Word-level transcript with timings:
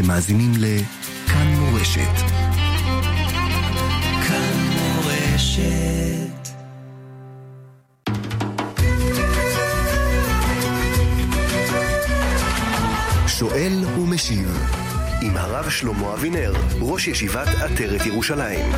אתם 0.00 0.08
מאזינים 0.08 0.52
לכאן 0.58 1.46
מורשת. 1.46 2.16
כאן 4.28 4.52
מורשת. 4.72 6.48
שואל 13.26 13.84
ומשיב 13.98 14.68
עם 15.22 15.36
הרב 15.36 15.70
שלמה 15.70 16.14
אבינר, 16.14 16.52
ראש 16.80 17.08
ישיבת 17.08 17.48
עטרת 17.48 18.06
ירושלים. 18.06 18.72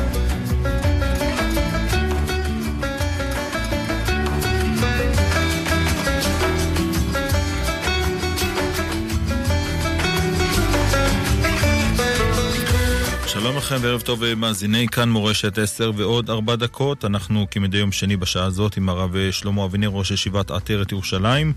שלום 13.43 13.57
לכם 13.57 13.75
וערב 13.81 14.01
טוב 14.01 14.33
מאזיני 14.33 14.87
כאן 14.87 15.09
מורשת 15.09 15.57
10 15.57 15.91
ועוד 15.95 16.29
ארבע 16.29 16.55
דקות. 16.55 17.05
אנחנו 17.05 17.47
כמדי 17.51 17.77
יום 17.77 17.91
שני 17.91 18.17
בשעה 18.17 18.45
הזאת 18.45 18.77
עם 18.77 18.89
הרב 18.89 19.15
שלמה 19.31 19.65
אבינר 19.65 19.89
ראש 19.89 20.11
ישיבת 20.11 20.51
עטרת 20.51 20.91
ירושלים. 20.91 21.53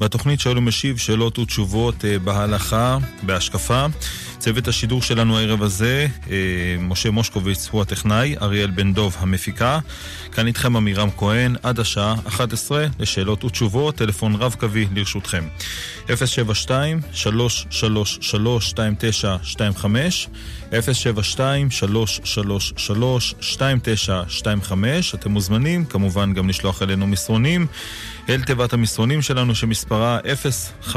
והתוכנית 0.00 0.40
שואל 0.40 0.58
ומשיב 0.58 0.96
שאלות 0.96 1.38
ותשובות 1.38 2.04
אה, 2.04 2.18
בהלכה, 2.18 2.98
בהשקפה 3.22 3.86
צוות 4.44 4.68
השידור 4.68 5.02
שלנו 5.02 5.38
הערב 5.38 5.62
הזה, 5.62 6.06
אה, 6.30 6.36
משה 6.80 7.10
מושקוביץ 7.10 7.68
הוא 7.68 7.82
הטכנאי, 7.82 8.36
אריאל 8.42 8.70
בן 8.70 8.92
דוב 8.92 9.16
המפיקה. 9.18 9.78
כאן 10.32 10.46
איתכם 10.46 10.76
עמירם 10.76 11.08
כהן 11.16 11.56
עד 11.62 11.80
השעה 11.80 12.14
11 12.28 12.86
לשאלות 12.98 13.44
ותשובות, 13.44 13.96
טלפון 13.96 14.34
רב 14.34 14.56
קווי 14.58 14.88
לרשותכם. 14.94 15.44
072-333-2925 16.06 16.10
072-333-2925 20.70 20.74
אתם 25.14 25.30
מוזמנים 25.30 25.84
כמובן 25.84 26.32
גם 26.32 26.48
לשלוח 26.48 26.82
אלינו 26.82 27.06
מסרונים 27.06 27.66
אל 28.28 28.42
תיבת 28.42 28.72
המסרונים 28.72 29.22
שלנו 29.22 29.54
שמספרה 29.54 30.18
055-966-3991 30.82 30.88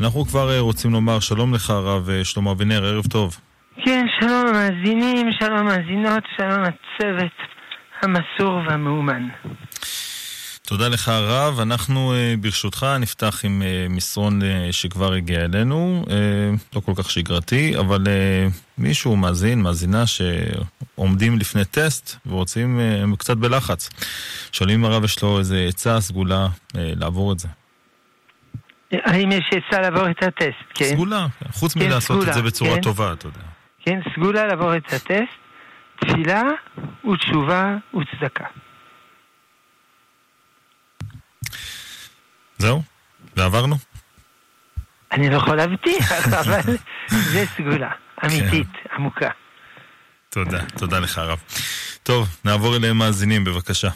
אנחנו 0.00 0.24
כבר 0.24 0.50
אה, 0.50 0.60
רוצים 0.60 0.92
לומר 0.92 1.20
שלום 1.20 1.54
לך 1.54 1.70
הרב 1.70 2.10
אה, 2.10 2.24
שלמה 2.24 2.50
אבינר, 2.52 2.84
ערב 2.84 3.06
טוב. 3.06 3.40
כן, 3.84 4.06
שלום 4.20 4.46
המאזינים, 4.46 5.26
שלום 5.40 5.58
המאזינות, 5.58 6.24
שלום 6.36 6.60
הצוות 6.62 7.32
המסור 8.02 8.60
והמאומן. 8.68 9.28
תודה 10.66 10.88
לך 10.88 11.08
הרב. 11.08 11.60
אנחנו 11.60 12.12
אה, 12.12 12.34
ברשותך 12.40 12.86
נפתח 13.00 13.40
עם 13.44 13.62
אה, 13.62 13.86
מסרון 13.90 14.42
אה, 14.42 14.68
שכבר 14.70 15.12
הגיע 15.12 15.44
אלינו, 15.44 16.04
לא 16.74 16.80
כל 16.80 16.92
כך 16.96 17.10
שגרתי, 17.10 17.78
אבל 17.78 18.06
מישהו 18.78 19.16
מאזין, 19.16 19.62
מאזינה 19.62 20.04
שעומדים 20.06 21.38
לפני 21.38 21.64
טסט 21.64 22.16
ורוצים, 22.26 22.80
הם 22.80 23.16
קצת 23.16 23.36
בלחץ. 23.36 23.90
שואלים 24.52 24.84
אם 24.84 24.84
הרב 24.84 25.04
יש 25.04 25.22
לו 25.22 25.38
איזה 25.38 25.66
עצה 25.68 26.00
סגולה 26.00 26.48
לעבור 26.74 27.32
את 27.32 27.38
זה. 27.38 27.48
האם 28.92 29.32
יש 29.32 29.50
עצה 29.50 29.80
לעבור 29.80 30.10
את 30.10 30.22
הטסט, 30.22 30.64
כן? 30.74 30.84
סגולה, 30.84 31.26
חוץ 31.52 31.74
כן, 31.74 31.80
מלעשות 31.80 32.16
סגולה, 32.16 32.30
את 32.30 32.34
זה 32.34 32.42
בצורה 32.42 32.74
כן. 32.74 32.82
טובה, 32.82 33.12
אתה 33.12 33.26
יודע. 33.26 33.40
כן, 33.80 34.00
סגולה 34.14 34.46
לעבור 34.46 34.76
את 34.76 34.92
הטסט, 34.92 35.36
תפילה 36.00 36.42
ותשובה 37.12 37.76
וצדקה. 37.94 38.44
זהו? 42.58 42.82
ועברנו? 43.36 43.76
אני 45.12 45.30
לא 45.30 45.36
יכול 45.36 45.56
להבטיח, 45.56 46.12
אבל 46.40 46.76
זה 47.08 47.44
סגולה 47.56 47.90
אמיתית, 48.24 48.66
כן. 48.72 48.94
עמוקה. 48.94 49.30
תודה, 50.30 50.62
תודה 50.78 50.98
לך 50.98 51.18
הרב. 51.18 51.38
טוב, 52.02 52.28
נעבור 52.44 52.76
אליהם 52.76 52.98
מאזינים, 52.98 53.44
בבקשה. 53.44 53.88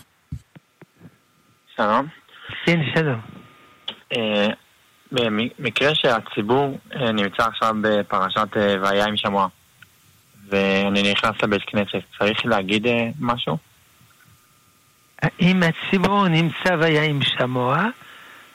שלום. 1.76 2.06
כן, 2.64 2.80
שלום. 2.94 3.20
אה, 4.16 4.46
במקרה 5.12 5.94
שהציבור 5.94 6.78
אה, 6.96 7.12
נמצא 7.12 7.42
עכשיו 7.42 7.74
בפרשת 7.80 8.56
אה, 8.56 8.74
והיה 8.82 9.06
עם 9.06 9.16
שמוע, 9.16 9.48
ואני 10.48 11.12
נכנס 11.12 11.42
לבית 11.42 11.62
כנסת, 11.66 12.02
צריך 12.18 12.46
להגיד 12.46 12.86
משהו? 13.20 13.58
אם 15.40 15.62
הציבור 15.62 16.28
נמצא 16.28 16.76
והיה 16.80 17.02
עם 17.02 17.20
שמוע, 17.22 17.84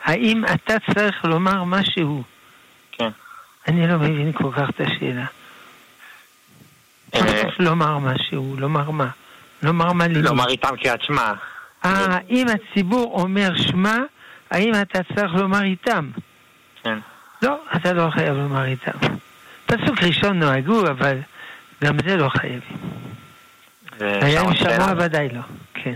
האם 0.06 0.44
אתה 0.54 0.76
צריך 0.94 1.26
לומר 1.26 1.64
משהו? 1.64 2.24
כן. 2.92 3.10
אני 3.68 3.88
לא 3.88 3.98
מבין 3.98 4.32
כל 4.32 4.52
כך 4.52 4.70
את 4.70 4.82
השאלה. 4.82 5.26
אה, 7.16 7.44
לומר 7.60 7.98
משהו, 7.98 8.56
לומר 8.58 8.92
מה? 8.92 9.08
לומר 9.64 9.94
מה 9.94 10.08
לי? 10.08 10.22
לומר 10.22 10.48
איתם 10.48 10.76
קריאת 10.76 11.02
שמע. 11.02 11.34
אה, 11.86 12.18
אם 12.30 12.48
הציבור 12.48 13.22
אומר 13.22 13.58
שמע, 13.58 13.98
האם 14.52 14.72
אתה 14.82 15.00
צריך 15.16 15.34
לומר 15.34 15.64
איתם? 15.64 16.10
כן. 16.84 17.00
לא, 17.42 17.58
אתה 17.76 17.94
לא 17.94 18.10
חייב 18.10 18.38
לומר 18.38 18.66
איתם. 18.66 18.98
פסוק 19.66 20.04
ראשון 20.04 20.40
נוהגו, 20.40 20.88
אבל 20.88 21.18
גם 21.84 21.98
זה 22.06 22.16
לא 22.18 22.30
חייבים. 22.30 22.78
היה 24.00 24.42
עם 24.42 24.56
שמע 24.56 24.94
ודאי 24.98 25.30
לא, 25.30 25.42
כן. 25.74 25.94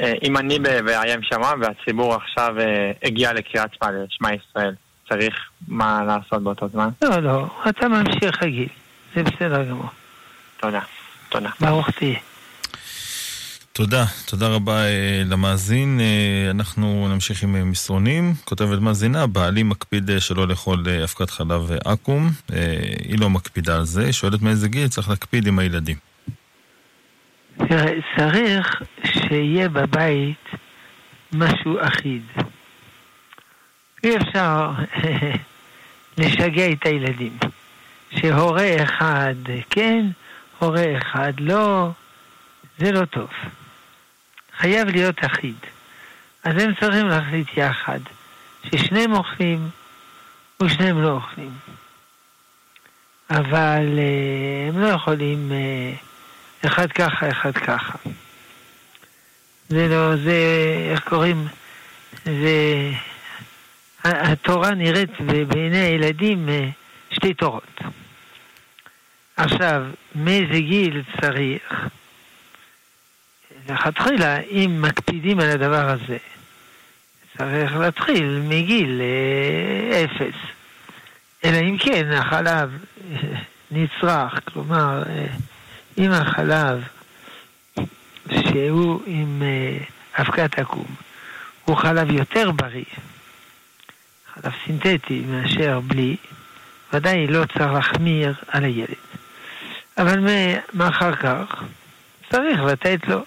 אה, 0.00 0.12
אם 0.22 0.36
אני 0.36 0.58
באיים 0.58 1.22
שמע 1.22 1.52
והציבור 1.60 2.14
עכשיו 2.14 2.54
אה, 2.60 2.92
הגיע 3.02 3.32
לקריאת 3.32 3.70
שמע, 3.74 3.90
לשמע 3.90 4.28
ישראל, 4.34 4.74
צריך 5.08 5.34
מה 5.68 6.04
לעשות 6.06 6.42
באותו 6.42 6.68
זמן? 6.68 6.88
לא, 7.02 7.18
לא, 7.18 7.46
אתה 7.68 7.88
ממשיך 7.88 8.42
רגיל, 8.42 8.68
זה 9.16 9.22
בסדר 9.22 9.64
גמור. 9.64 9.88
תודה, 10.60 10.80
תודה. 11.28 11.50
ברוך 11.60 11.90
תהיה. 11.90 12.18
תודה, 13.72 14.04
תודה 14.26 14.48
רבה 14.48 14.84
אה, 14.84 15.22
למאזין. 15.26 16.00
אנחנו 16.50 17.08
נמשיך 17.08 17.42
עם 17.42 17.70
מסרונים. 17.70 18.34
כותבת 18.44 18.78
מאזינה, 18.78 19.26
בעלי 19.26 19.62
מקפיד 19.62 20.10
שלא 20.18 20.48
לאכול 20.48 20.84
אבקת 21.04 21.30
חלב 21.30 21.70
עכו"ם. 21.84 22.30
היא 23.04 23.18
לא 23.18 23.30
מקפידה 23.30 23.76
על 23.76 23.84
זה, 23.84 24.12
שואלת 24.12 24.42
מאיזה 24.42 24.68
גיל 24.68 24.88
צריך 24.88 25.08
להקפיד 25.08 25.46
עם 25.46 25.58
הילדים. 25.58 25.96
צריך 28.16 28.82
שיהיה 29.04 29.68
בבית 29.68 30.48
משהו 31.32 31.76
אחיד. 31.80 32.22
אי 34.04 34.16
אפשר 34.16 34.70
לשגע 36.18 36.72
את 36.72 36.86
הילדים. 36.86 37.38
שהורה 38.10 38.82
אחד 38.82 39.34
כן, 39.70 40.06
הורה 40.58 40.84
אחד 40.98 41.32
לא, 41.38 41.90
זה 42.78 42.92
לא 42.92 43.04
טוב. 43.04 43.30
חייב 44.56 44.88
להיות 44.88 45.24
אחיד. 45.24 45.56
אז 46.44 46.62
הם 46.62 46.74
צריכים 46.80 47.08
להחליט 47.08 47.48
יחד 47.56 48.00
ששניהם 48.64 49.12
אוכלים 49.12 49.68
ושניהם 50.62 51.02
לא 51.02 51.08
אוכלים. 51.08 51.52
אבל 53.30 53.98
אה, 53.98 54.68
הם 54.68 54.78
לא 54.78 54.86
יכולים 54.86 55.52
אה, 55.52 55.92
אחד 56.66 56.92
ככה, 56.92 57.30
אחד 57.30 57.52
ככה. 57.52 57.98
זה 59.68 59.88
לא, 59.88 60.16
זה, 60.16 60.36
איך 60.92 61.08
קוראים? 61.08 61.46
זה... 62.24 62.90
התורה 64.04 64.70
נראית 64.70 65.10
בעיני 65.48 65.78
הילדים 65.78 66.48
אה, 66.48 66.68
שתי 67.10 67.34
תורות. 67.34 67.80
עכשיו, 69.36 69.82
מאיזה 70.14 70.60
גיל 70.60 71.02
צריך? 71.20 71.74
לכתחילה, 73.68 74.40
אם 74.40 74.78
מקפידים 74.82 75.40
על 75.40 75.50
הדבר 75.50 75.90
הזה, 75.90 76.16
צריך 77.38 77.76
להתחיל 77.76 78.40
מגיל 78.48 79.00
אה, 79.00 80.04
אפס. 80.04 80.36
אלא 81.44 81.56
אם 81.56 81.76
כן 81.78 82.12
החלב 82.12 82.84
נצרך, 83.70 84.40
כלומר, 84.52 85.02
אה, 85.08 85.26
אם 85.98 86.12
החלב 86.12 86.82
שהוא 88.30 89.02
עם 89.06 89.42
uh, 89.42 90.20
אבקת 90.20 90.58
עקום 90.58 90.86
הוא 91.64 91.76
חלב 91.76 92.10
יותר 92.10 92.50
בריא, 92.50 92.84
חלב 94.34 94.52
סינתטי 94.64 95.22
מאשר 95.28 95.80
בלי, 95.80 96.16
ודאי 96.92 97.26
לא 97.26 97.44
צריך 97.46 97.72
להחמיר 97.72 98.34
על 98.48 98.64
הילד. 98.64 98.94
אבל 99.98 100.18
מאחר 100.74 101.16
כך 101.16 101.62
צריך 102.30 102.60
לתת 102.60 102.98
לו. 103.08 103.24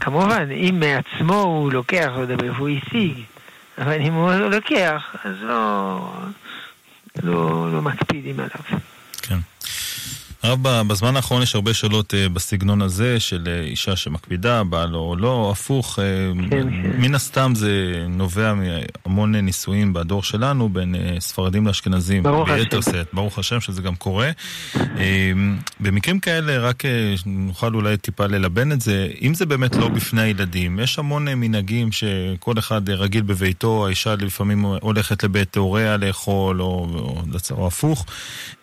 כמובן, 0.00 0.50
אם 0.50 0.80
מעצמו 0.80 1.42
הוא 1.42 1.72
לוקח, 1.72 2.10
לא 2.16 2.20
יודע 2.20 2.36
הוא 2.58 2.68
השיג, 2.68 3.22
אבל 3.78 4.00
אם 4.00 4.12
הוא 4.12 4.32
לא 4.32 4.50
לוקח, 4.50 5.16
אז 5.24 5.34
לא, 5.42 6.12
לא, 7.22 7.72
לא 7.72 7.82
מקפידים 7.82 8.40
עליו. 8.40 8.80
הרב, 10.42 10.62
בזמן 10.62 11.16
האחרון 11.16 11.42
יש 11.42 11.54
הרבה 11.54 11.74
שאלות 11.74 12.14
אה, 12.14 12.28
בסגנון 12.28 12.82
הזה 12.82 13.20
של 13.20 13.48
אה, 13.48 13.60
אישה 13.60 13.96
שמקפידה, 13.96 14.64
בעל 14.64 14.94
או 14.94 15.16
לא, 15.16 15.48
הפוך. 15.52 15.98
אה, 15.98 16.04
כן, 16.50 16.50
כן. 16.50 16.68
מן 16.98 17.14
הסתם 17.14 17.52
זה 17.56 18.04
נובע 18.08 18.54
מהמון 18.54 19.34
נישואים 19.34 19.92
בדור 19.92 20.22
שלנו 20.22 20.68
בין 20.68 20.94
ספרדים 21.18 21.66
לאשכנזים. 21.66 22.22
ברוך 22.22 22.48
השם. 22.50 22.80
סט, 22.80 22.94
ברוך 23.12 23.38
השם 23.38 23.60
שזה 23.60 23.82
גם 23.82 23.94
קורה. 23.94 24.30
במקרים 25.80 26.20
כאלה, 26.20 26.58
רק 26.58 26.82
נוכל 27.26 27.74
אולי 27.74 27.96
טיפה 27.96 28.26
ללבן 28.26 28.72
את 28.72 28.80
זה, 28.80 29.08
אם 29.22 29.34
זה 29.34 29.46
באמת 29.46 29.76
לא 29.76 29.88
בפני 29.88 30.22
הילדים, 30.22 30.78
יש 30.78 30.98
המון 30.98 31.28
מנהגים 31.28 31.92
שכל 31.92 32.58
אחד 32.58 32.90
רגיל 32.90 33.22
בביתו, 33.22 33.86
האישה 33.86 34.14
לפעמים 34.14 34.64
הולכת 34.64 35.24
לבית 35.24 35.56
הוריה 35.56 35.96
לאכול, 35.96 36.62
או, 36.62 36.88
או, 36.94 37.22
או 37.50 37.66
הפוך. 37.66 38.06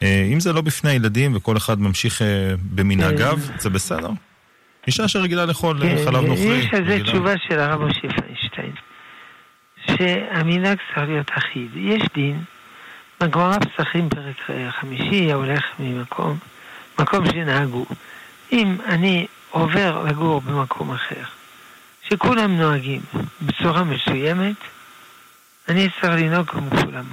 אם 0.02 0.40
זה 0.40 0.54
לא 0.54 0.62
בפני 0.62 0.90
הילדים 0.90 1.36
וכל 1.36 1.58
אחד... 1.58 1.67
אחד 1.68 1.82
ממשיך 1.82 2.22
אה, 2.22 2.54
במנהגיו, 2.76 3.38
כן. 3.48 3.60
זה 3.60 3.70
בסדר? 3.70 4.10
אישה 4.88 5.08
שרגילה 5.08 5.46
לאכול 5.46 5.84
אה, 5.84 5.90
כן, 5.90 6.06
חלב 6.06 6.26
נוכרי. 6.26 6.58
יש 6.58 6.74
על 6.74 6.88
זה 6.88 7.00
תשובה 7.04 7.34
של 7.48 7.60
הרב 7.60 7.82
משה 7.82 8.02
פיינשטיין, 8.02 8.72
שהמנהג 9.86 10.78
צריך 10.78 11.10
להיות 11.10 11.30
אחיד. 11.38 11.70
יש 11.76 12.02
דין, 12.16 12.40
בגמרא 13.20 13.58
פסחים 13.60 14.10
פרק 14.10 14.36
חמישי, 14.70 15.32
ההולך 15.32 15.64
ממקום, 15.80 16.38
מקום 17.00 17.26
שנהגו. 17.32 17.86
אם 18.52 18.76
אני 18.86 19.28
עובר 19.50 20.04
לגור 20.04 20.42
במקום 20.42 20.92
אחר, 20.92 21.24
שכולם 22.10 22.58
נוהגים 22.58 23.02
בצורה 23.42 23.84
מסוימת, 23.84 24.56
אני 25.70 25.90
צריך 25.90 26.14
לנהוג 26.14 26.50
כמו 26.50 26.70
כולם. 26.70 27.06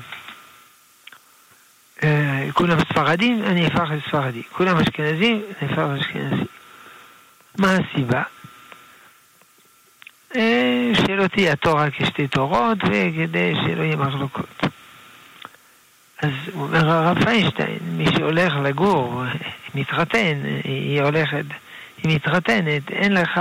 אה, 2.05 2.53
כולם 2.53 2.79
ספרדים, 2.81 3.43
אני 3.43 3.67
אפרח 3.67 3.91
לספרדי. 3.91 4.43
כולם 4.53 4.77
אשכנזים, 4.77 5.43
אני 5.63 5.73
אפרח 5.73 5.91
לאשכנזי. 5.91 6.45
מה 7.59 7.77
הסיבה? 7.77 8.23
אה, 10.37 10.91
שלא 11.07 11.27
תהיה 11.27 11.53
התורה 11.53 11.91
כשתי 11.91 12.29
תורות, 12.29 12.79
וכדי 12.85 13.55
שלא 13.55 13.83
יהיה 13.83 13.97
מחלוקות. 13.97 14.65
אז 16.23 16.31
אומר 16.55 16.91
הרב 16.91 17.25
פיינשטיין, 17.25 17.79
מי 17.83 18.07
שהולך 18.17 18.55
לגור, 18.63 19.23
מתחתן, 19.75 20.43
היא 20.65 21.03
הולכת, 21.03 21.45
היא 22.03 22.17
מתחתנת, 22.17 22.91
אין 22.91 23.13
לך, 23.13 23.41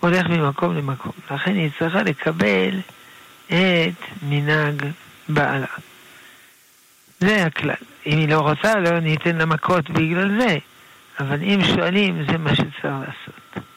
הולך 0.00 0.26
ממקום 0.26 0.76
למקום. 0.76 1.12
לכן 1.30 1.54
היא 1.54 1.70
צריכה 1.78 2.02
לקבל 2.02 2.80
את 3.46 4.22
מנהג 4.22 4.84
בעלה. 5.28 5.66
זה 7.20 7.46
הכלל. 7.46 7.74
אם 8.06 8.18
היא 8.18 8.28
לא 8.28 8.38
רוצה, 8.38 8.74
לא 8.74 9.00
ניתן 9.00 9.36
לה 9.36 9.46
מכות 9.46 9.90
בגלל 9.90 10.40
זה. 10.40 10.58
אבל 11.20 11.42
אם 11.42 11.60
שואלים, 11.64 12.24
זה 12.30 12.38
מה 12.38 12.54
שצריך 12.54 12.84
לעשות. 12.84 13.67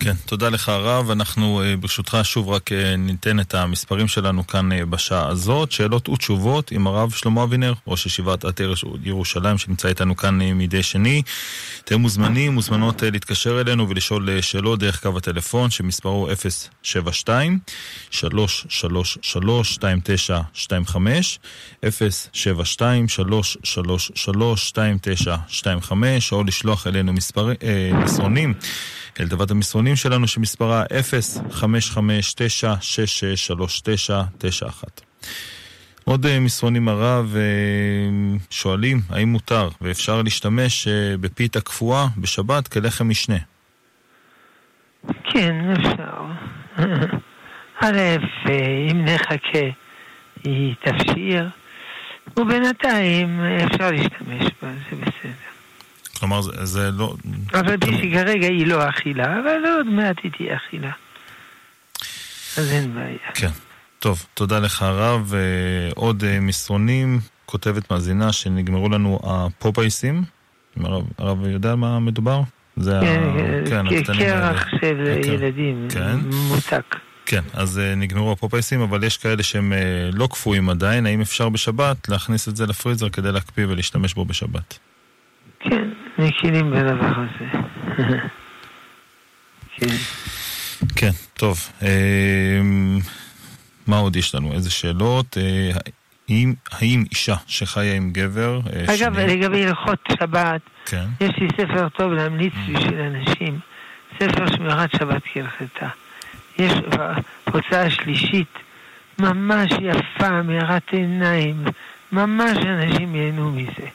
כן, 0.00 0.14
תודה 0.26 0.48
לך 0.48 0.68
הרב. 0.68 1.10
אנחנו 1.10 1.62
אה, 1.62 1.76
ברשותך 1.76 2.18
שוב 2.22 2.48
רק 2.48 2.72
אה, 2.72 2.96
ניתן 2.96 3.40
את 3.40 3.54
המספרים 3.54 4.08
שלנו 4.08 4.46
כאן 4.46 4.72
אה, 4.72 4.86
בשעה 4.86 5.28
הזאת. 5.28 5.72
שאלות 5.72 6.08
ותשובות 6.08 6.70
עם 6.70 6.86
הרב 6.86 7.10
שלמה 7.10 7.42
אבינר, 7.42 7.72
ראש 7.86 8.06
ישיבת 8.06 8.44
עטר 8.44 8.72
ירושלים, 9.02 9.58
שנמצא 9.58 9.88
איתנו 9.88 10.16
כאן 10.16 10.38
מדי 10.38 10.82
שני. 10.82 11.22
אתם 11.84 12.00
מוזמנים, 12.00 12.54
מוזמנות 12.54 13.02
להתקשר 13.02 13.60
אלינו 13.60 13.88
ולשאול 13.88 14.40
שאלות 14.40 14.78
דרך 14.78 15.02
קו 15.02 15.18
הטלפון, 15.18 15.70
שמספרו 15.70 16.28
072 16.82 17.58
333 18.10 19.72
2925 19.72 21.38
072 22.32 23.08
333 23.08 24.68
2925 24.68 26.32
או 26.32 26.44
לשלוח 26.44 26.86
אלינו 26.86 27.12
מסרונים. 27.92 28.54
אל 29.20 29.28
תיבת 29.28 29.50
המסרונים 29.50 29.96
שלנו 29.96 30.28
שמספרה 30.28 30.84
05596639991. 31.50 31.54
עוד 36.04 36.26
אה, 36.26 36.40
מסרונים 36.40 36.88
הרב 36.88 37.36
אה, 37.36 37.42
שואלים 38.50 39.00
האם 39.10 39.28
מותר 39.28 39.68
ואפשר 39.80 40.22
להשתמש 40.22 40.88
אה, 40.88 41.14
בפיתה 41.20 41.60
קפואה 41.60 42.06
בשבת 42.16 42.68
כלחם 42.68 43.08
משנה. 43.08 43.38
כן, 45.24 45.70
אפשר. 45.70 46.24
א', 47.80 48.16
אם 48.90 49.04
נחכה 49.04 49.68
היא 50.44 50.74
תפשיר, 50.84 51.48
ובינתיים 52.36 53.40
אפשר 53.40 53.90
להשתמש 53.90 54.44
בה, 54.62 54.68
זה 54.90 54.96
בסדר. 54.96 55.47
כלומר, 56.18 56.40
זה, 56.40 56.64
זה 56.64 56.90
לא... 56.90 57.14
אבל 57.54 57.76
כרגע 58.12 58.46
היא 58.46 58.66
לא 58.66 58.88
אכילה, 58.88 59.40
אבל 59.40 59.62
עוד 59.76 59.86
מעט 59.86 60.16
היא 60.22 60.32
תהיה 60.32 60.56
אכילה. 60.56 60.90
אז 62.58 62.72
אין 62.72 62.94
בעיה. 62.94 63.32
כן. 63.34 63.50
טוב, 63.98 64.26
תודה 64.34 64.58
לך 64.58 64.82
הרב. 64.82 65.34
אה, 65.34 65.40
עוד 65.94 66.24
אה, 66.24 66.40
מסרונים, 66.40 67.20
כותבת 67.46 67.90
מאזינה 67.90 68.32
שנגמרו 68.32 68.88
לנו 68.88 69.20
הפופאיסים. 69.24 70.22
הרב, 71.18 71.46
יודע 71.46 71.70
על 71.70 71.76
מה 71.76 71.98
מדובר? 72.00 72.40
זה 72.76 73.00
כן, 73.00 73.22
ה... 73.86 73.90
כן, 73.90 74.04
כן 74.04 74.18
קרח 74.18 74.68
של 74.80 75.18
כן, 75.22 75.32
ילדים, 75.32 75.88
כן. 75.90 76.16
מותק. 76.48 76.96
כן, 77.26 77.42
אז 77.52 77.80
נגמרו 77.96 78.32
הפופאיסים, 78.32 78.80
אבל 78.80 79.04
יש 79.04 79.16
כאלה 79.16 79.42
שהם 79.42 79.72
לא 80.12 80.26
קפואים 80.26 80.70
עדיין. 80.70 81.06
האם 81.06 81.20
אפשר 81.20 81.48
בשבת 81.48 82.08
להכניס 82.08 82.48
את 82.48 82.56
זה 82.56 82.66
לפריזר 82.66 83.08
כדי 83.08 83.32
להקפיא 83.32 83.66
ולהשתמש 83.68 84.14
בו 84.14 84.24
בשבת? 84.24 84.78
כן, 85.60 85.88
מכירים 86.18 86.70
בדבר 86.70 87.12
הזה. 87.16 87.58
כן. 89.76 89.96
כן, 90.96 91.10
טוב. 91.34 91.58
אמ, 91.82 92.98
מה 93.86 93.96
עוד 93.96 94.16
יש 94.16 94.34
לנו? 94.34 94.52
איזה 94.52 94.70
שאלות? 94.70 95.38
אה, 95.38 95.70
האם, 96.28 96.54
האם 96.72 97.04
אישה 97.10 97.34
שחיה 97.46 97.94
עם 97.94 98.10
גבר... 98.12 98.60
אה, 98.72 98.94
אגב, 98.94 99.14
שני... 99.14 99.36
לגבי 99.36 99.66
הלכות 99.66 99.98
שבת, 100.18 100.60
כן. 100.86 101.04
יש 101.20 101.30
לי 101.40 101.48
ספר 101.56 101.88
טוב 101.88 102.12
להמליץ 102.12 102.52
mm. 102.52 102.78
בשביל 102.78 103.00
אנשים, 103.00 103.58
ספר 104.14 104.56
שמירת 104.56 104.90
שבת 104.92 105.22
כהלכתה. 105.32 105.88
יש 106.58 106.72
הוצאה 107.52 107.90
שלישית 107.90 108.58
ממש 109.18 109.70
יפה, 109.82 110.42
מארת 110.42 110.92
עיניים, 110.92 111.64
ממש 112.12 112.58
אנשים 112.58 113.14
ייהנו 113.14 113.52
מזה. 113.52 113.88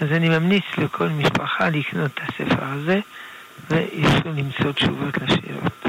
אז 0.00 0.12
אני 0.12 0.28
ממליץ 0.28 0.64
לכל 0.78 1.08
משפחה 1.08 1.68
לקנות 1.68 2.10
את 2.14 2.20
הספר 2.28 2.64
הזה, 2.64 3.00
ויוכלו 3.70 4.32
למצוא 4.32 4.72
תשובות 4.72 5.14
לשאלות. 5.22 5.86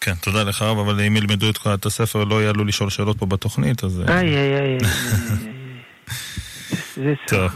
כן, 0.00 0.14
תודה 0.14 0.42
לך 0.42 0.62
רב, 0.62 0.78
אבל 0.78 1.00
אם 1.00 1.16
ילמדו 1.16 1.50
את 1.74 1.86
הספר 1.86 2.24
לא 2.24 2.42
יעלו 2.42 2.64
לשאול 2.64 2.90
שאלות 2.90 3.18
פה 3.18 3.26
בתוכנית, 3.26 3.84
אז... 3.84 4.02
איי, 4.08 4.36
איי, 4.36 4.56
איי, 4.56 4.78
זה 6.96 7.14
טוב. 7.26 7.52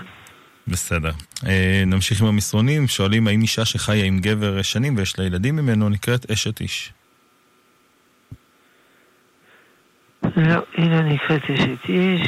בסדר. 0.68 1.10
אה, 1.46 1.82
נמשיך 1.86 2.20
עם 2.20 2.26
המסרונים, 2.26 2.88
שואלים 2.88 3.26
האם 3.26 3.42
אישה 3.42 3.64
שחיה 3.64 4.04
עם 4.04 4.18
גבר 4.18 4.62
שנים 4.62 4.96
ויש 4.96 5.18
לה 5.18 5.24
ילדים 5.24 5.56
ממנו 5.56 5.88
נקראת 5.88 6.30
אשת 6.30 6.60
איש. 6.60 6.92
לא, 10.22 10.62
היא 10.76 10.90
לא 10.90 11.02
נקראת 11.02 11.42
אשת 11.50 11.88
איש. 11.88 12.22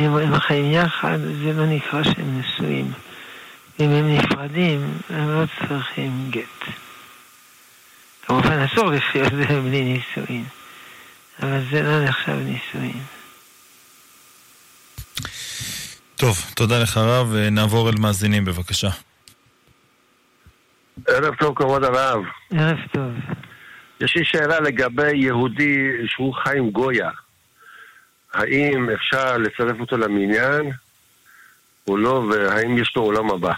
אם 0.00 0.16
הם 0.16 0.40
חיים 0.40 0.72
יחד, 0.72 1.18
זה 1.18 1.52
לא 1.52 1.66
נקרא 1.66 2.02
שהם 2.02 2.40
נשואים. 2.40 2.92
אם 3.80 3.90
הם 3.90 4.14
נפרדים, 4.14 4.98
הם 5.10 5.28
לא 5.28 5.44
צריכים 5.58 6.30
גט. 6.30 6.72
כמובן 8.26 8.58
אסור 8.58 8.90
לחיות 8.90 9.32
בלי 9.32 9.84
נישואין, 9.84 10.44
אבל 11.42 11.60
זה 11.70 11.82
לא 11.82 12.04
נחשב 12.04 12.32
נישואין. 12.32 13.02
טוב, 16.16 16.44
תודה 16.54 16.82
לך 16.82 16.96
רב, 16.96 17.34
נעבור 17.50 17.88
אל 17.88 17.94
מאזינים 17.98 18.44
בבקשה. 18.44 18.88
ערב 21.08 21.34
טוב 21.34 21.54
כבוד 21.56 21.84
הרב. 21.84 22.24
ערב 22.54 22.78
טוב. 22.92 23.10
יש 24.00 24.16
לי 24.16 24.24
שאלה 24.24 24.60
לגבי 24.60 25.16
יהודי 25.16 25.76
שהוא 26.06 26.34
חי 26.34 26.58
עם 26.58 26.70
גויה. 26.70 27.10
האם 28.32 28.90
אפשר 28.90 29.38
לצרף 29.38 29.80
אותו 29.80 29.96
למניין 29.96 30.72
או 31.88 31.96
לא, 31.96 32.24
והאם 32.30 32.78
יש 32.78 32.92
לו 32.96 33.02
עולם 33.02 33.30
הבא? 33.30 33.52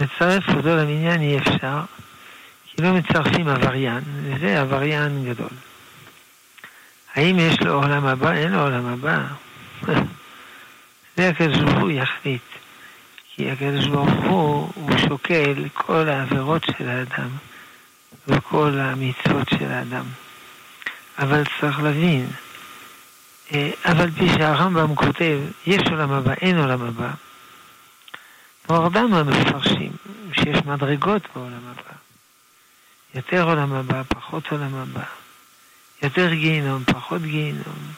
לצרף 0.00 0.48
אותו 0.48 0.76
למניין 0.76 1.20
אי 1.20 1.38
אפשר, 1.38 1.80
כי 2.66 2.82
לא 2.82 2.92
מצרפים 2.92 3.48
עבריין, 3.48 4.02
וזה 4.24 4.60
עבריין 4.60 5.24
גדול. 5.24 5.50
האם 7.14 7.38
יש 7.38 7.60
לו 7.60 7.74
עולם 7.74 8.06
הבא? 8.06 8.32
אין 8.32 8.52
לו 8.52 8.60
עולם 8.60 8.86
הבא. 8.86 9.26
זה 11.16 11.28
הקדוש 11.28 11.58
ברוך 11.58 11.80
הוא 11.80 11.90
יחליט. 11.90 12.42
כי 13.34 13.50
הקדוש 13.50 13.86
ברוך 13.86 14.10
הוא, 14.10 14.72
הוא 14.74 14.98
שוקל 15.08 15.68
כל 15.74 16.08
העבירות 16.08 16.64
של 16.64 16.88
האדם 16.88 17.28
וכל 18.28 18.78
המצוות 18.78 19.48
של 19.48 19.72
האדם. 19.72 20.04
אבל 21.18 21.42
צריך 21.60 21.80
להבין, 21.80 22.26
אה, 23.52 23.70
אבל 23.84 24.10
פי 24.10 24.28
שהרמב"ם 24.28 24.94
כותב, 24.94 25.40
יש 25.66 25.82
עולם 25.90 26.12
הבא, 26.12 26.32
אין 26.32 26.58
עולם 26.58 26.82
הבא. 26.82 27.10
דנו 28.68 29.18
המפרשים 29.18 29.92
שיש 30.32 30.58
מדרגות 30.66 31.22
בעולם 31.34 31.60
הבא. 31.70 31.92
יותר 33.14 33.42
עולם 33.42 33.72
הבא, 33.72 34.02
פחות 34.08 34.52
עולם 34.52 34.74
הבא. 34.74 35.04
יותר 36.02 36.34
גיהינום, 36.34 36.84
פחות 36.84 37.22
גיהינום. 37.22 37.92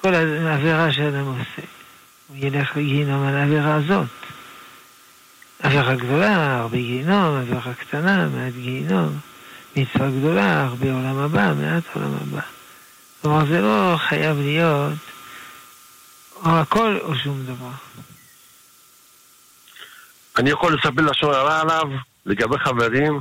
כל 0.00 0.14
העבירה 0.14 0.92
שאדם 0.92 1.24
עושה, 1.24 1.62
הוא 2.28 2.36
ילך 2.36 2.76
לגיהינום 2.76 3.26
על 3.26 3.34
העבירה 3.34 3.74
הזאת. 3.74 4.08
עבירה 5.62 5.94
גדולה, 5.94 6.58
הרבה 6.58 6.76
גיהינום, 6.76 7.36
עבירה 7.36 7.74
קטנה, 7.74 8.28
מעט 8.28 8.52
גיהינום. 8.52 9.18
מצווה 9.76 10.10
גדולה, 10.10 10.62
הרבה 10.62 10.92
עולם 10.92 11.18
הבא, 11.18 11.52
מעט 11.60 11.82
עולם 11.94 12.14
הבא. 12.22 12.40
כלומר, 13.22 13.46
זה 13.46 13.60
לא 13.60 13.96
חייב 13.96 14.36
להיות 14.36 14.92
או 16.44 16.50
הכל 16.50 16.98
או 17.02 17.14
שום 17.14 17.44
דבר. 17.44 17.70
אני 20.38 20.50
יכול 20.50 20.74
לספר 20.74 21.02
לשון 21.02 21.34
הרע 21.34 21.60
עליו, 21.60 21.88
לגבי 22.26 22.58
חברים? 22.58 23.20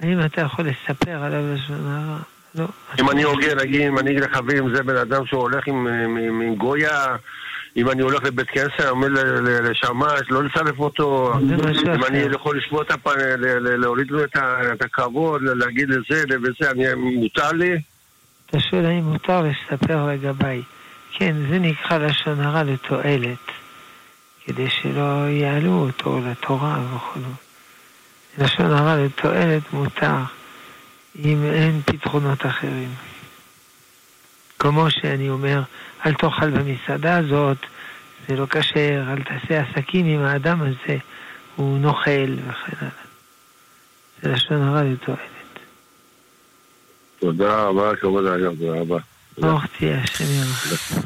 האם 0.00 0.24
אתה 0.24 0.40
יכול 0.40 0.64
לספר 0.66 1.24
עליו 1.24 1.54
לשון 1.54 1.86
הרע? 1.86 2.18
לא. 2.54 2.66
אם 3.00 3.10
אני 3.10 3.22
הוגה, 3.22 3.54
נגיד, 3.54 3.80
אם 3.80 3.98
אני 3.98 4.10
אגיד 4.10 4.22
לחברים, 4.22 4.74
זה 4.74 4.82
בן 4.82 4.96
אדם 4.96 5.26
שהוא 5.26 5.40
הולך 5.40 5.66
עם, 5.66 5.86
עם, 5.86 6.16
עם 6.40 6.54
גויה, 6.54 7.16
אם 7.76 7.90
אני 7.90 8.02
הולך 8.02 8.24
לבית 8.24 8.50
כנסת, 8.50 8.80
אני 8.80 8.88
אומר 8.88 9.08
לשמש, 9.62 10.20
לא 10.30 10.44
לסלף 10.44 10.78
אותו, 10.78 11.32
אם 11.94 12.04
אני 12.04 12.18
יכול 12.18 12.58
לשמוע 12.58 12.82
את 12.82 12.90
הפן, 12.90 13.10
להוריד 13.60 14.10
לו 14.10 14.24
את 14.24 14.82
הכבוד, 14.82 15.42
להגיד 15.42 15.88
לזה 15.88 16.24
וזה, 16.42 16.70
אני, 16.70 16.94
מותר 16.94 17.52
לי? 17.52 17.80
אתה 18.46 18.60
שואל 18.60 18.86
האם 18.86 19.04
מותר 19.04 19.42
לספר 19.42 20.06
לגביי. 20.06 20.62
כן, 21.12 21.34
זה 21.50 21.58
נקרא 21.58 21.98
לשון 21.98 22.40
הרע 22.40 22.62
לתועלת, 22.62 23.38
כדי 24.44 24.70
שלא 24.70 25.28
יעלו 25.28 25.72
אותו 25.72 26.20
לתורה 26.30 26.78
וכו'. 26.94 27.20
לשון 28.38 28.70
הרע 28.70 28.96
לתועלת 28.96 29.72
מותר, 29.72 30.16
אם 31.24 31.44
אין 31.44 31.80
פתרונות 31.84 32.46
אחרים. 32.46 32.88
כמו 34.58 34.90
שאני 34.90 35.30
אומר, 35.30 35.62
אל 36.06 36.14
תאכל 36.14 36.50
במסעדה 36.50 37.16
הזאת, 37.16 37.58
זה 38.28 38.36
לא 38.36 38.46
כשר, 38.50 39.02
אל 39.12 39.22
תעשה 39.22 39.62
עסקים 39.62 40.06
עם 40.06 40.20
האדם 40.20 40.60
הזה, 40.60 40.98
הוא 41.56 41.78
נוכל 41.78 42.34
וכן 42.48 42.76
הלאה. 42.80 42.90
זה 44.22 44.32
לשון 44.32 44.62
הרע 44.62 44.82
לתועלת. 44.82 45.20
תודה 47.20 47.62
רבה, 47.62 47.96
כבוד 47.96 48.26
האדם, 48.26 48.56
תודה 48.56 48.80
רבה. 48.80 48.98
ברוך 49.38 49.62
תהיה, 49.78 50.02
השם 50.02 50.24
ירחם. 50.24 51.00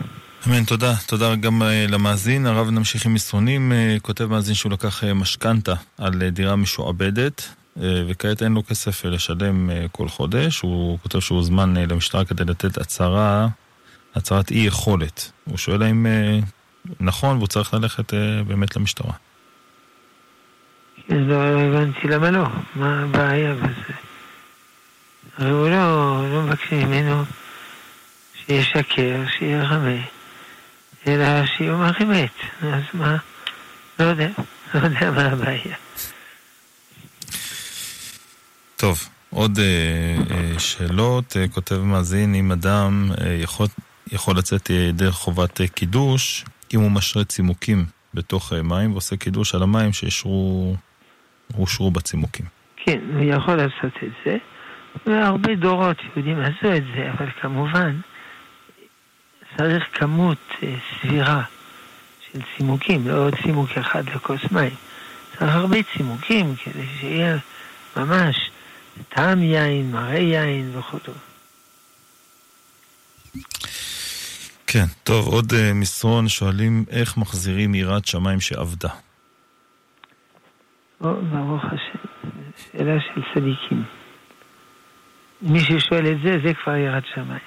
אמן, 0.48 0.64
תודה. 0.64 0.94
תודה 1.06 1.36
גם 1.36 1.62
uh, 1.62 1.64
למאזין. 1.92 2.46
הרב 2.46 2.70
נמשיך 2.70 3.06
עם 3.06 3.14
מסרונים. 3.14 3.72
Uh, 3.72 4.00
כותב 4.00 4.24
מאזין 4.24 4.54
שהוא 4.54 4.72
לקח 4.72 5.04
uh, 5.04 5.06
משכנתה 5.14 5.74
על 5.98 6.30
דירה 6.30 6.56
משועבדת, 6.56 7.48
וכעת 7.76 8.42
אין 8.42 8.52
לו 8.52 8.62
כסף 8.66 9.04
לשלם 9.04 9.70
כל 9.92 10.08
חודש. 10.08 10.60
הוא 10.60 10.98
כותב 11.02 11.20
שהוא 11.20 11.38
הוזמן 11.38 11.74
למשטרה 11.76 12.24
כדי 12.24 12.44
לתת 12.44 12.78
הצהרה, 12.78 13.48
הצהרת 14.14 14.50
אי 14.50 14.58
יכולת. 14.58 15.30
הוא 15.44 15.58
שואל 15.58 15.82
האם 15.82 16.06
uh, 16.06 16.90
נכון 17.00 17.36
והוא 17.36 17.46
צריך 17.48 17.74
ללכת 17.74 18.10
uh, 18.10 18.16
באמת 18.46 18.76
למשטרה. 18.76 19.12
לא 21.08 21.34
הבנתי 21.34 22.08
למה 22.08 22.30
לא, 22.30 22.46
מה 22.74 23.02
הבעיה 23.02 23.54
בזה? 23.54 23.94
הרי 25.38 25.50
הוא 25.50 25.68
לא, 25.68 26.20
לא 26.32 26.42
מבקשים 26.42 26.88
ממנו 26.88 27.24
שישקר, 28.46 29.24
שירמה, 29.38 30.00
אלא 31.06 31.46
שיאמר 31.46 31.90
אמת. 32.02 32.30
אז 32.62 32.82
מה? 32.94 33.16
לא 33.98 34.04
יודע, 34.04 34.28
לא 34.74 34.80
יודע 34.80 35.10
מה 35.10 35.22
הבעיה. 35.22 35.76
טוב, 38.76 39.08
עוד 39.30 39.58
אה, 39.58 39.64
אה, 40.30 40.58
שאלות. 40.58 41.36
אה, 41.36 41.48
כותב 41.48 41.76
מאזין, 41.76 42.34
אם 42.34 42.52
אדם 42.52 43.10
אה, 43.20 43.32
יכול, 43.42 43.66
יכול 44.12 44.38
לצאת 44.38 44.70
אה, 44.70 44.90
דרך 44.92 45.14
חובת 45.14 45.60
אה, 45.60 45.68
קידוש, 45.68 46.44
אם 46.74 46.80
הוא 46.80 46.90
משרה 46.90 47.24
צימוקים 47.24 47.84
בתוך 48.14 48.52
אה, 48.52 48.62
מים 48.62 48.92
ועושה 48.92 49.16
קידוש 49.16 49.54
על 49.54 49.62
המים 49.62 49.90
שאושרו 49.92 50.76
בצימוקים. 51.92 52.46
כן, 52.76 52.98
הוא 53.14 53.24
יכול 53.24 53.54
לעשות 53.54 53.92
את 54.02 54.10
זה. 54.24 54.36
והרבה 55.06 55.54
דורות 55.54 55.96
יהודים 56.02 56.40
עשו 56.40 56.76
את 56.76 56.82
זה, 56.96 57.10
אבל 57.10 57.30
כמובן 57.40 57.96
צריך 59.56 59.84
כמות 59.92 60.38
סבירה 61.00 61.42
של 62.32 62.38
צימוקים, 62.56 63.08
לא 63.08 63.26
עוד 63.26 63.34
צימוק 63.42 63.70
אחד 63.70 64.08
לכוס 64.08 64.40
מים. 64.52 64.74
צריך 65.38 65.54
הרבה 65.54 65.76
צימוקים 65.96 66.54
כדי 66.64 66.86
שיהיה 67.00 67.36
ממש 67.96 68.50
טעם 69.08 69.42
יין, 69.42 69.92
מראה 69.92 70.18
יין 70.18 70.78
וכו'. 70.78 71.33
כן, 74.74 74.86
טוב, 75.02 75.26
עוד 75.26 75.52
uh, 75.52 75.56
מסרון 75.74 76.28
שואלים 76.28 76.84
איך 76.90 77.16
מחזירים 77.16 77.74
יראת 77.74 78.06
שמיים 78.06 78.40
שאבדה. 78.40 78.88
או, 81.00 81.22
ברוך 81.22 81.64
השם, 81.64 82.28
שאלה 82.56 83.00
של 83.00 83.20
צדיקים. 83.34 83.84
מי 85.42 85.60
ששואל 85.60 86.06
את 86.06 86.16
זה, 86.22 86.36
זה 86.44 86.54
כבר 86.54 86.76
יראת 86.76 87.02
שמיים. 87.14 87.40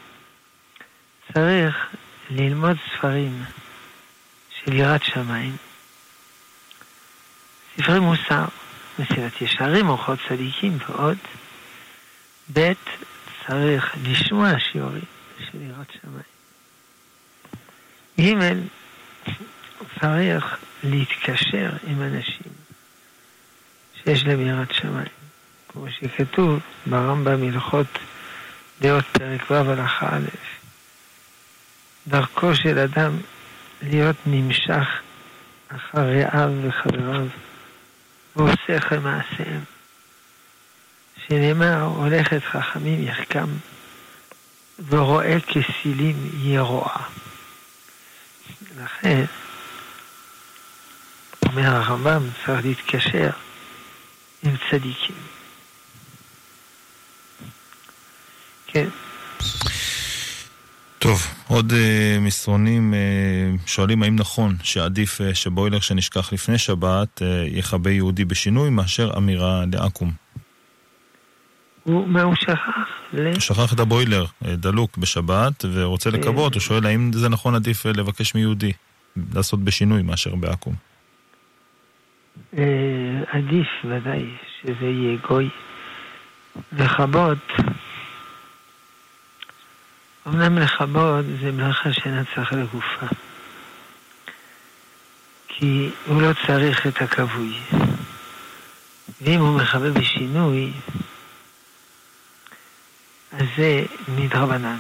צריך 1.34 1.96
ללמוד 2.30 2.78
ספרים 2.94 3.44
של 4.50 4.74
יראת 4.74 5.04
שמיים, 5.04 5.56
ספרי 7.78 8.00
מוסר, 8.00 8.46
מסילת 9.00 9.42
ישרים, 9.42 9.90
אורחות 9.90 10.20
צדיקים 10.30 10.78
ועוד. 10.90 11.18
ב', 12.54 12.72
צריך 13.48 13.96
לשמוע 14.04 14.60
שיעורים 14.60 15.06
של 15.40 15.62
יראת 15.62 15.92
שמיים. 16.02 16.37
ג', 18.20 18.34
צריך 20.00 20.58
להתקשר 20.84 21.70
עם 21.88 22.02
אנשים 22.02 22.52
שיש 23.96 24.24
להם 24.26 24.48
יראת 24.48 24.74
שמיים. 24.74 25.08
כמו 25.68 25.86
שכתוב 25.92 26.60
ברמב"ם 26.86 27.44
הלכות 27.44 27.88
דעות 28.82 29.06
פרק 29.12 29.52
ו' 29.52 29.54
הלכה 29.54 30.08
א', 30.08 30.28
דרכו 32.08 32.56
של 32.56 32.80
אדם 32.80 33.18
להיות 33.82 34.16
נמשך 34.26 34.88
אחר 35.68 36.02
רעיו 36.02 36.52
וחבריו 36.64 37.28
ועושה 38.36 38.78
אחרי 38.78 39.00
מעשיהם. 39.00 39.64
שנאמר, 41.28 41.82
הולכת 41.82 42.44
חכמים 42.44 43.04
יחכם 43.04 43.48
ורואה 44.90 45.38
כסילים 45.40 46.30
ירועה. 46.44 47.04
לכן, 48.84 49.26
אומר 51.46 51.66
הרמב"ם, 51.66 52.30
צריך 52.46 52.66
להתקשר 52.66 53.30
עם 54.44 54.56
צדיקים. 54.70 55.16
כן. 58.68 58.88
טוב, 61.00 61.28
עוד 61.48 61.72
uh, 61.72 61.76
מסרונים 62.22 62.94
uh, 62.94 63.68
שואלים 63.70 64.04
האם 64.04 64.16
נכון 64.16 64.56
שעדיף 64.64 65.22
uh, 65.22 65.24
שבוילר 65.34 65.80
שנשכח 65.80 66.34
לפני 66.34 66.58
שבת 66.58 67.22
uh, 67.22 67.24
יכבה 67.48 67.92
יהודי 67.92 68.26
בשינוי 68.26 68.70
מאשר 68.70 69.12
אמירה 69.18 69.64
לעכו"ם. 69.74 70.12
הוא, 71.84 72.08
מה 72.08 72.22
הוא 72.22 72.36
שכח? 72.36 72.97
ל... 73.14 73.40
שכח 73.40 73.74
את 73.74 73.80
הבוילר 73.80 74.26
uh, 74.26 74.48
דלוק 74.48 74.98
בשבת 74.98 75.66
ורוצה 75.74 76.10
לכבות, 76.10 76.54
הוא 76.54 76.62
שואל 76.62 76.86
האם 76.86 77.14
זה 77.14 77.30
נכון 77.30 77.56
עדיף 77.56 77.86
uh, 77.86 77.90
לבקש 77.90 78.36
מיהודי 78.36 78.72
לעשות 79.34 79.64
בשינוי 79.64 80.02
מאשר 80.02 80.36
בעכו"ם. 80.36 80.74
Uh, 82.54 82.58
עדיף 83.32 83.68
ודאי 83.86 84.26
שזה 84.62 84.86
יהיה 84.86 85.18
גוי. 85.28 85.50
לכבות 86.74 87.38
אמנם 90.28 90.58
לכבוד 90.58 91.26
זה 91.42 91.52
מלאכה 91.52 91.94
שאינה 91.94 92.24
צריכה 92.36 92.56
לגופה. 92.56 93.06
כי 95.48 95.90
הוא 96.08 96.22
לא 96.22 96.32
צריך 96.48 96.88
את 96.88 97.02
הכבוי. 97.02 97.54
ואם 99.22 99.40
הוא 99.40 99.60
מכבה 99.60 99.92
בשינוי, 99.92 100.72
אז 103.32 103.46
זה 103.58 103.86
מדרבנן. 104.08 104.78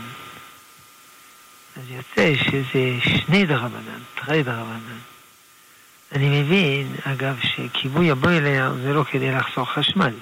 אז 1.77 1.83
יוצא 1.89 2.33
שזה 2.43 2.97
שני 3.01 3.45
דרבנן, 3.45 3.99
תרי 4.15 4.43
דרבנן. 4.43 4.97
אני 6.11 6.41
מבין, 6.41 6.95
אגב, 7.03 7.39
שכיבוי 7.41 8.11
הבוילר 8.11 8.73
זה 8.83 8.93
לא 8.93 9.03
כדי 9.03 9.31
לחסוך 9.31 9.69
חשמל. 9.71 10.13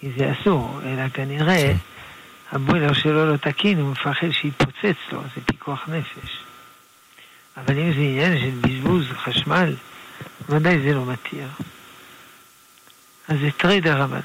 כי 0.00 0.10
זה 0.16 0.32
אסור, 0.32 0.80
אלא 0.84 1.08
כנראה 1.08 1.72
הבוילר 2.52 2.92
שלו 2.92 3.32
לא 3.32 3.36
תקין, 3.36 3.80
הוא 3.80 3.90
מפחד 3.90 4.30
שיתפוצץ 4.30 4.96
לו, 5.12 5.22
זה 5.22 5.40
פיקוח 5.46 5.88
נפש. 5.88 6.38
אבל 7.56 7.78
אם 7.78 7.92
זה 7.92 8.00
עניין 8.00 8.38
של 8.38 8.50
בזבוז 8.60 9.04
חשמל, 9.12 9.74
ודאי 10.48 10.80
זה 10.80 10.94
לא 10.94 11.06
מתיר. 11.06 11.48
אז 13.28 13.38
זה 13.40 13.50
תרי 13.56 13.80
דרבנן. 13.80 14.20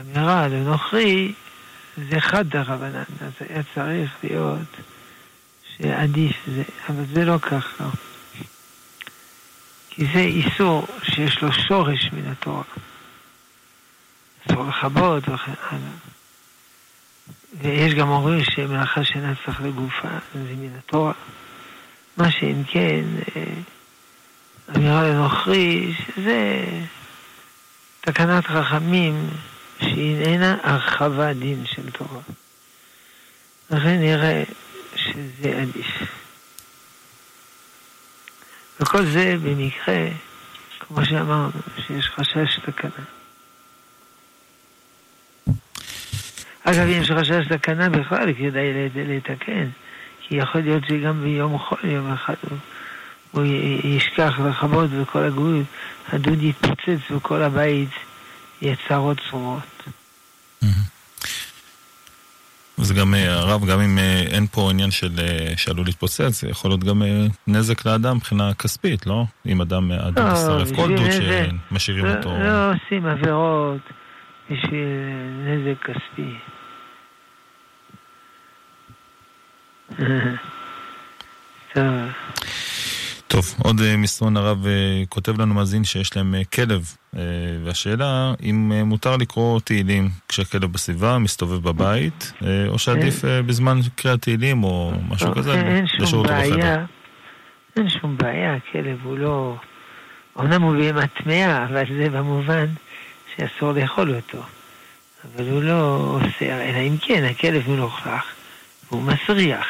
אמירה 0.00 0.48
לנוכרי 0.48 1.32
זה 2.10 2.20
חד 2.20 2.48
דרבנן, 2.48 3.02
אז 3.20 3.32
היה 3.48 3.62
צריך 3.74 4.10
להיות 4.22 4.68
שעדיף 5.76 6.36
זה, 6.46 6.62
אבל 6.88 7.04
זה 7.14 7.24
לא 7.24 7.38
ככה. 7.38 7.84
כי 9.90 10.06
זה 10.14 10.20
איסור 10.20 10.86
שיש 11.02 11.42
לו 11.42 11.52
שורש 11.52 12.10
מן 12.12 12.30
התורה. 12.30 12.62
אסור 14.46 14.64
לכבות 14.68 15.28
וכן 15.28 15.52
הלאה. 15.70 15.90
ויש 17.60 17.94
גם 17.94 18.08
אומרים 18.08 18.44
שמלאכה 18.44 19.04
שאינה 19.04 19.32
צריך 19.44 19.60
לגופה, 19.60 20.08
זה 20.34 20.54
מן 20.58 20.78
התורה. 20.78 21.12
מה 22.16 22.30
שאם 22.30 22.62
כן, 22.68 23.04
אמירה 24.76 25.02
לנוכרי, 25.02 25.94
שזה 25.94 26.66
תקנת 28.00 28.50
רחמים 28.50 29.30
שהיא 29.80 30.24
איננה 30.24 30.56
הרחבה 30.62 31.32
דין 31.32 31.66
של 31.66 31.90
תורה. 31.90 32.20
לכן 33.70 34.00
נראה 34.00 34.42
שזה 34.94 35.62
עדיף. 35.62 35.86
וכל 38.80 39.04
זה 39.06 39.36
במקרה, 39.42 40.08
כמו 40.80 41.04
שאמרנו, 41.04 41.50
שיש 41.86 42.08
חשש 42.08 42.58
תקנה. 42.64 43.04
אגב, 46.64 46.78
אם 46.78 47.02
יש 47.02 47.10
חשש 47.10 47.46
תקנה 47.48 47.88
בכלל, 47.88 48.32
כדאי 48.34 48.88
לתקן, 48.94 49.68
כי 50.20 50.36
יכול 50.36 50.60
להיות 50.60 50.82
שגם 50.88 51.22
ביום 51.22 51.58
חול, 51.58 51.78
יום 51.84 52.12
אחד 52.12 52.34
הוא, 53.32 53.44
ישכח 53.84 54.40
לכבות 54.48 54.90
וכל 54.92 55.22
הגוי, 55.22 55.62
הדוד 56.12 56.42
יתפוצץ 56.42 57.10
וכל 57.10 57.42
הבית 57.42 57.88
יהיה 58.62 58.76
צרות 58.88 59.18
צרורות. 59.30 59.76
זה 62.76 62.94
גם, 62.94 63.14
אה, 63.14 63.32
הרב, 63.32 63.64
גם 63.64 63.80
אם 63.80 63.98
אה, 63.98 64.24
אין 64.32 64.46
פה 64.46 64.70
עניין 64.70 64.90
של 64.90 65.10
אה, 65.18 65.52
שעלול 65.56 65.86
להתפוצץ, 65.86 66.40
זה 66.40 66.48
יכול 66.48 66.70
להיות 66.70 66.84
גם 66.84 67.02
נזק 67.46 67.86
לאדם 67.86 68.16
מבחינה 68.16 68.54
כספית, 68.54 69.06
לא? 69.06 69.24
אם 69.46 69.60
אדם, 69.60 69.92
אדם 69.92 70.32
מסרב 70.32 70.70
לא, 70.70 70.76
כל 70.76 70.96
דוד 70.96 71.10
שמשאירים 71.10 72.04
לא, 72.04 72.14
אותו. 72.14 72.30
לא 72.38 72.72
עושים 72.72 73.06
עבירות 73.06 73.80
בשביל 74.50 74.88
נזק 75.46 75.82
כספי. 75.82 76.34
טוב. 81.74 81.84
טוב, 83.28 83.54
עוד 83.62 83.80
אה, 83.80 83.96
מסרון 83.96 84.36
הרב 84.36 84.66
אה, 84.66 85.02
כותב 85.08 85.40
לנו 85.40 85.54
מאזין 85.54 85.84
שיש 85.84 86.16
להם 86.16 86.34
אה, 86.34 86.44
כלב, 86.44 86.96
והשאלה 87.64 88.34
אם 88.42 88.72
מותר 88.84 89.16
לקרוא 89.16 89.60
תהילים 89.60 90.08
כשהכלב 90.28 90.72
בסביבה, 90.72 91.18
מסתובב 91.18 91.62
בבית, 91.62 92.32
או 92.68 92.78
שעדיף 92.78 93.24
בזמן 93.24 93.78
קריאת 93.94 94.22
תהילים 94.22 94.64
או 94.64 94.92
משהו 95.08 95.34
כזה, 95.34 95.82
לשאול 96.00 96.26
אותו 96.26 96.34
בחדר. 96.34 96.84
אין 97.76 97.88
שום 97.88 98.16
בעיה, 98.16 98.54
הכלב 98.54 98.98
הוא 99.02 99.18
לא... 99.18 99.56
אומנם 100.36 100.62
הוא 100.62 100.76
בהמה 100.76 101.06
טמאה, 101.06 101.64
אבל 101.64 101.82
זה 101.98 102.08
במובן 102.10 102.66
שאסור 103.36 103.72
לאכול 103.72 104.14
אותו. 104.14 104.42
אבל 105.24 105.50
הוא 105.50 105.62
לא 105.62 106.18
עושה, 106.20 106.68
אלא 106.68 106.78
אם 106.78 106.96
כן, 107.00 107.24
הכלב 107.24 107.70
מלוכלך 107.70 108.24
והוא 108.90 109.02
מסריח. 109.02 109.66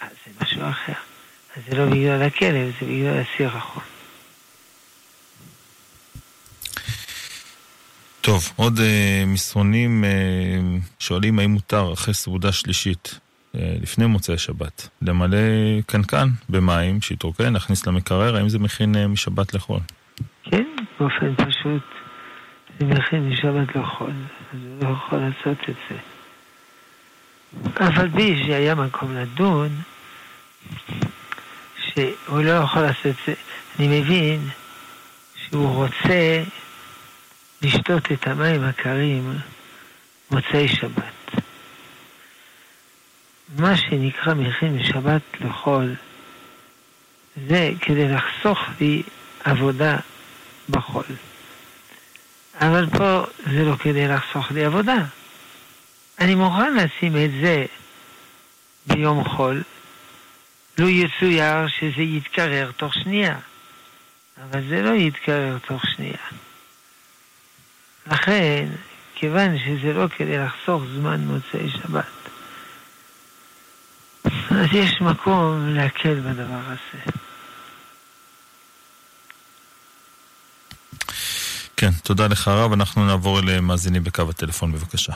אז 0.00 0.08
זה 0.26 0.44
משהו 0.44 0.62
אחר. 0.70 1.11
אז 1.56 1.62
זה 1.68 1.76
לא 1.76 1.86
בגלל 1.86 2.22
הכלב, 2.22 2.72
זה 2.80 2.86
בגלל 2.86 3.20
הסירחון. 3.20 3.82
טוב, 8.20 8.52
עוד 8.56 8.78
uh, 8.78 8.82
מסרונים 9.26 10.04
uh, 10.04 10.86
שואלים 10.98 11.38
האם 11.38 11.50
מותר 11.50 11.92
אחרי 11.92 12.14
סעודה 12.14 12.52
שלישית, 12.52 13.18
uh, 13.54 13.58
לפני 13.82 14.06
מוצאי 14.06 14.38
שבת, 14.38 14.88
למלא 15.02 15.38
קנקן 15.86 16.28
במים 16.48 17.00
שיתרוקן, 17.00 17.52
להכניס 17.52 17.86
למקרר, 17.86 18.36
האם 18.36 18.48
זה 18.48 18.58
מכין 18.58 18.94
uh, 18.94 18.98
משבת 19.08 19.54
לאכול? 19.54 19.80
כן, 20.44 20.64
באופן 21.00 21.34
פשוט 21.34 21.82
זה 22.78 22.86
מכין 22.86 23.28
משבת 23.28 23.76
לאכול, 23.76 24.12
אז 24.52 24.58
הוא 24.62 24.88
לא 24.88 24.88
יכול 24.88 25.18
לעשות 25.18 25.58
את 25.68 25.74
זה. 25.90 25.96
אף 27.86 27.98
על 27.98 28.10
פי 28.10 28.42
שהיה 28.46 28.74
מקום 28.74 29.16
לדון, 29.16 29.68
שהוא 31.94 32.42
לא 32.42 32.50
יכול 32.50 32.82
לעשות 32.82 33.06
את 33.06 33.14
זה. 33.26 33.34
אני 33.78 34.00
מבין 34.00 34.48
שהוא 35.36 35.74
רוצה 35.74 36.42
לשתות 37.62 38.12
את 38.12 38.26
המים 38.26 38.64
הקרים 38.64 39.38
מוצאי 40.30 40.68
שבת. 40.68 41.42
מה 43.58 43.76
שנקרא 43.76 44.34
מכין 44.34 44.76
משבת 44.76 45.22
לחול, 45.40 45.94
זה 47.48 47.70
כדי 47.80 48.08
לחסוך 48.08 48.58
לי 48.80 49.02
עבודה 49.44 49.96
בחול. 50.70 51.04
אבל 52.60 52.86
פה 52.90 53.24
זה 53.52 53.64
לא 53.64 53.76
כדי 53.76 54.08
לחסוך 54.08 54.52
לי 54.52 54.64
עבודה. 54.64 54.96
אני 56.18 56.34
מוכן 56.34 56.74
לשים 56.74 57.16
את 57.16 57.30
זה 57.40 57.64
ביום 58.86 59.24
חול, 59.24 59.62
לו 60.82 60.88
יצויר 60.88 61.68
שזה 61.68 62.02
יתקרר 62.02 62.70
תוך 62.76 62.94
שנייה. 62.94 63.38
אבל 64.50 64.68
זה 64.68 64.82
לא 64.82 64.94
יתקרר 64.94 65.58
תוך 65.66 65.82
שנייה. 65.94 66.26
לכן, 68.06 68.68
כיוון 69.14 69.58
שזה 69.58 69.92
לא 69.92 70.08
כדי 70.16 70.38
לחסוך 70.38 70.82
זמן 70.94 71.20
מוצאי 71.20 71.70
שבת, 71.70 72.04
אז 74.24 74.66
יש 74.72 75.00
מקום 75.00 75.68
להקל 75.68 76.20
בדבר 76.20 76.60
הזה. 76.66 77.12
כן, 81.76 81.90
תודה 82.02 82.26
לך 82.26 82.48
רב. 82.48 82.72
אנחנו 82.72 83.06
נעבור 83.06 83.40
למאזינים 83.40 84.04
בקו 84.04 84.30
הטלפון, 84.30 84.72
בבקשה. 84.72 85.12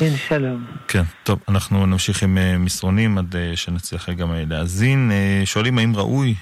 כן, 0.00 0.16
שלום. 0.28 0.66
כן, 0.88 1.02
טוב, 1.24 1.38
אנחנו 1.48 1.86
נמשיך 1.86 2.22
עם 2.22 2.38
אה, 2.38 2.58
מסרונים 2.58 3.18
עד 3.18 3.36
אה, 3.36 3.56
שנצליח 3.56 4.10
גם 4.10 4.32
אה, 4.32 4.44
להאזין. 4.48 5.10
שואלים 5.44 5.78
האם 5.78 5.96
ראוי 5.96 6.34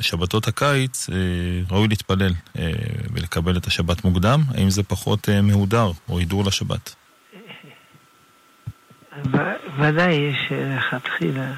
שבתות 0.00 0.48
הקיץ, 0.48 1.10
ראוי 1.70 1.88
להתפלל 1.88 2.32
ולקבל 3.12 3.56
את 3.56 3.66
השבת 3.66 4.04
מוקדם? 4.04 4.40
האם 4.54 4.70
זה 4.70 4.82
פחות 4.82 5.28
מהודר 5.42 5.90
או 6.08 6.18
הידור 6.18 6.44
לשבת? 6.44 6.94
ודאי 9.78 10.32
שלכתחילה 10.48 11.52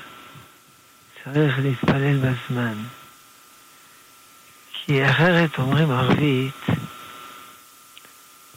צריך 1.25 1.59
להתפלל 1.59 2.17
בזמן. 2.17 2.75
כי 4.73 5.11
אחרת 5.11 5.59
אומרים 5.59 5.91
ערבית 5.91 6.67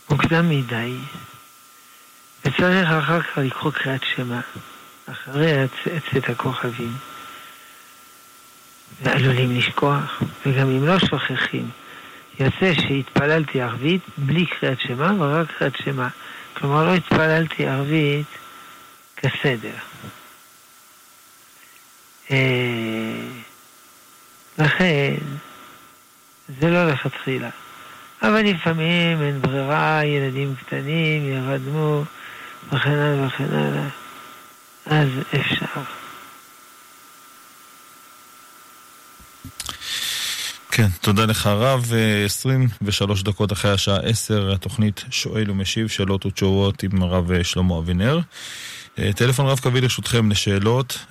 מוקדם 0.10 0.50
מדי. 0.50 0.96
וצריך 2.46 2.90
אחר 2.90 3.22
כך 3.22 3.38
לקרוא 3.38 3.72
קריאת 3.72 4.02
שמע, 4.16 4.40
אחרי 5.12 5.54
צאת 6.12 6.30
הכוכבים. 6.30 6.94
ועלולים 9.04 9.58
לשכוח, 9.58 10.22
וגם 10.46 10.70
אם 10.70 10.86
לא 10.86 11.00
שוכחים, 11.00 11.70
יוצא 12.40 12.74
שהתפללתי 12.74 13.62
ערבית 13.62 14.02
בלי 14.18 14.46
קריאת 14.46 14.80
שמע 14.80 15.12
ורק 15.18 15.48
קריאת 15.58 15.78
שמע. 15.78 16.08
כלומר, 16.54 16.86
לא 16.86 16.96
התפללתי 16.96 17.68
ערבית 17.68 18.26
כסדר. 19.18 19.76
אה, 22.32 23.28
לכן, 24.58 25.16
זה 26.62 26.70
לא 26.70 26.88
לכתחילה. 26.88 27.50
אבל 28.22 28.42
לפעמים 28.42 29.22
אין 29.22 29.42
ברירה, 29.42 30.02
ילדים 30.06 30.56
קטנים 30.56 31.30
ירדמו 31.30 32.04
וכן 32.72 32.90
הלאה 32.90 33.28
וכן 33.28 33.54
הלאה, 33.54 33.88
אז 34.86 35.10
אפשר. 35.36 35.82
כן, 40.72 40.88
תודה 41.02 41.26
לך 41.26 41.48
הרב. 41.48 41.92
23 42.26 43.24
דקות 43.24 43.52
אחרי 43.52 43.72
השעה 43.72 43.98
10, 43.98 44.54
התוכנית 44.54 45.04
שואל 45.12 45.52
ומשיב, 45.52 45.88
שאלות 45.88 46.26
ותשובות 46.26 46.84
עם 46.84 47.04
הרב 47.04 47.44
שלמה 47.44 47.78
אבינר. 47.78 48.20
אה, 49.00 49.10
טלפון 49.16 49.46
רב 49.46 49.60
קווי 49.60 49.82
לרשותכם 49.82 50.32
לשאלות 50.32 51.06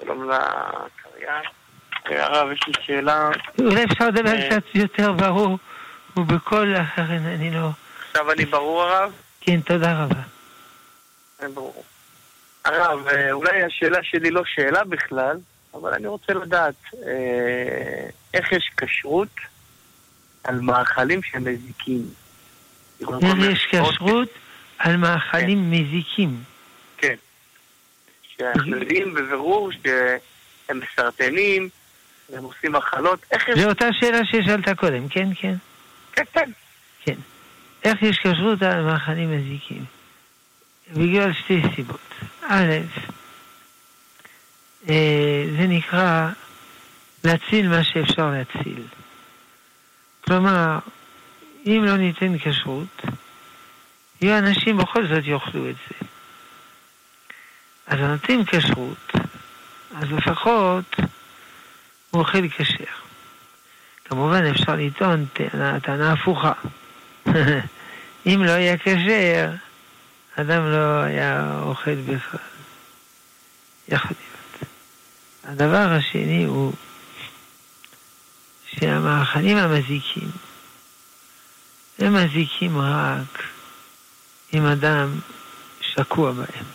שלום 0.03 0.23
לקריין. 0.23 1.43
הרב, 2.05 2.51
יש 2.51 2.59
לי 2.67 2.73
שאלה. 2.85 3.29
אולי 3.59 3.83
אפשר 3.83 4.07
לדבר 4.07 4.49
קצת 4.49 4.63
יותר 4.75 5.11
ברור, 5.11 5.57
ובקול 6.17 6.75
אחר 6.75 7.03
אני 7.15 7.51
לא... 7.51 7.69
עכשיו 8.11 8.31
אני 8.31 8.45
ברור, 8.45 8.83
הרב? 8.83 9.13
כן, 9.41 9.61
תודה 9.61 10.03
רבה. 10.03 10.21
ברור. 11.53 11.83
הרב, 12.65 13.07
אה, 13.07 13.31
אולי 13.31 13.63
השאלה 13.63 14.03
שלי 14.03 14.31
לא 14.31 14.41
שאלה 14.45 14.83
בכלל, 14.83 15.37
אבל 15.73 15.93
אני 15.93 16.07
רוצה 16.07 16.33
לדעת 16.33 16.75
אה, 16.93 18.09
איך 18.33 18.51
יש 18.51 18.71
כשרות 18.77 19.35
על 20.43 20.59
מאכלים 20.61 21.23
שמזיקים. 21.23 22.01
איך 23.01 23.37
יש 23.51 23.65
כשרות 23.71 24.29
על 24.77 24.97
מאכלים 24.97 25.57
כן. 25.57 25.81
מזיקים? 25.81 26.43
כן. 26.97 27.15
שאנחנו 28.37 28.77
יודעים 28.77 29.13
בבירור 29.13 29.71
שהם 29.71 30.79
מסרטנים, 30.79 31.69
הם 32.33 32.43
עושים 32.43 32.71
מחלות. 32.71 33.19
איך 33.31 33.49
יש... 33.49 33.59
זו 33.59 33.69
אותה 33.69 33.87
שאלה 33.99 34.25
ששאלת 34.25 34.79
קודם, 34.79 35.07
כן, 35.09 35.29
כן? 35.35 35.53
כן, 36.11 36.23
כן. 36.33 36.51
איך 37.83 38.01
יש 38.01 38.19
כשרות 38.19 38.61
על 38.61 38.83
מאכלים 38.83 39.37
מזיקים? 39.37 39.85
בגלל 40.93 41.33
שתי 41.33 41.61
סיבות. 41.75 41.99
א', 42.47 42.73
אה, 44.89 45.45
זה 45.57 45.67
נקרא 45.67 46.29
להציל 47.23 47.69
מה 47.69 47.83
שאפשר 47.83 48.31
להציל. 48.31 48.83
כלומר, 50.21 50.79
אם 51.65 51.81
לא 51.85 51.97
ניתן 51.97 52.37
כשרות, 52.37 53.01
יהיו 54.21 54.37
אנשים 54.37 54.77
בכל 54.77 55.07
זאת 55.07 55.25
יאכלו 55.25 55.69
את 55.69 55.75
זה. 55.89 56.07
אז 57.87 57.99
נותנים 57.99 58.45
כשרות, 58.45 59.11
אז 59.95 60.11
לפחות 60.11 60.95
הוא 62.11 62.21
אוכל 62.21 62.49
כשר. 62.49 62.83
כמובן 64.05 64.45
אפשר 64.45 64.75
לטעון 64.75 65.25
טענה 65.83 66.13
הפוכה. 66.13 66.51
אם 68.25 68.43
לא 68.43 68.51
היה 68.51 68.77
כשר, 68.77 69.51
אדם 70.35 70.65
לא 70.65 71.01
היה 71.01 71.59
אוכל 71.61 71.95
בכלל. 71.95 72.39
יכול 73.87 74.11
להיות. 74.11 74.71
הדבר 75.43 75.93
השני 75.93 76.43
הוא 76.43 76.73
שהמאכלים 78.67 79.57
המזיקים 79.57 80.31
הם 81.99 82.13
מזיקים 82.13 82.77
רק 82.77 83.43
אם 84.53 84.65
אדם 84.65 85.19
שקוע 85.81 86.31
בהם. 86.31 86.65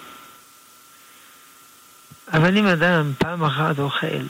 אבל 2.33 2.57
אם 2.57 2.67
אדם 2.67 3.13
פעם 3.19 3.45
אחת 3.45 3.79
אוכל, 3.79 4.23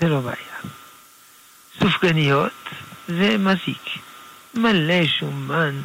זה 0.00 0.08
לא 0.08 0.20
בעיה. 0.20 0.72
סופגניות 1.78 2.52
זה 3.08 3.38
מזיק. 3.38 4.11
מלא 4.54 5.06
שומן. 5.06 5.80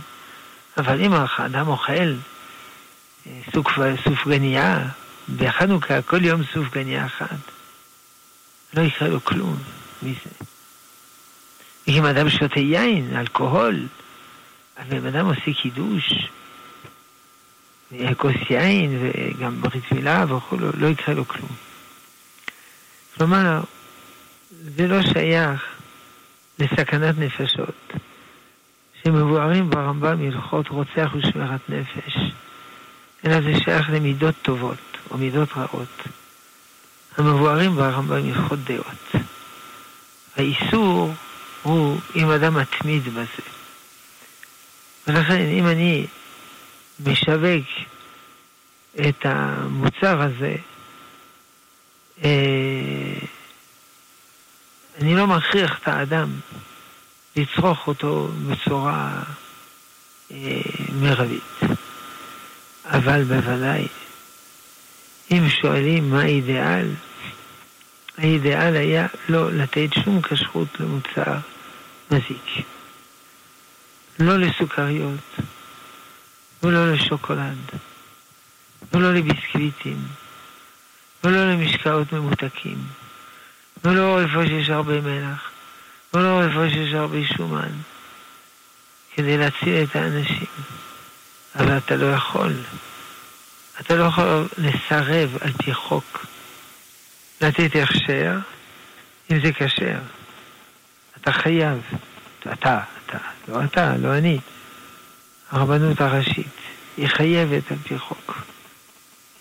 אבל 0.78 1.02
אם 1.02 1.14
האדם 1.14 1.68
אוכל 1.68 2.14
אה, 3.28 3.42
סופגניה, 4.04 4.88
בחנוכה 5.38 6.02
כל 6.02 6.26
יום 6.26 6.42
סופגניה 6.54 7.06
אחת, 7.06 7.52
לא 8.74 8.82
יקרה 8.82 9.08
לו 9.08 9.24
כלום 9.24 9.58
מזה. 10.04 10.30
אם 11.88 12.06
אדם 12.06 12.30
שותה 12.30 12.60
יין, 12.60 13.18
אלכוהול, 13.18 13.88
אבל 14.78 14.98
אם 14.98 15.08
אדם 15.08 15.26
עושה 15.26 15.54
קידוש, 15.62 16.30
כוס 18.18 18.36
יין 18.50 18.98
וגם 19.02 19.62
ברית 19.62 19.92
מילה 19.92 20.26
וכו', 20.30 20.58
לא 20.78 20.88
יקרה 20.88 21.16
לו 21.16 21.28
כלום. 21.28 21.50
כלומר, 23.18 23.62
זה 24.52 24.88
לא 24.88 25.02
שייך 25.02 25.66
לסכנת 26.60 27.16
נפשות, 27.18 27.94
שמבוארים 29.08 29.70
ברמב"ם 29.70 30.22
הלכות 30.22 30.68
רוצח 30.68 31.12
ושמירת 31.14 31.70
נפש, 31.70 32.18
אלא 33.26 33.42
זה 33.42 33.60
שייך 33.64 33.90
למידות 33.90 34.36
טובות 34.42 34.78
או 35.12 35.18
מידות 35.18 35.50
רעות, 35.58 36.04
המבוארים 37.18 37.76
ברמב"ם 37.76 38.30
הלכות 38.30 38.60
דעות. 38.60 39.24
האיסור 40.36 41.14
הוא 41.64 42.00
אם 42.16 42.32
אדם 42.32 42.54
מתמיד 42.54 43.04
בזה. 43.04 43.44
ולכן 45.08 45.42
אם 45.42 45.68
אני 45.68 46.08
משווק 47.06 47.68
את 49.10 49.26
המוצר 49.26 50.22
הזה, 50.22 50.56
אה, 52.24 53.20
אני 55.02 55.16
לא 55.16 55.28
מכריח 55.28 55.80
את 55.80 55.88
האדם 55.88 56.30
לצרוך 57.38 57.88
אותו 57.88 58.30
בצורה 58.48 59.24
אה, 60.32 60.62
מרבית. 60.94 61.60
אבל 62.86 63.24
בוודאי, 63.24 63.88
אם 65.32 65.50
שואלים 65.50 66.10
מה 66.10 66.22
האידיאל, 66.22 66.88
האידיאל 68.18 68.76
היה 68.76 69.08
לא 69.30 69.52
לתת 69.52 69.90
שום 70.04 70.22
כשרות 70.22 70.80
למוצר 70.80 71.38
מזיק. 72.12 72.66
לא 74.20 74.38
לסוכריות, 74.38 75.36
ולא 76.64 76.94
לשוקולד, 76.94 77.58
ולא 78.94 79.14
לביסקוויטים, 79.14 80.08
ולא 81.24 81.52
למשקאות 81.52 82.14
ממותקים, 82.14 82.78
ולא 83.84 84.22
איפה 84.22 84.48
שיש 84.48 84.70
הרבה 84.70 85.02
מלח, 85.02 85.52
ולא 86.18 86.44
איפה 86.44 86.70
שיש 86.70 86.94
הרבה 86.94 87.18
שומן, 87.38 87.72
כדי 89.16 89.38
להציל 89.38 89.84
את 89.84 89.96
האנשים. 89.96 90.48
אבל 91.56 91.78
אתה 91.78 91.96
לא 91.96 92.06
יכול. 92.06 92.54
אתה 93.82 93.96
לא 93.96 94.04
יכול 94.04 94.48
לסרב 94.58 95.38
על 95.42 95.52
פי 95.52 95.74
חוק 95.74 96.26
לתת 97.42 97.72
הכשר 97.84 98.38
אם 99.32 99.42
זה 99.42 99.52
כשר. 99.54 100.00
אתה 101.22 101.32
חייב. 101.32 101.82
אתה, 102.54 102.80
אתה, 103.06 103.18
לא 103.48 103.64
אתה, 103.64 103.94
לא 103.98 104.18
אני. 104.18 104.40
הרבנות 105.52 106.02
הראשית, 106.02 106.48
היא 106.98 107.08
חייבת 107.08 107.72
על 107.72 107.78
פי 107.84 108.00
חוק. 108.00 108.42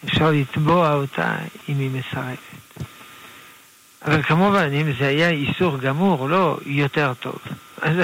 אפשר 0.04 0.30
לתבוע 0.30 0.92
אותה 0.92 1.36
אם 1.68 1.78
היא 1.78 1.90
מסרבת. 1.90 2.55
אבל 4.06 4.22
כמובן, 4.22 4.72
אם 4.72 4.92
זה 4.98 5.06
היה 5.06 5.30
איסור 5.30 5.78
גמור, 5.78 6.28
לא 6.28 6.58
יותר 6.66 7.12
טוב. 7.20 7.38
אז, 7.82 7.96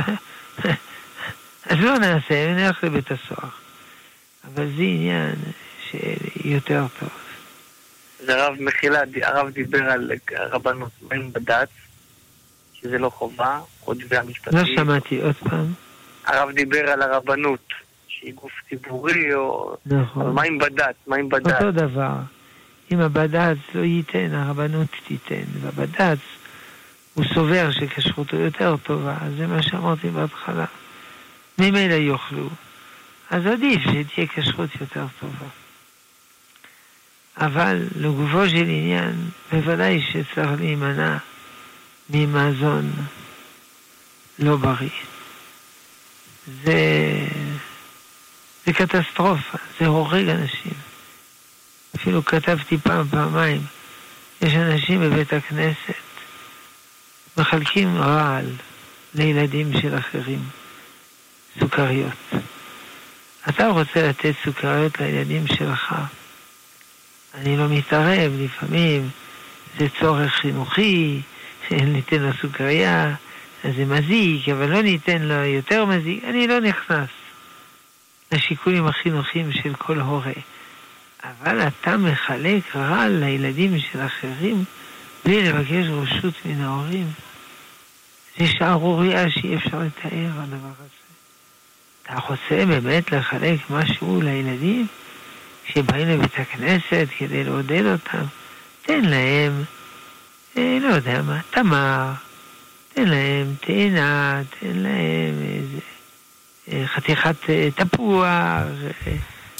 אז 1.67 1.79
לא 1.81 1.99
נעשה, 1.99 2.55
נלך 2.55 2.85
לבית 2.85 3.11
הסוהר. 3.11 3.49
אבל 4.45 4.67
זה 4.77 4.83
עניין 4.83 5.35
שיותר 5.91 6.85
טוב. 7.01 7.09
זה 8.19 8.43
הרב 8.43 8.57
מחילה, 8.61 9.01
הרב 9.23 9.49
דיבר 9.49 9.83
על 9.91 10.11
רבנות, 10.31 10.91
עם 11.13 11.33
בד"ץ, 11.33 11.69
שזה 12.75 12.99
לא 12.99 13.11
חובה, 13.11 13.61
או 13.87 13.95
תביעה 13.95 14.23
משפטית. 14.23 14.55
לא 14.55 14.65
שמעתי, 14.65 15.23
עוד 15.23 15.35
פעם. 15.35 15.67
הרב 16.27 16.51
דיבר 16.51 16.91
על 16.91 17.03
הרבנות, 17.03 17.69
שהיא 18.09 18.35
גוף 18.35 18.53
ציבורי, 18.69 19.35
או... 19.35 19.77
נכון. 19.87 20.35
מה 20.35 20.43
עם 20.43 20.59
בד"ץ? 20.59 20.95
מה 21.07 21.17
עם 21.17 21.29
בד"ץ? 21.29 21.53
אותו 21.53 21.71
דבר. 21.71 22.15
אם 22.93 23.01
הבד"ץ 23.01 23.59
לא 23.75 23.83
ייתן, 23.83 24.35
הרבנות 24.35 24.89
תיתן. 25.07 25.45
והבד"ץ, 25.61 26.19
הוא 27.15 27.25
סובר 27.35 27.71
שכשרותו 27.71 28.37
יותר 28.37 28.77
טובה, 28.77 29.17
זה 29.37 29.47
מה 29.47 29.63
שאמרתי 29.63 30.11
בהתחלה. 30.11 30.65
ממילא 31.59 31.95
יאכלו. 31.95 32.49
אז 33.31 33.47
עדיף 33.47 33.81
שתהיה 33.81 34.27
כשרות 34.27 34.71
יותר 34.81 35.07
טובה. 35.21 35.47
אבל 37.37 37.83
לגופו 37.97 38.49
של 38.49 38.57
עניין, 38.57 39.13
בוודאי 39.53 40.03
שצריך 40.03 40.51
להימנע 40.59 41.17
ממזון 42.11 42.93
לא 44.39 44.57
בריא. 44.57 44.89
זה, 46.65 46.81
זה 48.67 48.73
קטסטרופה, 48.73 49.59
זה 49.81 49.87
הורג 49.87 50.29
אנשים. 50.29 50.92
אפילו 52.03 52.25
כתבתי 52.25 52.79
פעם, 52.79 53.09
פעמיים, 53.09 53.61
יש 54.43 54.55
אנשים 54.55 55.01
בבית 55.01 55.33
הכנסת 55.33 55.95
מחלקים 57.37 57.97
רעל 57.97 58.47
לילדים 59.15 59.81
של 59.81 59.99
אחרים, 59.99 60.39
סוכריות. 61.59 62.13
אתה 63.49 63.69
רוצה 63.69 64.09
לתת 64.09 64.35
סוכריות 64.45 65.01
לילדים 65.01 65.47
שלך. 65.47 65.95
אני 67.35 67.57
לא 67.57 67.69
מתערב, 67.69 68.33
לפעמים 68.39 69.11
זה 69.79 69.87
צורך 70.01 70.33
חינוכי, 70.33 71.21
ניתן 71.71 72.23
לו 72.23 72.31
סוכריה, 72.41 73.15
אז 73.65 73.75
זה 73.77 73.85
מזיק, 73.85 74.49
אבל 74.49 74.69
לא 74.71 74.83
ניתן 74.83 75.23
לו 75.23 75.45
יותר 75.45 75.85
מזיק, 75.85 76.25
אני 76.25 76.47
לא 76.47 76.61
נכנס 76.61 77.09
לשיקולים 78.33 78.87
החינוכיים 78.87 79.53
של 79.53 79.75
כל 79.75 80.01
הורה. 80.01 80.33
אבל 81.25 81.69
אתה 81.69 81.97
מחלק 81.97 82.77
רע 82.77 83.09
לילדים 83.09 83.79
של 83.79 84.07
אחרים 84.07 84.65
בלי 85.25 85.43
לבקש 85.43 85.87
רשות 85.89 86.35
מן 86.45 86.61
ההורים. 86.61 87.07
זה 88.39 88.47
שערורייה 88.47 89.31
שאי 89.31 89.57
אפשר 89.57 89.79
לתאר 89.79 90.31
הדבר 90.37 90.73
הזה. 90.79 91.03
אתה 92.03 92.15
רוצה 92.29 92.67
באמת 92.67 93.13
לחלק 93.13 93.71
משהו 93.71 94.21
לילדים 94.23 94.87
שבאים 95.67 96.09
לבית 96.09 96.39
הכנסת 96.39 97.07
כדי 97.19 97.45
לעודד 97.45 97.87
אותם? 97.87 98.25
תן 98.83 99.05
להם, 99.05 99.65
אה, 100.57 100.79
לא 100.81 100.95
יודע 100.95 101.23
מה, 101.23 101.41
תמר, 101.51 102.13
תן 102.95 103.09
להם 103.09 103.55
תאנה, 103.61 104.43
תן 104.61 104.77
להם 104.77 105.35
איזה 105.43 105.79
אה, 106.73 106.87
חתיכת 106.87 107.51
אה, 107.51 107.69
תפוח. 107.75 108.27
אה, 108.27 108.67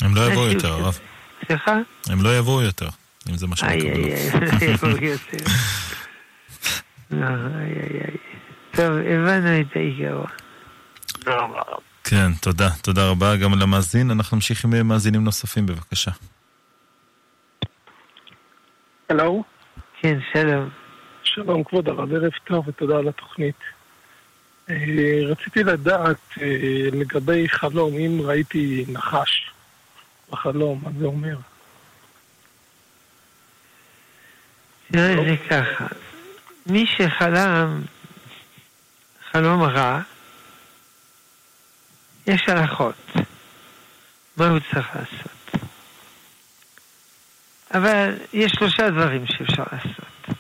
הם 0.01 0.15
לא 0.15 0.33
יבואו 0.33 0.47
יותר, 0.47 0.73
הרב. 0.73 0.99
סליחה? 1.47 1.79
הם 2.09 2.23
לא 2.23 2.39
יבואו 2.39 2.63
יותר, 2.63 2.89
אם 3.31 3.37
זה 3.37 3.47
מה 3.47 3.57
שהם 3.57 3.79
יקבלו. 3.79 4.05
איי, 4.05 4.15
איי, 4.61 4.71
יבואו 4.71 4.91
יותר. 4.91 5.37
איי, 7.13 7.21
איי, 7.21 8.01
איי. 8.01 8.17
טוב, 8.71 8.93
הבנו 8.93 9.61
את 9.61 9.77
העיקרון. 9.77 10.27
תודה 11.07 11.37
רבה. 11.37 11.63
כן, 12.05 12.33
תודה. 12.41 12.71
תודה 12.83 13.09
רבה 13.11 13.37
גם 13.37 13.59
למאזין. 13.59 14.11
אנחנו 14.11 14.37
נמשיך 14.37 14.65
עם 14.65 14.89
מאזינים 14.89 15.25
נוספים, 15.25 15.67
בבקשה. 15.67 16.11
הלו, 19.09 19.45
כן, 20.01 20.19
שלום. 20.33 20.69
שלום 21.23 21.65
כבוד 21.65 21.89
הרב, 21.89 22.15
ערב 22.15 22.33
טוב 22.45 22.69
ותודה 22.69 22.99
על 22.99 23.09
התוכנית. 23.09 23.57
אה, 24.71 24.75
רציתי 25.27 25.65
לדעת 25.65 26.17
אה, 26.43 26.47
לגבי 26.93 27.49
חלום, 27.49 27.95
אם 27.95 28.21
ראיתי 28.25 28.85
נחש 28.89 29.52
בחלום, 30.33 30.81
מה 30.83 30.91
זה 30.99 31.07
אומר? 31.07 31.37
תראה, 34.93 35.15
זה 35.15 35.37
ככה. 35.51 35.87
מי 36.67 36.87
שחלם 36.87 37.83
חלום 39.33 39.63
רע, 39.63 40.01
יש 42.27 42.49
הלכות. 42.49 43.13
מה 44.37 44.49
הוא 44.49 44.59
צריך 44.59 44.89
לעשות? 44.97 45.67
אבל 47.75 48.15
יש 48.33 48.53
שלושה 48.53 48.91
דברים 48.91 49.27
שאפשר 49.27 49.65
לעשות. 49.73 50.39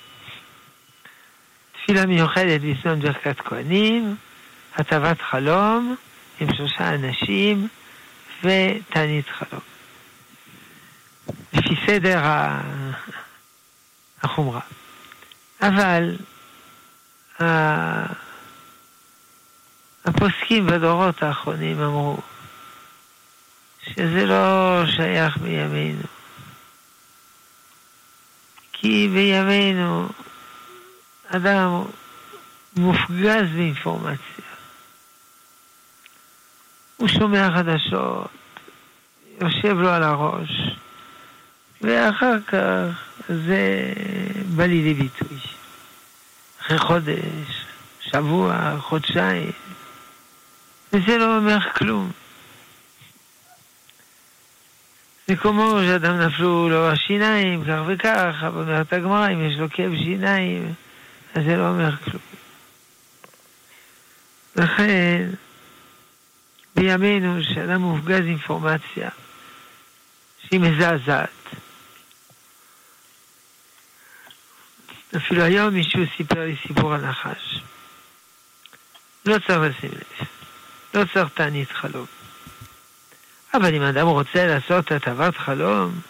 תפילה 1.72 2.06
מיוחדת 2.06 2.60
בזמן 2.60 3.00
ברכת 3.00 3.40
כהנים, 3.40 4.16
הטבת 4.74 5.20
חלום 5.22 5.96
עם 6.40 6.54
שלושה 6.54 6.94
אנשים 6.94 7.68
ותענית 8.44 9.28
חלום. 9.28 9.71
לפי 11.92 12.00
סדר 12.00 12.18
ה... 12.18 12.60
החומרה. 14.22 14.60
אבל 15.60 16.16
הפוסקים 20.04 20.66
בדורות 20.66 21.22
האחרונים 21.22 21.80
אמרו 21.80 22.18
שזה 23.82 24.26
לא 24.26 24.82
שייך 24.86 25.36
בימינו. 25.36 26.02
כי 28.72 29.08
בימינו 29.14 30.08
אדם 31.28 31.82
מופגז 32.76 33.46
באינפורמציה. 33.54 34.44
הוא 36.96 37.08
שומע 37.08 37.48
חדשות, 37.56 38.30
יושב 39.40 39.76
לו 39.76 39.90
על 39.90 40.02
הראש, 40.02 40.81
ואחר 41.82 42.40
כך 42.46 43.22
זה 43.28 43.92
בא 44.56 44.64
לידי 44.64 44.94
ביטוי. 44.94 45.38
אחרי 46.60 46.78
חודש, 46.78 47.64
שבוע, 48.00 48.76
חודשיים, 48.80 49.52
וזה 50.92 51.18
לא 51.18 51.36
אומר 51.36 51.70
כלום. 51.70 52.10
זה 55.28 55.36
כמו 55.36 55.78
שאדם 55.86 56.18
נפלו 56.18 56.68
לו 56.68 56.90
השיניים, 56.90 57.64
כך 57.64 57.78
וכך, 57.86 58.34
אבל 58.46 58.62
אומרת 58.62 58.92
הגמרא, 58.92 59.28
אם 59.28 59.44
יש 59.44 59.58
לו 59.58 59.66
כאב 59.70 59.92
שיניים, 59.96 60.74
אז 61.34 61.44
זה 61.44 61.56
לא 61.56 61.68
אומר 61.68 61.96
כלום. 61.96 62.22
לכן, 64.56 65.30
בימינו, 66.76 67.44
שאדם 67.44 67.80
מופגז 67.80 68.20
אינפורמציה 68.20 69.10
שהיא 70.42 70.60
מזעזעת, 70.60 71.28
אפילו 75.16 75.42
היום 75.42 75.74
מישהו 75.74 76.02
סיפר 76.16 76.44
לי 76.44 76.56
סיפור 76.66 76.94
על 76.94 77.00
נחש. 77.00 77.60
לא 79.26 79.38
צריך 79.46 79.60
לשים 79.60 79.90
לב, 79.92 80.26
לא 80.94 81.04
צריך 81.12 81.28
תענית 81.34 81.72
חלום. 81.72 82.06
אבל 83.54 83.74
אם 83.74 83.82
אדם 83.82 84.06
רוצה 84.06 84.46
לעשות 84.46 84.92
הטבת 84.92 85.36
חלום, 85.36 86.00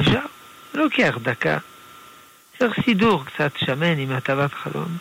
אפשר, 0.00 0.20
לוקח 0.74 1.14
דקה. 1.22 1.58
צריך 2.58 2.84
סידור 2.84 3.24
קצת 3.24 3.50
שמן 3.56 3.98
עם 3.98 4.12
הטבת 4.12 4.52
חלום. 4.54 4.96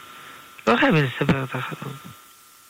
לא 0.68 0.78
חייבים 0.78 1.04
לספר 1.06 1.44
את 1.44 1.56
החלום. 1.56 1.94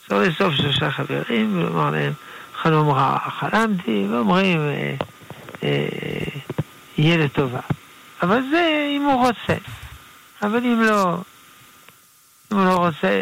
אפשר 0.04 0.20
לאסוף 0.20 0.54
שלושה 0.56 0.92
חברים 0.92 1.58
ולומר 1.58 1.90
להם, 1.90 2.14
חלום 2.56 2.90
רע 2.90 3.18
חלמתי, 3.40 4.06
ואומרים, 4.10 4.60
אה, 4.60 4.96
אה, 5.64 5.88
יהיה 6.98 7.18
לטובה. 7.18 7.60
אבל 8.22 8.42
זה 8.52 8.88
אם 8.96 9.02
הוא 9.02 9.28
רוצה. 9.28 9.56
אבל 10.42 10.66
אם 10.66 10.82
לא, 10.82 11.18
אם 12.52 12.58
הוא 12.58 12.66
לא 12.66 12.76
רוצה, 12.76 13.22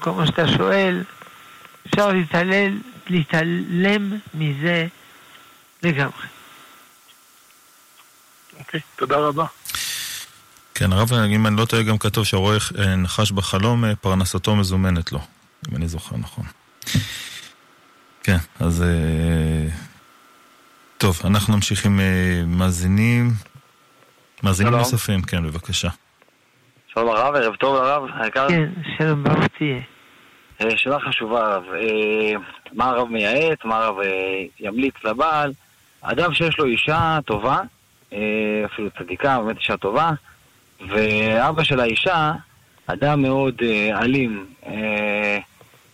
כמו 0.00 0.26
שאתה 0.26 0.48
שואל, 0.48 1.04
אפשר 1.86 2.12
להתעלל, 2.12 2.78
להתעלם 3.10 4.12
מזה 4.34 4.86
לגמרי. 5.82 6.26
אוקיי, 8.58 8.80
תודה 8.96 9.16
רבה. 9.16 9.46
כן, 10.74 10.92
הרב, 10.92 11.12
אם 11.12 11.46
אני 11.46 11.56
לא 11.56 11.64
טועה, 11.64 11.82
גם 11.82 11.98
כתוב 11.98 12.24
שהרואה 12.24 12.56
אה, 12.78 12.96
נחש 12.96 13.32
בחלום, 13.32 13.84
אה, 13.84 13.96
פרנסתו 13.96 14.56
מזומנת 14.56 15.12
לו, 15.12 15.20
אם 15.68 15.76
אני 15.76 15.88
זוכר 15.88 16.16
נכון. 16.16 16.44
כן, 18.22 18.38
אז... 18.60 18.82
אה, 18.82 19.68
טוב, 20.98 21.20
אנחנו 21.24 21.54
נמשיך 21.54 21.86
עם 21.86 22.00
אה, 22.00 22.44
מאזינים. 22.46 23.34
מאזינים. 24.42 24.74
נוספים, 24.74 25.22
כן, 25.22 25.42
בבקשה. 25.42 25.88
שלום 26.94 27.08
הרב, 27.08 27.34
ערב 27.34 27.56
טוב 27.56 27.76
הרב, 27.76 28.02
היקר. 28.14 28.48
כן, 28.48 28.70
שלום 28.98 29.24
ברוך 29.24 29.46
תהיה. 29.58 29.80
אה, 30.60 30.76
שאלה 30.76 31.00
חשובה 31.00 31.40
הרב, 31.40 31.64
אה, 31.74 32.32
מה 32.72 32.84
הרב 32.84 33.08
מייעץ, 33.08 33.58
מה 33.64 33.76
הרב 33.76 33.98
אה, 33.98 34.44
ימליץ 34.60 34.94
לבעל? 35.04 35.52
אדם 36.02 36.34
שיש 36.34 36.58
לו 36.58 36.64
אישה 36.64 37.18
טובה, 37.24 37.60
אפילו 38.64 38.90
צדיקה, 38.98 39.40
באמת 39.40 39.56
אישה 39.56 39.76
טובה, 39.76 40.10
ואבא 40.88 41.62
של 41.62 41.80
האישה, 41.80 42.32
אדם 42.86 43.22
מאוד 43.22 43.54
אלים 44.02 44.46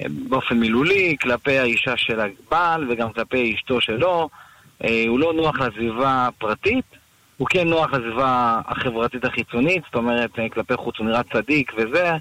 באופן 0.01 0.59
מילולי 0.59 1.17
כלפי 1.21 1.59
האישה 1.59 1.97
של 1.97 2.21
הבעל 2.21 2.91
וגם 2.91 3.13
כלפי 3.13 3.55
אשתו 3.55 3.81
שלו. 3.81 4.29
הוא 5.09 5.19
לא 5.21 5.33
נוח 5.37 5.59
לסביבה 5.59 6.27
הפרטית, 6.27 6.85
הוא 7.37 7.49
כן 7.51 7.69
נוח 7.69 7.93
לסביבה 7.93 8.61
החברתית 8.67 9.25
החיצונית, 9.25 9.83
זאת 9.85 9.95
אומרת, 9.95 10.39
אה, 10.39 10.49
כלפי 10.49 10.77
חוץ 10.77 10.99
הוא 10.99 11.07
נראה 11.07 11.23
צדיק 11.23 11.73
וזה, 11.77 12.13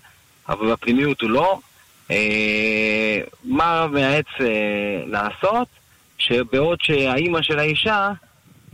אבל 0.50 0.72
בפנימיות 0.72 1.22
הוא 1.22 1.30
לא. 1.30 1.60
אה, 2.12 3.20
מה 3.44 3.72
הרב 3.72 3.92
מייעץ 3.92 4.26
אה, 4.42 5.04
לעשות? 5.08 5.68
שבעוד 6.18 6.78
שהאימא 6.82 7.42
של 7.42 7.60
האישה 7.60 8.12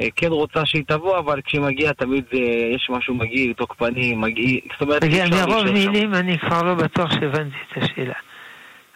אה, 0.02 0.08
כן 0.16 0.28
רוצה 0.28 0.66
שהיא 0.66 0.84
תבוא, 0.88 1.20
אבל 1.20 1.42
כשהיא 1.42 1.62
מגיעה 1.62 1.94
תמיד 1.94 2.24
אה, 2.34 2.40
יש 2.76 2.90
משהו 2.90 3.16
מגעיל, 3.16 3.54
תוקפני, 3.54 4.14
מגעיל, 4.16 4.60
זאת 4.72 4.82
אומרת, 4.82 5.04
רגע, 5.04 5.26
מרוב. 5.32 5.72
מילים 5.72 6.16
אני 6.16 6.40
כבר 6.40 6.64
לא 6.64 6.74
בטוח 6.74 7.12
שהבנתי 7.12 7.56
את 7.72 7.84
השאלה. 7.84 8.14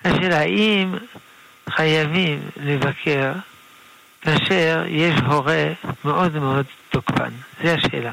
השאלה, 0.05 0.39
האם 0.39 0.93
חייבים 1.69 2.39
לבקר 2.57 3.31
כאשר 4.23 4.83
יש 4.87 5.19
הורה 5.27 5.67
מאוד 6.05 6.37
מאוד 6.37 6.65
תוקפן? 6.89 7.29
זו 7.63 7.69
השאלה. 7.69 8.11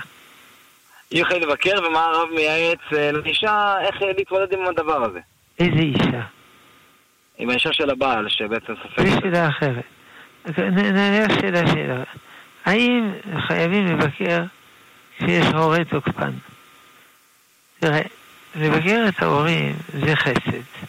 היא 1.11 1.23
יכולה 1.23 1.39
לבקר, 1.39 1.87
ומה 1.87 2.05
הרב 2.05 2.29
מייעץ 2.35 2.79
אה, 2.93 3.13
לאישה, 3.13 3.75
איך 3.81 4.03
להתמודד 4.03 4.53
עם 4.53 4.67
הדבר 4.67 5.05
הזה. 5.05 5.21
איזה 5.59 5.79
אישה? 5.79 6.23
עם 7.39 7.51
האישה 7.51 7.73
של 7.73 7.91
הבעל, 7.91 8.29
שבעצם 8.29 8.75
ספק... 8.83 9.09
זו 9.09 9.21
שאלה 9.21 9.49
אחרת. 9.49 9.85
נענה 10.59 11.41
שאלה 11.41 11.67
שאלה. 11.73 12.03
האם 12.65 13.13
חייבים 13.47 13.87
לבקר 13.87 14.43
כשיש 15.19 15.47
הורה 15.47 15.85
תוקפן? 15.85 16.31
תראה, 17.81 18.03
לבקר 18.57 19.05
את 19.09 19.23
ההורים 19.23 19.77
זה 19.93 20.17
חסד. 20.17 20.85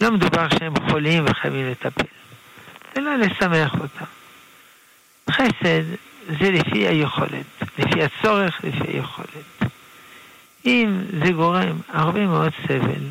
לא 0.00 0.10
מדובר 0.10 0.48
שהם 0.48 0.74
חולים 0.90 1.24
וחייבים 1.26 1.70
לטפל, 1.70 2.04
אלא 2.96 3.16
לשמח 3.16 3.74
אותם. 3.74 4.04
חסד 5.30 5.82
זה 6.26 6.50
לפי 6.50 6.86
היכולת, 6.86 7.46
לפי 7.78 8.02
הצורך, 8.02 8.64
לפי 8.64 8.96
היכולת. 8.96 9.72
אם 10.64 11.00
זה 11.24 11.32
גורם 11.32 11.78
הרבה 11.88 12.26
מאוד 12.26 12.52
סבל, 12.66 13.04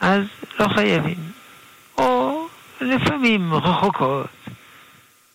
אז 0.00 0.22
לא 0.60 0.68
חייבים. 0.68 1.18
או 1.98 2.46
לפעמים 2.80 3.54
רחוקות, 3.54 4.26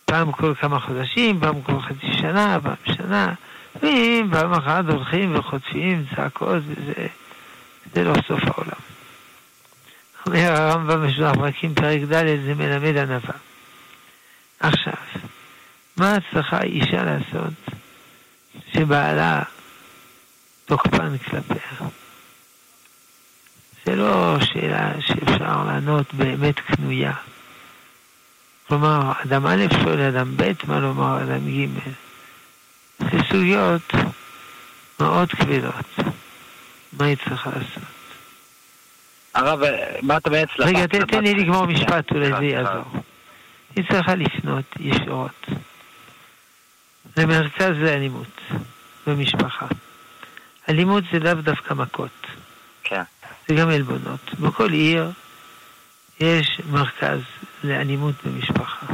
פעם 0.05 0.31
כל 0.31 0.53
כמה 0.55 0.79
חודשים, 0.79 1.39
פעם 1.39 1.61
כל 1.61 1.81
חצי 1.81 2.13
שנה, 2.13 2.57
פעם 2.63 2.95
שנה, 2.95 3.33
ואם 3.81 4.27
פעם 4.31 4.53
אחת 4.53 4.85
הולכים 4.89 5.35
וחוטפים 5.35 6.05
צעקות, 6.15 6.63
וזה 6.67 7.07
זה 7.93 8.03
לא 8.03 8.13
סוף 8.27 8.41
העולם. 8.43 8.92
אומר 10.25 10.51
הרמב"ם 10.51 11.07
בשלוח 11.07 11.35
פרקים 11.35 11.75
פרק 11.75 12.01
ד' 12.01 12.45
זה 12.45 12.53
מלמד 12.55 12.97
ענווה. 12.97 13.35
עכשיו, 14.59 14.93
מה 15.97 16.17
צריכה 16.33 16.61
אישה 16.61 17.03
לעשות 17.03 17.53
שבעלה 18.73 19.43
תוקפן 20.65 21.17
כלפיה? 21.17 21.87
זה 23.85 23.95
לא 23.95 24.37
שאלה 24.39 24.91
שאפשר 25.01 25.63
לענות 25.63 26.13
באמת 26.13 26.59
קנויה. 26.59 27.13
כלומר, 28.67 29.11
אדם 29.25 29.45
א' 29.45 29.65
שואל 29.83 29.99
אדם 29.99 30.37
ב', 30.37 30.51
מה 30.67 30.79
לומר 30.79 31.23
אדם 31.23 31.47
ג'. 31.49 31.67
זה 32.99 33.17
סוגיות 33.31 33.93
מאוד 34.99 35.29
כבדות. 35.29 35.99
מה 36.93 37.05
היא 37.05 37.17
צריכה 37.29 37.49
לעשות? 37.49 37.92
הרב, 39.33 39.59
מה 40.01 40.17
אתה 40.17 40.29
בעצם... 40.29 40.53
רגע, 40.59 40.87
תן 40.87 41.23
לי 41.23 41.33
לגמור 41.33 41.65
משפט, 41.65 42.11
אולי 42.11 42.29
זה 42.39 42.45
יעזור. 42.45 42.83
היא 43.75 43.85
צריכה 43.91 44.15
לפנות 44.15 44.65
ישירות 44.79 45.45
למרכז 47.17 47.71
לאלימות 47.77 48.41
במשפחה. 49.07 49.65
אלימות 50.69 51.03
זה 51.13 51.19
לאו 51.19 51.33
דווקא 51.33 51.73
מכות. 51.73 52.27
כן. 52.83 53.01
זה 53.47 53.55
גם 53.55 53.69
עלבונות. 53.69 54.33
בכל 54.39 54.71
עיר 54.71 55.11
יש 56.19 56.61
מרכז 56.69 57.19
לאלימות 57.63 58.15
במשפחה. 58.25 58.85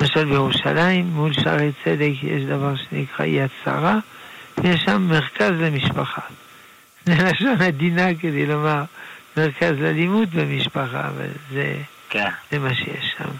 למשל 0.00 0.24
בירושלים, 0.24 1.06
מול 1.06 1.32
שערי 1.32 1.72
צדק, 1.84 2.12
יש 2.22 2.44
דבר 2.44 2.76
שנקרא 2.76 3.24
יד 3.24 3.50
שרה, 3.64 3.98
ויש 4.58 4.80
שם 4.80 5.02
מרכז 5.02 5.50
למשפחה. 5.50 6.22
זה 7.04 7.14
לשון 7.14 7.62
עדינה 7.62 8.14
כדי 8.20 8.46
לומר 8.46 8.84
מרכז 9.36 9.72
לאלימות 9.78 10.28
במשפחה, 10.28 11.08
אבל 11.08 11.28
זה, 11.50 11.76
כן. 12.08 12.30
זה 12.50 12.58
מה 12.58 12.74
שיש 12.74 13.14
שם. 13.18 13.30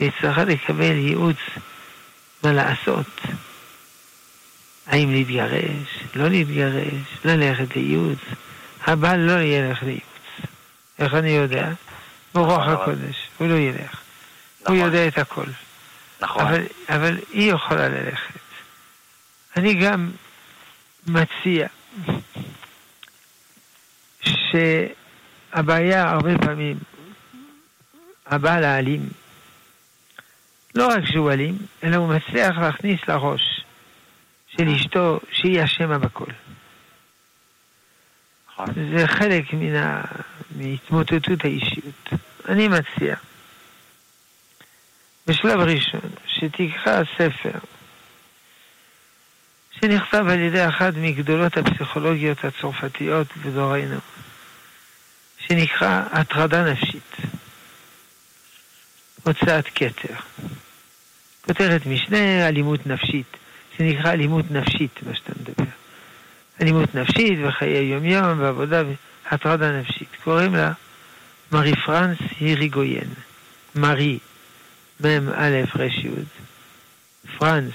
והיא 0.00 0.12
צריכה 0.20 0.44
לקבל 0.44 0.96
ייעוץ 0.96 1.36
מה 2.42 2.52
לעשות. 2.52 3.20
האם 4.86 5.12
להתגרש, 5.12 5.98
לא 6.14 6.28
להתגרש, 6.28 6.94
ללכת 7.24 7.76
לייעוץ. 7.76 8.18
הבעל 8.86 9.20
לא 9.20 9.40
ילך 9.40 9.82
לייעוץ. 9.82 10.02
איך 10.98 11.14
אני 11.14 11.30
יודע? 11.30 11.68
ברוח 12.34 12.60
נכון. 12.60 12.74
הקודש, 12.74 13.28
הוא 13.38 13.48
לא 13.48 13.54
ילך. 13.54 14.00
הוא 14.58 14.64
נכון. 14.64 14.76
יודע 14.76 15.08
את 15.08 15.18
הכל. 15.18 15.46
נכון. 16.20 16.46
אבל, 16.46 16.62
אבל 16.88 17.18
היא 17.32 17.52
יכולה 17.52 17.88
ללכת. 17.88 18.38
אני 19.56 19.74
גם 19.74 20.10
מציע 21.06 21.66
שהבעיה 25.52 26.10
הרבה 26.10 26.38
פעמים, 26.38 26.78
הבעל 28.26 28.64
האלים, 28.64 29.08
לא 30.74 30.86
רק 30.86 31.04
שהוא 31.04 31.32
אלים, 31.32 31.58
אלא 31.84 31.96
הוא 31.96 32.14
מצליח 32.14 32.58
להכניס 32.58 33.00
לראש 33.08 33.64
של 34.48 34.68
אשתו 34.68 35.20
שהיא 35.32 35.64
אשמה 35.64 35.98
בכל. 35.98 36.32
נכון. 38.52 38.66
זה 38.96 39.06
חלק 39.06 39.52
מן 39.52 39.74
ה... 39.74 40.02
מהתמוטטות 40.56 41.44
האישיות. 41.44 42.08
אני 42.48 42.68
מציע, 42.68 43.16
בשלב 45.26 45.60
ראשון, 45.60 46.10
שתקרא 46.26 47.02
ספר 47.18 47.58
שנכתב 49.80 50.24
על 50.28 50.40
ידי 50.40 50.68
אחת 50.68 50.92
מגדולות 50.96 51.56
הפסיכולוגיות 51.56 52.44
הצרפתיות 52.44 53.26
בדורנו, 53.36 53.96
שנקרא 55.48 56.02
הטרדה 56.12 56.72
נפשית, 56.72 57.16
הוצאת 59.24 59.64
כתר. 59.74 60.14
כותרת 61.40 61.86
משנה, 61.86 62.48
אלימות 62.48 62.86
נפשית, 62.86 63.36
שנקרא 63.76 64.12
אלימות 64.12 64.50
נפשית, 64.50 65.00
מה 65.06 65.14
שאתה 65.14 65.32
מדבר. 65.40 65.70
אלימות 66.60 66.94
נפשית 66.94 67.38
וחיי 67.44 67.84
יומיום 67.84 68.40
ועבודה, 68.40 68.82
הטרדה 69.30 69.70
נפשית. 69.80 70.08
קוראים 70.24 70.54
לה 70.54 70.72
מארי 71.52 71.72
פרנס 71.86 72.18
היריגויין. 72.40 73.08
מארי, 73.74 74.18
מ' 75.00 75.28
א' 75.34 75.60
ר' 75.76 75.82
י', 75.82 76.08
פרנס, 77.38 77.74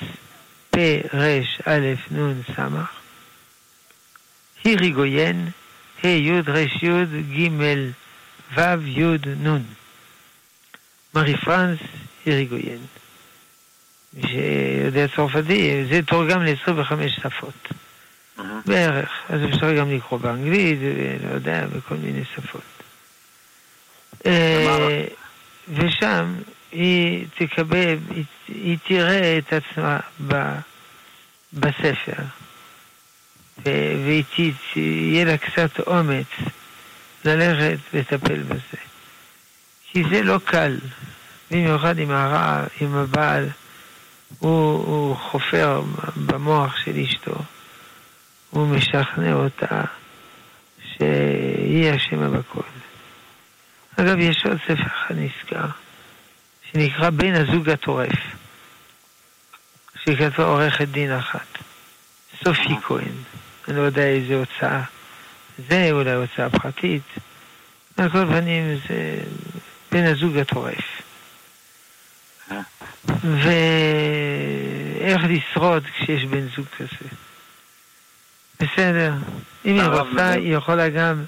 פ' 0.71 0.77
ר' 1.13 1.41
א' 1.65 1.93
נ' 2.11 2.41
ס', 2.43 2.59
ה' 6.03 6.07
י' 6.07 6.41
ר' 6.47 6.57
י' 6.57 7.05
ג' 7.35 7.51
ו' 8.57 8.87
י' 8.87 9.17
נ'. 9.47 9.63
מארי 11.13 11.37
פרנס 11.37 11.79
היריגויין. 12.25 12.85
מי 14.13 14.27
שיודע 14.27 15.07
צרפתי, 15.15 15.85
זה 15.89 16.01
תורגם 16.01 16.43
ל-25 16.43 16.93
שפות. 17.07 17.67
בערך. 18.65 19.09
אז 19.29 19.39
אפשר 19.49 19.73
גם 19.73 19.91
לקרוא 19.91 20.19
באנגלית, 20.19 20.79
לא 21.23 21.33
יודע, 21.33 21.65
בכל 21.65 21.95
מיני 21.95 22.23
שפות. 22.35 22.61
אה, 24.25 25.03
ושם 25.69 26.35
היא 26.71 27.25
תקבל, 27.37 27.97
היא, 28.47 28.77
תראה 28.87 29.37
את 29.37 29.53
עצמה 29.53 29.99
בספר, 31.53 32.23
ו- 33.67 34.05
והיא 34.05 34.23
ת- 34.23 34.73
תהיה 34.73 35.25
לה 35.25 35.37
קצת 35.37 35.79
אומץ 35.79 36.27
ללכת 37.25 37.77
לטפל 37.93 38.43
בזה. 38.43 38.77
כי 39.91 40.03
זה 40.11 40.21
לא 40.23 40.39
קל, 40.45 40.77
במיוחד 41.51 41.99
עם 41.99 42.11
הרע, 42.11 42.63
עם 42.81 42.95
הבעל, 42.95 43.49
הוא, 44.39 44.85
הוא 44.85 45.15
חופר 45.15 45.81
במוח 46.15 46.75
של 46.85 46.91
אשתו. 46.99 47.35
הוא 48.49 48.67
משכנע 48.67 49.33
אותה 49.33 49.81
שהיא 50.81 51.95
אשמה 51.95 52.29
בכל. 52.29 52.61
אגב, 53.95 54.19
יש 54.19 54.45
עוד 54.45 54.57
ספר 54.63 54.87
אחד 54.87 55.15
נזכר, 55.17 55.65
שנקרא 56.71 57.09
בן 57.09 57.33
הזוג 57.35 57.69
הטורף, 57.69 58.19
שכתבה 60.03 60.43
עורכת 60.43 60.87
דין 60.87 61.11
אחת, 61.11 61.57
סופי 62.43 62.75
כהן, 62.87 63.15
אני 63.67 63.77
לא 63.77 63.81
יודע 63.81 64.01
איזה 64.07 64.35
הוצאה 64.35 64.81
זה, 65.69 65.87
אולי 65.91 66.11
הוצאה 66.13 66.49
פרטית, 66.49 67.01
על 67.97 68.09
כל 68.09 68.25
פנים 68.25 68.77
זה 68.89 69.19
בן 69.91 70.03
הזוג 70.05 70.37
הטורף. 70.37 71.01
ואיך 73.23 75.21
לשרוד 75.29 75.83
כשיש 75.83 76.23
בן 76.25 76.47
זוג 76.55 76.65
כזה. 76.77 77.09
בסדר. 78.59 79.13
אם 79.65 79.79
היא 79.79 79.83
רוצה, 79.83 80.29
היא 80.31 80.55
יכולה 80.55 80.89
גם 80.89 81.23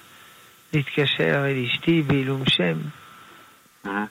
להתקשר 0.74 1.46
אל 1.46 1.66
אשתי 1.66 2.02
בעילום 2.02 2.44
שם, 2.48 2.74
אהה. 3.86 4.06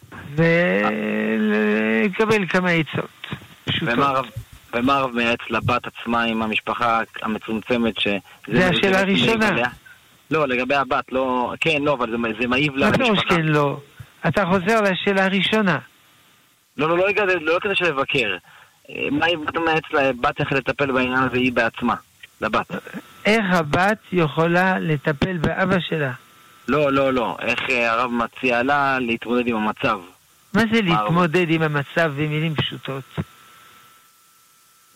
ולקבל 2.05 2.47
כמה 2.49 2.71
עצות 2.71 3.27
פשוטות. 3.65 3.89
ומה 3.95 4.07
הרב- 4.09 4.27
ומה 4.75 4.97
הרב 4.97 5.11
מייעץ 5.15 5.41
לבת 5.51 5.83
עצמה 5.87 6.23
עם 6.23 6.43
המשפחה 6.43 7.01
המצומצמת 7.23 8.01
ש... 8.01 8.09
זה 8.49 8.69
השאלה 8.69 9.01
הראשונה. 9.01 9.51
לא, 10.31 10.49
לגבי 10.49 10.75
הבת, 10.75 11.13
לא... 11.13 11.55
כן, 11.61 11.83
לא, 11.83 11.95
אבל 11.95 12.11
זה, 12.11 12.17
זה 12.41 12.49
מעיב 12.49 12.77
לה 12.77 12.91
מה 12.91 12.97
פירוש 12.97 13.11
למשפחה. 13.11 13.37
כן 13.37 13.47
לא? 13.47 13.81
אתה 14.29 14.45
חוזר 14.47 14.81
לשאלה 14.81 15.25
הראשונה. 15.25 15.79
לא, 16.77 16.89
לא, 16.89 16.97
לא 16.97 17.07
לא 17.41 17.59
כזה 17.63 17.75
של 17.75 17.85
לבקר. 17.85 18.37
מה 19.11 19.27
היא 19.27 19.37
מייעץ 19.65 19.85
לבת 19.93 20.41
איך 20.41 20.53
לטפל 20.53 20.93
בעניין 20.93 21.23
הזה 21.23 21.37
היא 21.37 21.53
בעצמה, 21.53 21.95
לבת? 22.41 22.71
איך 23.25 23.45
הבת 23.51 23.99
יכולה 24.13 24.79
לטפל 24.79 25.37
באבא 25.37 25.81
שלה? 25.81 26.13
לא, 26.69 26.93
לא, 26.93 27.13
לא. 27.13 27.37
איך 27.41 27.61
אה, 27.71 27.93
הרב 27.93 28.11
מציע 28.11 28.63
לה 28.63 28.99
להתמודד 28.99 29.47
עם 29.47 29.57
המצב? 29.57 30.01
מה 30.55 30.63
זה 30.73 30.83
להתמודד 30.83 31.51
עם 31.51 31.63
המצב 31.63 32.13
במילים 32.17 32.55
פשוטות? 32.55 33.05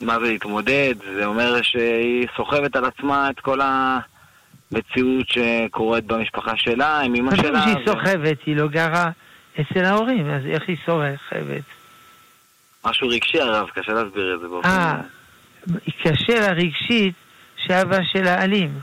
מה 0.03 0.19
זה 0.21 0.27
להתמודד? 0.27 0.95
זה 1.15 1.25
אומר 1.25 1.63
שהיא 1.63 2.27
סוחבת 2.37 2.77
על 2.77 2.85
עצמה 2.85 3.31
את 3.31 3.41
כל 3.41 3.61
המציאות 3.61 5.27
שקורית 5.29 6.05
במשפחה 6.05 6.57
שלה, 6.57 7.01
עם 7.01 7.15
אמא 7.15 7.37
שלה. 7.37 7.61
חשוב 7.61 7.75
שהיא 7.75 7.87
סוחבת, 7.87 8.43
היא 8.47 8.57
לא 8.57 8.69
גרה 8.69 9.11
אצל 9.61 9.85
ההורים, 9.85 10.31
אז 10.31 10.47
איך 10.47 10.63
היא 10.69 10.77
סוחבת? 10.87 11.63
משהו 12.85 13.09
רגשי 13.09 13.41
הרב, 13.41 13.69
קשה 13.69 13.93
להסביר 13.93 14.35
את 14.35 14.41
זה 14.41 14.49
באופן... 14.49 14.69
אה, 14.69 15.01
קשה 16.03 16.41
לה 16.41 16.53
רגשית 16.53 17.15
שאבא 17.57 17.99
שלה 18.03 18.45
אלים. 18.45 18.81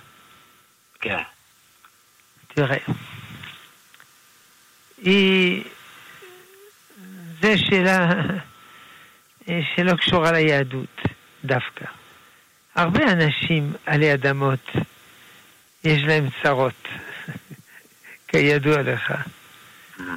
כן. 1.01 1.21
תראה, 2.47 2.77
היא... 5.01 5.63
זה 7.41 7.57
שאלה 7.57 8.09
שלא 9.75 9.95
קשורה 9.95 10.31
ליהדות 10.31 11.01
דווקא. 11.45 11.85
הרבה 12.75 13.11
אנשים 13.11 13.73
עלי 13.85 14.13
אדמות 14.13 14.69
יש 15.83 16.03
להם 16.03 16.27
צרות, 16.43 16.87
כידוע 18.27 18.81
לך. 18.81 19.13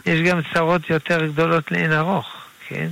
יש 0.07 0.21
גם 0.21 0.41
צרות 0.55 0.91
יותר 0.91 1.27
גדולות 1.27 1.73
לאין 1.73 1.93
ארוך, 1.93 2.47
כן? 2.69 2.89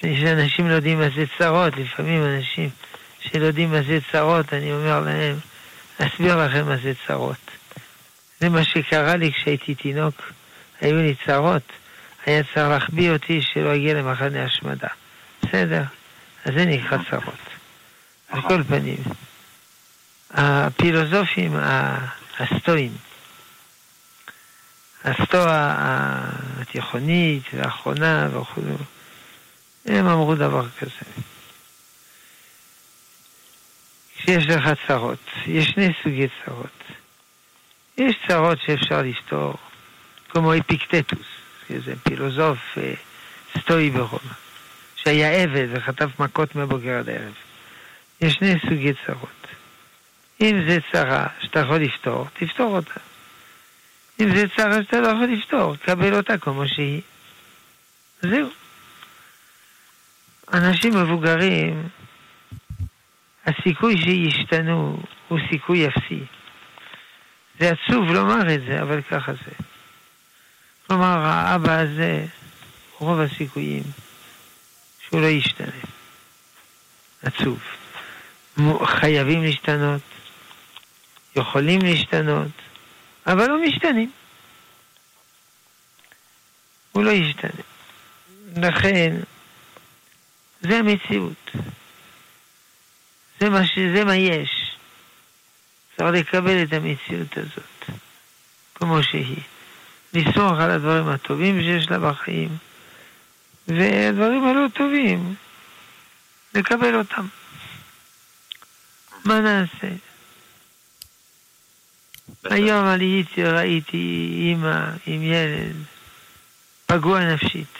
שאנשים 0.00 0.68
לא 0.68 0.74
יודעים 0.74 0.98
מה 0.98 1.08
זה 1.16 1.24
צרות, 1.38 1.76
לפעמים 1.76 2.22
אנשים 2.22 2.70
שלא 3.20 3.44
יודעים 3.44 3.70
מה 3.70 3.82
זה 3.82 3.98
צרות, 4.12 4.52
אני 4.52 4.72
אומר 4.72 5.00
להם, 5.00 5.36
אסביר 5.98 6.46
לכם 6.46 6.66
מה 6.66 6.76
זה 6.76 6.92
צרות. 7.06 7.50
זה 8.40 8.48
מה 8.48 8.64
שקרה 8.64 9.16
לי 9.16 9.32
כשהייתי 9.32 9.74
תינוק, 9.74 10.32
היו 10.80 10.96
לי 10.96 11.14
צרות, 11.26 11.62
היה 12.26 12.42
צריך 12.42 12.68
להחביא 12.68 13.10
אותי 13.10 13.42
שלא 13.42 13.74
אגיע 13.74 13.94
למחנה 13.94 14.44
השמדה. 14.44 14.88
בסדר? 15.48 15.82
אז 16.44 16.54
זה 16.54 16.64
נקרא 16.64 16.98
צרות. 17.10 17.34
על 18.28 18.42
כל 18.42 18.62
פנים, 18.62 19.02
הפילוסופים 20.30 21.56
הסטואים, 22.38 22.96
הסטואה 25.04 25.74
התיכונית 26.60 27.42
והאחרונה 27.52 28.28
וכו', 28.32 28.60
הם 29.86 30.06
אמרו 30.06 30.34
דבר 30.34 30.68
כזה. 30.78 31.22
כשיש 34.16 34.46
לך 34.46 34.68
צרות, 34.86 35.18
יש 35.46 35.66
שני 35.66 35.92
סוגי 36.02 36.26
צרות. 36.44 36.84
יש 37.98 38.16
צרות 38.28 38.58
שאפשר 38.66 39.02
לפתור, 39.02 39.54
כמו 40.28 40.52
אפיקטטוס, 40.54 41.26
איזה 41.70 41.94
פילוסוף 42.02 42.58
אה, 42.78 42.94
סטואי 43.60 43.90
ברומא, 43.90 44.45
שהיה 45.06 45.42
עבד 45.42 45.66
וחטף 45.70 46.20
מכות 46.20 46.56
מבוקר 46.56 46.98
עד 46.98 47.08
ערב. 47.08 47.34
יש 48.20 48.34
שני 48.34 48.54
סוגי 48.60 48.92
צרות. 49.06 49.46
אם 50.40 50.64
זה 50.68 50.78
צרה 50.92 51.26
שאתה 51.40 51.60
יכול 51.60 51.76
לפתור, 51.76 52.26
תפתור 52.38 52.76
אותה. 52.76 53.00
אם 54.20 54.36
זה 54.36 54.44
צרה 54.56 54.82
שאתה 54.82 55.00
לא 55.00 55.08
יכול 55.08 55.24
לפתור, 55.24 55.76
קבל 55.76 56.14
אותה 56.14 56.38
כמו 56.38 56.68
שהיא. 56.68 57.00
זהו. 58.22 58.48
אנשים 60.52 60.96
מבוגרים, 60.96 61.88
הסיכוי 63.46 63.96
שישתנו 63.98 65.02
הוא 65.28 65.38
סיכוי 65.50 65.88
אפסי. 65.88 66.20
זה 67.60 67.70
עצוב 67.70 68.10
לומר 68.10 68.54
את 68.54 68.60
זה, 68.66 68.82
אבל 68.82 69.02
ככה 69.02 69.32
זה. 69.32 69.64
כלומר, 70.86 71.18
האבא 71.18 71.78
הזה, 71.78 72.26
רוב 72.98 73.20
הסיכויים 73.20 73.82
שהוא 75.06 75.20
לא 75.20 75.26
ישתנה. 75.26 75.72
עצוב. 77.22 77.58
חייבים 78.84 79.42
להשתנות, 79.42 80.02
יכולים 81.36 81.80
להשתנות, 81.82 82.52
אבל 83.26 83.46
לא 83.46 83.62
משתנים. 83.62 84.10
הוא 86.92 87.04
לא 87.04 87.10
ישתנה. 87.10 87.62
לכן, 88.56 89.16
זה 90.60 90.78
המציאות. 90.78 91.50
זה 93.40 93.50
מה, 93.50 93.66
ש... 93.66 93.78
זה 93.94 94.04
מה 94.04 94.16
יש. 94.16 94.76
צריך 95.96 96.28
לקבל 96.28 96.62
את 96.62 96.72
המציאות 96.72 97.38
הזאת, 97.38 98.00
כמו 98.74 99.02
שהיא. 99.02 99.42
לסמוך 100.14 100.52
על 100.60 100.70
הדברים 100.70 101.08
הטובים 101.08 101.60
שיש 101.60 101.90
לה 101.90 101.98
בחיים, 101.98 102.48
והדברים 103.68 104.44
הלא 104.44 104.68
טובים, 104.74 105.34
לקבל 106.54 106.94
אותם. 106.94 107.26
מה 109.24 109.40
נעשה? 109.40 109.88
היום 112.44 112.86
עליתי, 112.86 113.44
ראיתי 113.44 114.28
אימא 114.32 114.90
עם 115.06 115.22
ילד 115.22 115.76
פגוע 116.86 117.34
נפשית. 117.34 117.78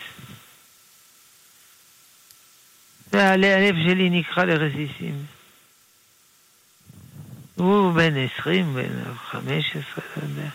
והלב 3.12 3.74
שלי 3.86 4.10
נקרא 4.10 4.44
לרסיסים. 4.44 5.26
הוא 7.54 7.92
בן 7.92 8.14
עשרים, 8.16 8.74
בן 8.74 9.14
חמש 9.14 9.70
עשרה, 9.70 10.04
לא 10.16 10.22
יודע. 10.22 10.48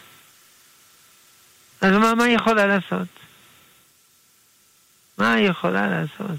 אז 1.82 1.92
מה, 1.92 2.16
מה 2.16 2.30
יכולה 2.30 2.66
לעשות? 2.66 3.21
מה 5.18 5.34
היא 5.34 5.50
יכולה 5.50 5.88
לעשות? 5.88 6.38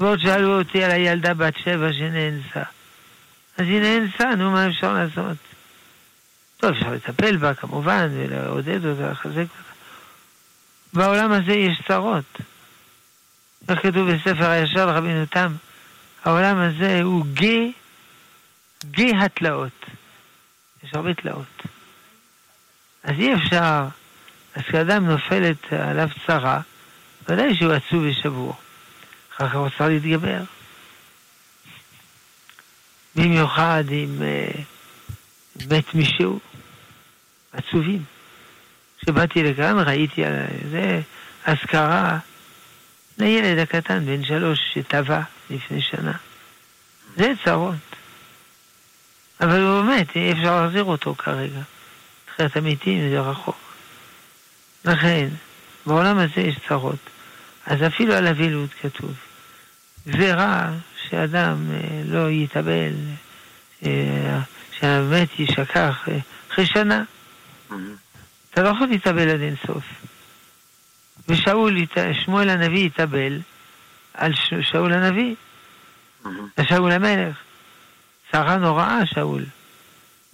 ועוד 0.00 0.18
שאלו 0.18 0.58
אותי 0.58 0.84
על 0.84 0.90
הילדה 0.90 1.34
בת 1.34 1.58
שבע 1.58 1.92
שנאנסה. 1.92 2.62
אז 3.56 3.66
היא 3.66 3.80
נאנסה, 3.80 4.34
נו, 4.34 4.50
מה 4.50 4.68
אפשר 4.68 4.92
לעשות? 4.92 5.36
טוב, 6.56 6.70
אפשר 6.70 6.92
לטפל 6.92 7.36
בה 7.36 7.54
כמובן, 7.54 8.08
ולעודד 8.12 8.86
אותה, 8.86 9.10
לחזק 9.10 9.36
אותה. 9.38 9.72
בעולם 10.92 11.32
הזה 11.32 11.52
יש 11.52 11.82
צרות. 11.88 12.38
איך 13.68 13.82
כתוב 13.82 14.10
בספר 14.10 14.50
הישר 14.50 14.86
לרבינו 14.86 15.26
תם? 15.26 15.52
העולם 16.24 16.58
הזה 16.58 17.02
הוא 17.02 17.26
גיא, 17.26 17.72
גיא 18.84 19.14
התלאות. 19.20 19.86
יש 20.82 20.90
הרבה 20.94 21.14
תלאות. 21.14 21.62
אז 23.04 23.12
אי 23.18 23.34
אפשר, 23.34 23.86
אז 24.56 24.62
כשאדם 24.62 25.06
נופלת 25.06 25.72
עליו 25.72 26.08
צרה, 26.26 26.60
ודאי 27.28 27.56
שהוא 27.56 27.72
עצוב 27.72 28.02
ושבור. 28.02 28.56
אחר 29.36 29.48
כך 29.48 29.54
הוא 29.54 29.68
צריך 29.68 29.80
להתגבר. 29.80 30.42
במיוחד 33.16 33.84
אם 33.90 34.22
מת 35.70 35.94
מישהו, 35.94 36.40
עצובים. 37.52 38.04
כשבאתי 38.98 39.42
לכאן 39.42 39.78
ראיתי 39.78 40.24
על 40.24 40.34
זה 40.70 41.00
אזכרה 41.44 42.18
לילד 43.18 43.58
הקטן 43.58 44.06
בן 44.06 44.24
שלוש 44.24 44.58
שטבע 44.74 45.20
לפני 45.50 45.82
שנה. 45.82 46.12
זה 47.16 47.32
צרות. 47.44 47.74
אבל 49.40 49.60
הוא 49.60 49.84
מת, 49.84 50.16
אי 50.16 50.32
אפשר 50.32 50.62
להחזיר 50.62 50.84
אותו 50.84 51.14
כרגע. 51.14 51.60
תחיית 52.26 52.56
המתים 52.56 53.10
זה 53.10 53.20
רחוק. 53.20 53.65
לכן, 54.86 55.28
בעולם 55.86 56.18
הזה 56.18 56.40
יש 56.40 56.56
צרות. 56.68 56.98
אז 57.66 57.82
אפילו 57.86 58.14
על 58.14 58.26
אבילות 58.26 58.70
כתוב. 58.80 59.14
גזירה 60.08 60.72
שאדם 61.08 61.70
אה, 61.70 62.02
לא 62.04 62.30
יתאבל, 62.30 62.92
אה, 63.86 64.40
שהמת 64.78 65.28
יישכח 65.38 66.08
אה, 66.08 66.18
אחרי 66.52 66.66
שנה. 66.66 67.02
אתה 68.50 68.62
לא 68.62 68.68
יכול 68.68 68.86
להתאבל 68.86 69.28
עד 69.28 69.40
אינסוף. 69.40 69.84
ושאול, 71.28 71.76
שמואל 72.24 72.48
הנביא 72.48 72.86
התאבל 72.86 73.40
על 74.14 74.32
שאול 74.62 74.92
הנביא, 74.92 75.34
על 76.56 76.64
שאול 76.68 76.92
המלך. 76.92 77.36
צרה 78.32 78.56
נוראה, 78.56 79.00
שאול. 79.06 79.44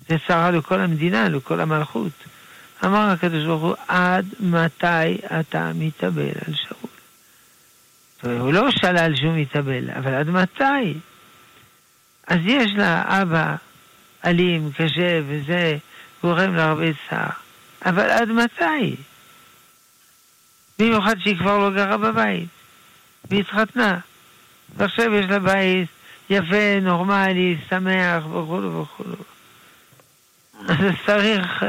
זה 0.09 0.17
צרה 0.27 0.51
לכל 0.51 0.81
המדינה, 0.81 1.29
לכל 1.29 1.61
המלכות. 1.61 2.13
אמר 2.85 3.11
הקדוש 3.11 3.45
ברוך 3.45 3.63
הוא, 3.63 3.75
עד 3.89 4.27
מתי 4.41 5.19
אתה 5.41 5.71
מתאבל 5.75 6.29
על 6.47 6.55
שאול? 6.55 8.41
הוא 8.41 8.53
לא 8.53 8.71
שלל 8.71 9.17
שהוא 9.17 9.33
מתאבל, 9.37 9.91
אבל 9.91 10.15
עד 10.15 10.29
מתי? 10.29 10.95
אז 12.27 12.39
יש 12.45 12.73
לה 12.77 13.23
אבא 13.23 13.57
אלים, 14.25 14.71
קשה, 14.77 15.21
וזה 15.27 15.77
גורם 16.23 16.55
לה 16.55 16.65
הרבה 16.65 16.87
צער. 17.09 17.31
אבל 17.85 18.11
עד 18.11 18.29
מתי? 18.29 18.97
במיוחד 20.79 21.15
שהיא 21.19 21.39
כבר 21.39 21.59
לא 21.59 21.71
גרה 21.71 21.97
בבית. 21.97 22.49
והתחתנה. 23.31 23.99
ועכשיו 24.77 25.15
יש 25.15 25.27
לה 25.27 25.39
בית 25.39 25.89
יפה, 26.31 26.81
נורמלי, 26.83 27.57
שמח 27.69 28.27
וכולו 28.27 28.83
וכולו. 28.83 29.17
אז 30.69 30.77
צריך 31.07 31.63
uh, 31.63 31.67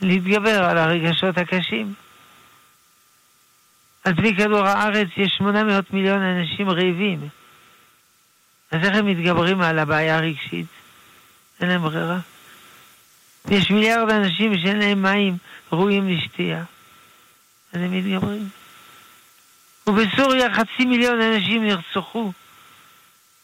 להתגבר 0.00 0.64
על 0.64 0.78
הרגשות 0.78 1.38
הקשים. 1.38 1.94
על 4.04 4.14
פי 4.14 4.36
כדור 4.36 4.66
הארץ 4.66 5.08
יש 5.16 5.32
800 5.38 5.92
מיליון 5.92 6.22
אנשים 6.22 6.70
רעבים. 6.70 7.28
אז 8.70 8.84
איך 8.84 8.96
הם 8.96 9.06
מתגברים 9.06 9.60
על 9.60 9.78
הבעיה 9.78 10.16
הרגשית? 10.16 10.66
אין 11.60 11.68
להם 11.68 11.82
ברירה. 11.82 12.18
יש 13.50 13.70
מיליארד 13.70 14.10
אנשים 14.10 14.58
שאין 14.58 14.78
להם 14.78 15.02
מים 15.02 15.36
ראויים 15.72 16.08
לשתייה. 16.08 16.64
אז 17.72 17.80
הם 17.80 17.98
מתגברים. 17.98 18.48
ובסוריה 19.86 20.54
חצי 20.54 20.84
מיליון 20.84 21.20
אנשים 21.20 21.64
נרצחו. 21.64 22.32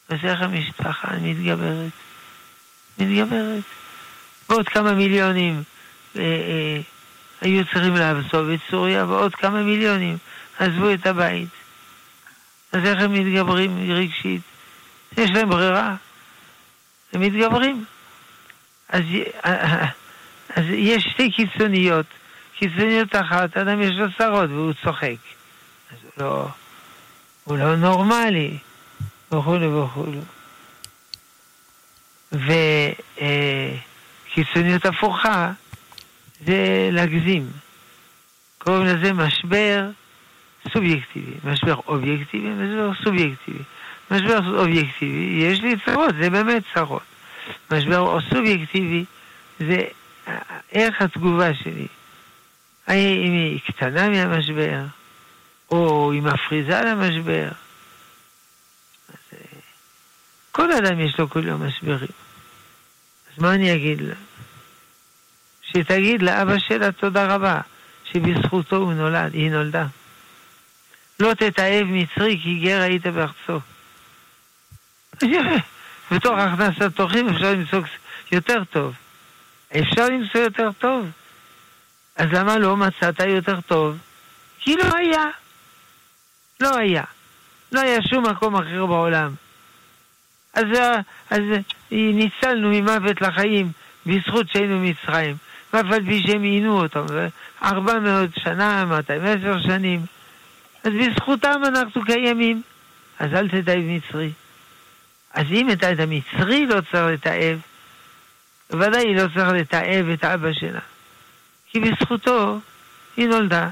אז 0.08 0.18
איך 0.24 0.42
המשפחה 0.42 1.08
מתגברת? 1.22 1.92
מתגברת. 2.98 3.62
ועוד 4.48 4.68
כמה 4.68 4.92
מיליונים 4.92 5.62
היו 7.40 7.64
צריכים 7.64 7.94
לעזוב 7.94 8.48
את 8.48 8.60
סוריה, 8.70 9.04
ועוד 9.04 9.34
כמה 9.34 9.62
מיליונים 9.62 10.16
עזבו 10.58 10.92
את 10.92 11.06
הבית. 11.06 11.48
אז 12.72 12.84
איך 12.84 13.02
הם 13.02 13.12
מתגברים 13.12 13.90
רגשית? 13.92 14.40
יש 15.16 15.30
להם 15.30 15.48
ברירה. 15.48 15.94
הם 17.12 17.20
מתגברים. 17.20 17.84
אז, 18.88 19.02
אז 20.48 20.64
יש 20.70 21.04
שתי 21.12 21.30
קיצוניות. 21.30 22.06
קיצוניות 22.58 23.16
אחת, 23.16 23.56
אדם 23.56 23.82
יש 23.82 23.90
לו 23.90 24.06
צרות 24.18 24.50
והוא 24.50 24.72
צוחק. 24.84 25.16
אז 25.90 25.96
הוא 26.02 26.24
לא, 26.24 26.48
הוא 27.44 27.58
לא 27.58 27.76
נורמלי, 27.76 28.58
וכולו 29.32 29.84
וכולו. 29.84 30.20
וקיצוניות 34.34 34.86
הפוכה 34.86 35.52
זה 36.46 36.88
להגזים. 36.92 37.46
קוראים 38.58 38.84
לזה 38.84 39.12
משבר 39.12 39.88
סובייקטיבי, 40.72 41.32
משבר 41.44 41.74
אובייקטיבי, 41.86 42.48
משבר 42.48 42.90
סובייקטיבי. 43.04 43.62
משבר 44.10 44.58
אובייקטיבי, 44.58 45.38
יש 45.42 45.60
לי 45.60 45.74
צרות, 45.84 46.14
זה 46.20 46.30
באמת 46.30 46.62
צרות. 46.74 47.02
משבר 47.70 48.18
סובייקטיבי 48.30 49.04
זה 49.58 49.78
איך 50.72 51.02
התגובה 51.02 51.54
שלי. 51.54 51.86
האם 52.86 53.32
היא 53.32 53.60
קטנה 53.66 54.08
מהמשבר, 54.08 54.80
או 55.70 56.12
היא 56.12 56.22
מפריזה 56.22 56.80
למשבר. 56.80 57.48
אז, 59.08 59.38
כל 60.52 60.72
אדם 60.72 61.00
יש 61.00 61.18
לו 61.18 61.30
כל 61.30 61.46
יום 61.46 61.66
משברים. 61.66 62.14
אז 63.32 63.38
מה 63.38 63.54
אני 63.54 63.74
אגיד 63.74 64.00
לה? 64.00 64.14
שתגיד 65.76 66.22
לאבא 66.22 66.58
שלה 66.58 66.92
תודה 66.92 67.34
רבה, 67.34 67.60
שבזכותו 68.04 68.76
הוא 68.76 68.92
נולד, 68.92 69.34
היא 69.34 69.50
נולדה. 69.50 69.86
לא 71.20 71.34
תתעב 71.34 71.86
מצרי 71.86 72.40
כי 72.42 72.58
גר 72.64 72.80
היית 72.80 73.06
בארצו. 73.06 73.60
בתוך 76.10 76.38
הכנסת 76.38 76.96
תוכים 76.96 77.28
אפשר 77.28 77.52
למצוא 77.52 77.80
יותר 78.32 78.64
טוב. 78.64 78.94
אפשר 79.80 80.08
למצוא 80.08 80.40
יותר 80.40 80.70
טוב. 80.78 81.06
אז 82.16 82.28
למה 82.32 82.58
לא 82.58 82.76
מצאת 82.76 83.20
יותר 83.20 83.60
טוב? 83.60 83.96
כי 84.58 84.76
לא 84.76 84.96
היה. 84.96 85.24
לא 86.60 86.76
היה. 86.76 87.02
לא 87.72 87.80
היה 87.80 88.02
שום 88.02 88.26
מקום 88.26 88.56
אחר 88.56 88.86
בעולם. 88.86 89.34
אז, 90.54 90.64
אז 91.30 91.40
ניצלנו 91.90 92.70
ממוות 92.70 93.20
לחיים 93.20 93.72
בזכות 94.06 94.48
שהיינו 94.48 94.80
מצרים. 94.80 95.36
ואף 95.74 95.92
על 95.92 96.04
פי 96.04 96.22
שהם 96.22 96.42
עינו 96.42 96.82
אותם, 96.82 97.04
ארבע 97.62 97.98
מאות 97.98 98.30
שנה, 98.36 98.84
מאתיים 98.84 99.22
עשר 99.24 99.60
שנים. 99.62 100.00
אז 100.84 100.92
בזכותם 100.92 101.60
אנחנו 101.68 102.04
קיימים. 102.04 102.62
אז 103.18 103.34
אל 103.34 103.48
תדאג 103.48 103.80
מצרי. 103.82 104.30
אז 105.34 105.46
אם 105.50 105.70
את 105.70 105.84
המצרי 105.98 106.66
לא 106.66 106.80
צריך 106.80 106.94
לתעב, 106.94 107.58
ודאי 108.70 109.14
לא 109.14 109.22
צריך 109.34 109.48
לתעב 109.48 110.08
את 110.08 110.24
אבא 110.24 110.52
שלה. 110.52 110.80
כי 111.70 111.80
בזכותו 111.80 112.60
היא 113.16 113.28
נולדה. 113.28 113.68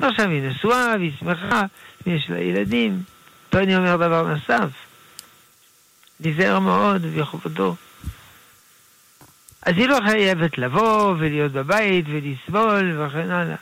ועכשיו 0.00 0.30
היא 0.30 0.42
נשואה, 0.42 0.94
והיא 0.98 1.12
שמחה, 1.20 1.62
ויש 2.06 2.30
לה 2.30 2.40
ילדים. 2.40 3.02
פה 3.50 3.58
אני 3.58 3.76
אומר 3.76 3.96
דבר 3.96 4.22
נוסף. 4.22 4.70
להיזהר 6.20 6.58
מאוד 6.58 7.02
בכבודו. 7.02 7.74
אז 9.66 9.72
היא 9.76 9.88
לא 9.88 9.98
חייבת 10.10 10.58
לבוא 10.58 11.14
ולהיות 11.18 11.52
בבית 11.52 12.04
ולסבול 12.08 13.00
וכן 13.00 13.30
הלאה. 13.30 13.56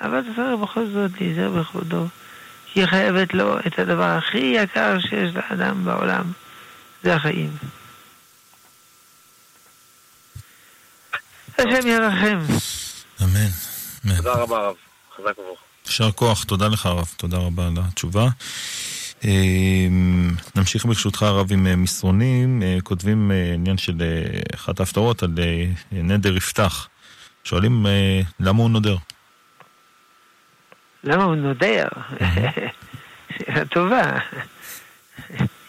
אבל 0.00 0.22
צריך 0.22 0.60
בכל 0.62 0.86
זאת 0.86 1.20
להיזהר 1.20 1.50
בכבודו. 1.50 2.06
כי 2.72 2.80
היא 2.80 2.86
חייבת 2.86 3.34
לו 3.34 3.58
את 3.58 3.78
הדבר 3.78 4.04
הכי 4.18 4.52
יקר 4.56 4.98
שיש 5.00 5.34
לאדם 5.34 5.84
בעולם. 5.84 6.32
זה 7.02 7.14
החיים. 7.14 7.50
השם 11.58 11.88
ירחם. 11.88 12.38
אמן. 13.22 14.16
תודה 14.16 14.32
רבה 14.32 14.56
הרב, 14.56 14.74
חזק 15.16 15.38
וברוך. 15.38 15.58
יישר 15.86 16.12
כוח, 16.12 16.44
תודה 16.44 16.68
לך 16.68 16.86
הרב, 16.86 17.08
תודה 17.16 17.36
רבה 17.36 17.66
על 17.66 17.74
התשובה. 17.78 18.28
נמשיך 20.56 20.86
ברשותך 20.86 21.22
הרב 21.22 21.52
עם 21.52 21.82
מסרונים, 21.82 22.62
כותבים 22.82 23.30
עניין 23.54 23.78
של 23.78 23.94
אחת 24.54 24.80
ההפטרות 24.80 25.22
על 25.22 25.34
נדר 25.92 26.36
יפתח. 26.36 26.88
שואלים 27.44 27.86
למה 28.40 28.62
הוא 28.62 28.70
נודר? 28.70 28.96
למה 31.04 31.24
הוא 31.24 31.34
נודר? 31.34 31.88
שאלה 33.38 33.64
טובה. 33.64 34.18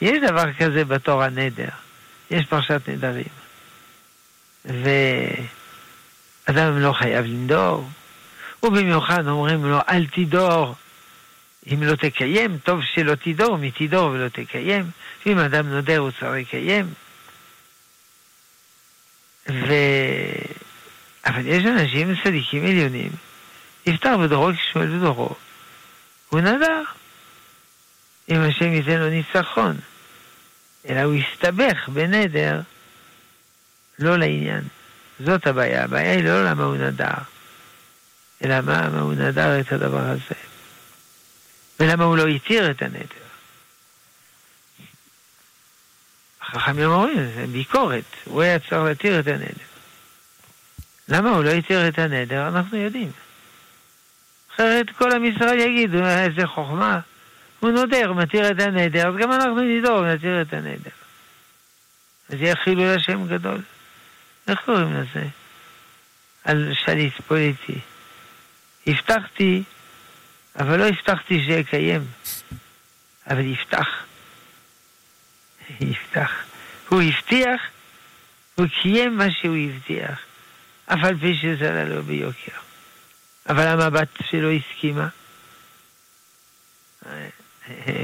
יש 0.02 0.18
דבר 0.28 0.54
כזה 0.54 0.86
בתורה 0.86 1.30
נדר. 1.30 1.70
יש 2.32 2.46
פרשת 2.46 2.90
נדרים. 2.90 3.26
ואדם 4.66 6.80
לא 6.80 6.94
חייב 6.94 7.26
לנדור, 7.26 7.90
ובמיוחד 8.64 9.28
אומרים 9.28 9.66
לו, 9.66 9.80
אל 9.90 10.06
תדור. 10.06 10.76
אם 11.68 11.84
לא 11.84 11.96
תקיים, 11.96 12.58
טוב 12.58 12.80
שלא 12.94 13.16
תדור, 13.16 13.58
מתדור 13.58 14.10
ולא 14.10 14.28
תקיים. 14.28 14.92
ואם 15.26 15.40
אדם 15.40 15.70
נודר 15.70 15.98
הוא 15.98 16.12
צריך 16.12 16.48
לקיים. 16.48 16.94
ו... 19.50 19.74
אבל 21.26 21.48
יש 21.48 21.66
אנשים 21.66 22.16
צדיקים 22.24 22.66
עליונים, 22.66 23.12
נפטר 23.88 24.18
בדורו 24.18 24.50
כשמואל 24.54 24.98
בדורו, 24.98 25.36
הוא 26.30 26.40
נדר. 26.40 26.84
אם 28.30 28.42
השם 28.42 28.74
ייתן 28.74 29.00
לו 29.00 29.10
ניצחון. 29.10 29.78
אלא 30.90 31.02
הוא 31.02 31.16
הסתבך 31.16 31.90
בנדר 31.90 32.62
לא 34.00 34.18
לעניין. 34.18 34.62
זאת 35.20 35.48
הבעיה. 35.48 35.84
הבעיה 35.84 36.12
היא 36.12 36.24
לא 36.24 36.46
למה 36.46 36.64
הוא 36.64 36.76
נדר, 36.76 37.14
אלא 38.44 38.62
מה, 38.62 38.90
מה 38.90 39.00
הוא 39.00 39.14
נדר 39.14 39.60
את 39.60 39.72
הדבר 39.72 40.04
הזה. 40.04 40.49
ולמה 41.80 42.04
הוא 42.04 42.18
לא 42.18 42.28
התיר 42.28 42.72
את 42.72 42.82
הנדר. 42.82 43.30
החכמים 46.42 46.86
אומרים, 46.86 47.32
זה 47.36 47.48
ביקורת, 47.52 48.04
הוא 48.26 48.42
היה 48.42 48.60
צריך 48.60 48.74
להתיר 48.84 49.20
את 49.20 49.28
הנדר. 49.28 49.70
למה 51.10 51.30
הוא 51.30 51.44
לא 51.44 51.50
התיר 51.50 51.88
את 51.88 52.00
הנדר? 52.00 52.48
אנחנו 52.48 52.78
יודעים. 52.78 53.12
אחרת 54.56 54.90
כל 54.98 55.12
עם 55.12 55.26
ישראל 55.26 55.60
יגידו, 55.60 56.06
איזה 56.06 56.48
חוכמה. 56.48 57.00
הוא 57.60 57.72
נודר, 57.72 58.14
מתיר 58.14 58.52
את 58.52 58.60
הנדר, 58.60 59.08
אז 59.08 59.16
גם 59.18 59.32
אנחנו 59.32 59.60
נדור, 59.62 60.06
נתיר 60.06 60.42
את 60.42 60.54
הנדר. 60.54 60.92
אז 62.30 62.36
יהיה 62.42 62.56
חילול 62.56 62.90
השם 62.90 63.28
גדול. 63.28 63.62
איך 64.48 64.60
קוראים 64.66 64.94
לזה? 64.94 65.28
על 66.44 66.74
שליט 66.86 67.14
פוליטי. 67.28 67.80
הבטחתי, 68.88 69.64
אבל 70.60 70.80
לא 70.80 70.88
הבטחתי 70.88 71.46
שיקיים. 71.46 72.06
אבל 73.30 73.46
יפתח. 73.46 73.88
יפתח. 75.80 76.32
הוא 76.90 77.02
הבטיח, 77.02 77.62
הוא 78.56 78.66
קיים 78.82 79.18
מה 79.18 79.32
שהוא 79.42 79.58
הבטיח, 79.58 80.20
אף 80.86 81.00
על 81.04 81.20
פי 81.20 81.38
שזה 81.42 81.70
עלה 81.70 81.84
לו 81.84 82.04
ביוקר. 82.04 82.58
אבל 83.50 83.68
המבט 83.68 84.08
שלו 84.30 84.52
הסכימה. 84.52 85.08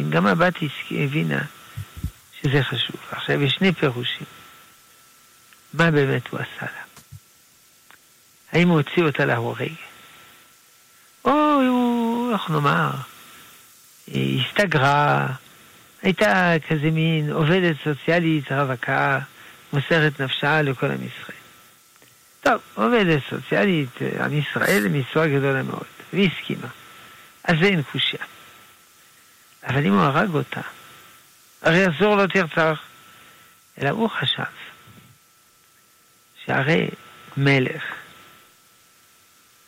גם 0.10 0.28
הבת 0.28 0.54
הבינה 0.92 1.42
שזה 2.42 2.64
חשוב. 2.64 2.96
עכשיו, 3.12 3.42
יש 3.42 3.54
שני 3.54 3.74
פירושים. 3.74 4.28
מה 5.74 5.92
באמת 5.92 6.28
הוא 6.28 6.40
עשה 6.40 6.66
לה? 6.66 6.82
האם 8.52 8.70
הוא 8.70 8.78
הוציא 8.78 9.04
אותה 9.04 9.26
להורג? 9.26 9.74
או 11.26 12.30
איך 12.34 12.50
נאמר, 12.50 12.92
היא 14.08 14.42
הסתגרה, 14.42 15.28
הייתה 16.02 16.54
כזה 16.70 16.92
מין 16.92 17.32
עובדת 17.32 17.76
סוציאלית 17.84 18.52
רווקה, 18.52 19.20
מוסרת 19.74 20.22
נפשה 20.22 20.62
לכל 20.62 20.86
עם 20.86 20.98
ישראל. 20.98 21.38
טוב, 22.42 22.62
עובדת 22.76 23.22
סוציאלית, 23.30 23.90
עם 24.26 24.34
ישראל, 24.40 24.88
מצווה 24.88 25.28
גדולה 25.28 25.64
מאוד, 25.64 25.86
והיא 26.14 26.30
הסכימה. 26.32 26.68
אז 27.44 27.56
זה 27.62 27.66
אין 27.66 27.82
קושייה. 27.92 28.24
אבל 29.68 29.86
אם 29.86 29.94
הוא 29.94 30.02
הרג 30.02 30.30
אותה, 30.34 30.62
הרי 31.62 31.86
אסור 31.90 32.16
לו 32.16 32.28
תרצח. 32.28 32.80
אלא 33.82 33.90
הוא 33.90 34.10
חשב 34.10 34.44
שהרי 36.46 36.90
מלך 37.38 37.84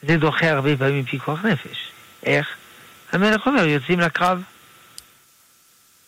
זה 0.02 0.18
דוחה 0.18 0.50
הרבה 0.50 0.78
פעמים 0.78 1.06
פיקוח 1.06 1.46
נפש. 1.46 1.92
איך? 2.24 2.48
המלך 3.12 3.48
אומר, 3.48 3.64
יוצאים 3.64 4.00
לקרב, 4.00 4.44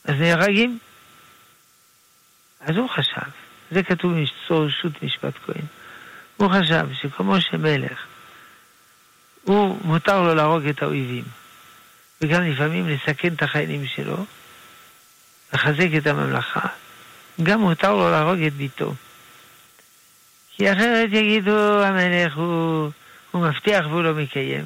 אז 0.06 0.16
נהרגים. 0.20 0.80
אז 2.62 2.76
הוא 2.76 2.90
חשב, 2.90 3.30
זה 3.72 3.84
כתוב 3.84 4.14
ברשות 4.50 5.04
משפט 5.04 5.34
כהן, 5.46 5.66
הוא 6.38 6.52
חשב 6.52 6.88
שכמו 7.02 7.42
שמלך, 7.42 8.06
הוא 9.44 9.78
מותר 9.84 10.22
לו 10.22 10.36
להרוג 10.36 10.66
את 10.66 10.82
האויבים, 10.82 11.24
וגם 12.22 12.44
לפעמים 12.44 12.90
לסכן 12.90 13.34
את 13.34 13.44
החיילים 13.44 13.88
שלו, 13.88 14.26
לחזק 15.54 15.88
את 15.98 16.08
הממלכה, 16.08 16.68
גם 17.44 17.62
מותר 17.62 17.94
לו 17.94 18.12
להרוג 18.12 18.40
את 18.40 18.54
ביתו. 18.54 18.94
כי 20.56 20.74
אחרת 20.74 21.10
יגידו 21.12 21.84
המלך 21.84 22.36
הוא, 22.36 22.92
הוא 23.32 23.42
מבטיח 23.42 23.86
והוא 23.86 24.04
לא 24.04 24.14
מקיים. 24.14 24.66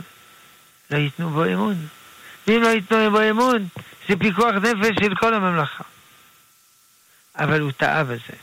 לא 0.91 0.97
ייתנו 0.97 1.29
בו 1.29 1.45
אמון. 1.45 1.75
ואם 2.47 2.61
לא 2.61 2.67
ייתנו 2.67 3.11
בו 3.11 3.29
אמון, 3.29 3.67
זה 4.09 4.15
פיקוח 4.15 4.55
נפש 4.55 4.95
של 5.03 5.15
כל 5.15 5.33
הממלכה. 5.33 5.83
אבל 7.35 7.61
הוא 7.61 7.71
טעה 7.71 8.03
בזה. 8.03 8.33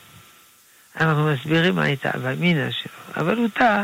אנחנו 0.99 1.25
מסבירים 1.33 1.75
מה 1.75 1.83
הייתה 1.83 2.11
במינה 2.23 2.71
שלו, 2.71 3.21
אבל 3.23 3.37
הוא 3.37 3.47
טעה. 3.53 3.83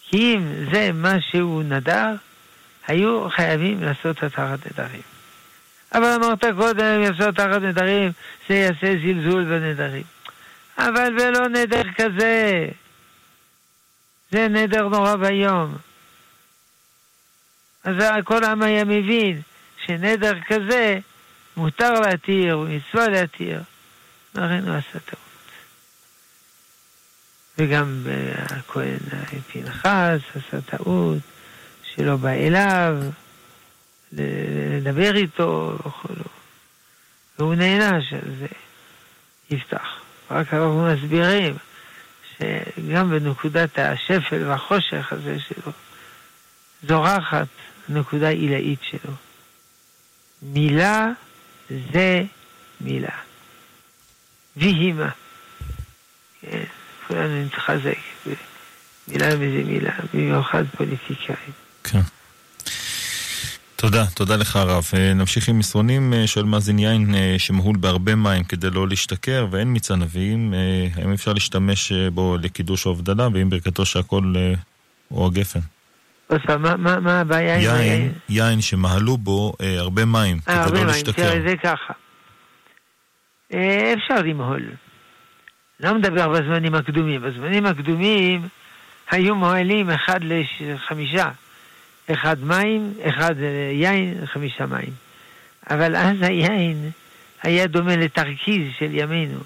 כי 0.00 0.34
אם 0.34 0.44
זה 0.72 0.90
מה 0.94 1.20
שהוא 1.30 1.62
נדר, 1.62 2.14
היו 2.86 3.30
חייבים 3.30 3.82
לעשות 3.82 4.22
התרת 4.22 4.66
נדרים. 4.66 5.02
אבל 5.94 6.04
אמרת 6.04 6.44
קודם, 6.56 7.02
יעשו 7.02 7.32
תחת 7.32 7.62
נדרים, 7.62 8.12
זה 8.48 8.54
יעשה 8.54 8.94
זלזול 9.02 9.44
בנדרים. 9.44 10.02
אבל 10.78 11.14
ולא 11.18 11.48
נדר 11.48 11.82
כזה. 11.96 12.66
זה 14.36 14.48
נדר 14.48 14.88
נורא 14.88 15.14
ואיום. 15.20 15.76
אז 17.84 17.94
כל 18.24 18.44
העם 18.44 18.62
היה 18.62 18.84
מבין 18.84 19.40
שנדר 19.86 20.32
כזה 20.46 20.98
מותר 21.56 21.92
להתיר, 21.92 22.58
ומצווה 22.58 23.08
להתיר. 23.08 23.62
הרינו 24.34 24.74
עשה 24.74 24.98
טעות. 24.98 25.20
וגם 27.58 28.02
הכהן 28.50 28.98
פנחס 29.52 30.20
עשה 30.34 30.60
טעות, 30.60 31.18
שלא 31.82 32.16
בא 32.16 32.30
אליו. 32.30 32.96
לדבר 34.12 35.16
איתו 35.16 35.78
וכולו. 35.86 36.24
והוא 37.38 37.54
נענש 37.54 38.12
על 38.12 38.34
זה, 38.38 38.46
יפתח. 39.50 40.00
רק 40.30 40.54
אנחנו 40.54 40.84
מסבירים 40.84 41.56
שגם 42.38 43.10
בנקודת 43.10 43.78
השפל 43.78 44.48
והחושך 44.48 45.12
הזה 45.12 45.36
שלו, 45.40 45.72
זורחת 46.82 47.46
נקודה 47.88 48.28
עילאית 48.28 48.80
שלו. 48.82 49.12
מילה 50.42 51.06
זה 51.68 52.22
מילה. 52.80 53.16
ויהי 54.56 54.92
מה. 54.92 55.10
כן, 56.40 56.62
כולנו 57.06 57.44
נתחזק. 57.44 57.98
מילה 59.08 59.30
זה 59.30 59.62
מילה, 59.66 59.92
במיוחד 60.14 60.64
פוליטיקאים. 60.76 61.52
כן. 61.84 62.00
תודה, 63.76 64.04
תודה 64.14 64.36
לך 64.36 64.56
הרב. 64.56 64.84
אה, 64.96 65.14
נמשיך 65.14 65.48
עם 65.48 65.58
מסרונים, 65.58 66.12
אה, 66.14 66.26
שואל 66.26 66.44
מאזין 66.44 66.78
יין 66.78 67.14
אה, 67.14 67.34
שמהול 67.38 67.76
בהרבה 67.76 68.14
מים 68.14 68.44
כדי 68.44 68.70
לא 68.70 68.88
להשתכר 68.88 69.46
ואין 69.50 69.68
מיץ 69.68 69.90
ענבים, 69.90 70.54
האם 70.96 71.12
אפשר 71.12 71.32
להשתמש 71.32 71.92
בו 71.92 72.36
לקידוש 72.42 72.86
או 72.86 72.90
הבדלה 72.90 73.28
ואם 73.32 73.50
ברכתו 73.50 73.86
שהכל 73.86 74.34
הוא 75.08 75.26
הגפן? 75.26 75.60
מה 76.78 77.20
הבעיה 77.20 77.56
עם 77.56 77.80
היין? 77.80 78.12
יין 78.28 78.60
שמהלו 78.60 79.16
בו 79.16 79.52
הרבה 79.60 80.04
מים 80.04 80.38
כדי 80.40 80.78
לא 80.80 80.86
להשתכר. 80.86 81.30
זה 81.48 81.54
ככה. 81.62 81.92
אפשר 83.94 84.22
למהול. 84.24 84.62
לא 85.80 85.94
מדבר 85.94 86.28
בזמנים 86.28 86.74
הקדומים. 86.74 87.22
בזמנים 87.22 87.66
הקדומים 87.66 88.48
היו 89.10 89.34
מוהלים 89.34 89.90
אחד 89.90 90.20
לחמישה. 90.24 91.30
אחד 92.12 92.44
מים, 92.44 92.94
אחד 93.02 93.34
אה, 93.42 93.70
יין, 93.72 94.26
חמישה 94.26 94.66
מים. 94.66 94.90
אבל 95.70 95.96
אז 95.96 96.16
היין 96.20 96.90
היה 97.42 97.66
דומה 97.66 97.96
לתרכיז 97.96 98.72
של 98.78 98.88
ימינו, 98.90 99.38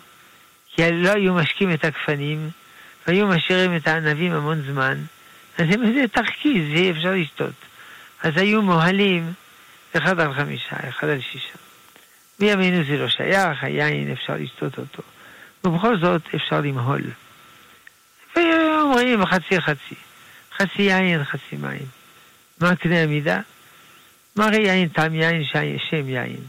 כי 0.75 0.83
לא 0.93 1.11
היו 1.11 1.35
משקים 1.35 1.73
את 1.73 1.85
הגפנים, 1.85 2.51
והיו 3.07 3.27
משאירים 3.27 3.77
את 3.77 3.89
הענבים 3.89 4.33
המון 4.33 4.63
זמן, 4.63 4.99
אז 5.59 5.67
זה 5.95 6.05
תרכיז, 6.13 6.75
אי 6.75 6.91
אפשר 6.91 7.13
לשתות. 7.13 7.55
אז 8.23 8.37
היו 8.37 8.63
מוהלים 8.63 9.33
אחד 9.97 10.21
על 10.21 10.35
חמישה, 10.35 10.77
אחד 10.89 11.09
על 11.09 11.21
שישה. 11.21 11.59
בימינו 12.39 12.85
זה 12.85 12.97
לא 12.97 13.09
שייך, 13.09 13.65
היין 13.65 14.13
אפשר 14.13 14.35
לשתות 14.35 14.79
אותו. 14.79 15.03
ובכל 15.65 15.99
זאת 15.99 16.23
אפשר 16.35 16.61
למהול. 16.61 17.03
ואומרים 18.37 19.27
חצי 19.27 19.61
חצי. 19.61 19.95
חצי 20.57 20.83
יין, 20.83 21.25
חצי 21.25 21.57
מים. 21.57 22.00
מה 22.61 22.77
קנה 22.77 23.03
המידה? 23.03 23.41
מה 24.37 24.47
הרי 24.47 24.63
יין 24.63 24.89
טעם 24.89 25.15
יין 25.15 25.45
שם 25.91 26.09
יין? 26.09 26.41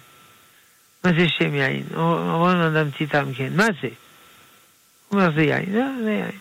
מה 1.04 1.12
זה 1.20 1.30
שם 1.30 1.56
יין? 1.56 1.84
אומרים 1.96 2.58
אדם 2.58 2.90
תטעם 2.98 3.34
כן, 3.34 3.54
מה 3.56 3.66
זה? 3.82 3.90
הוא 5.10 5.22
אומר 5.22 5.36
זה 5.36 5.42
יין, 5.42 5.66
זה, 5.72 5.84
זה 6.04 6.12
יין. 6.12 6.40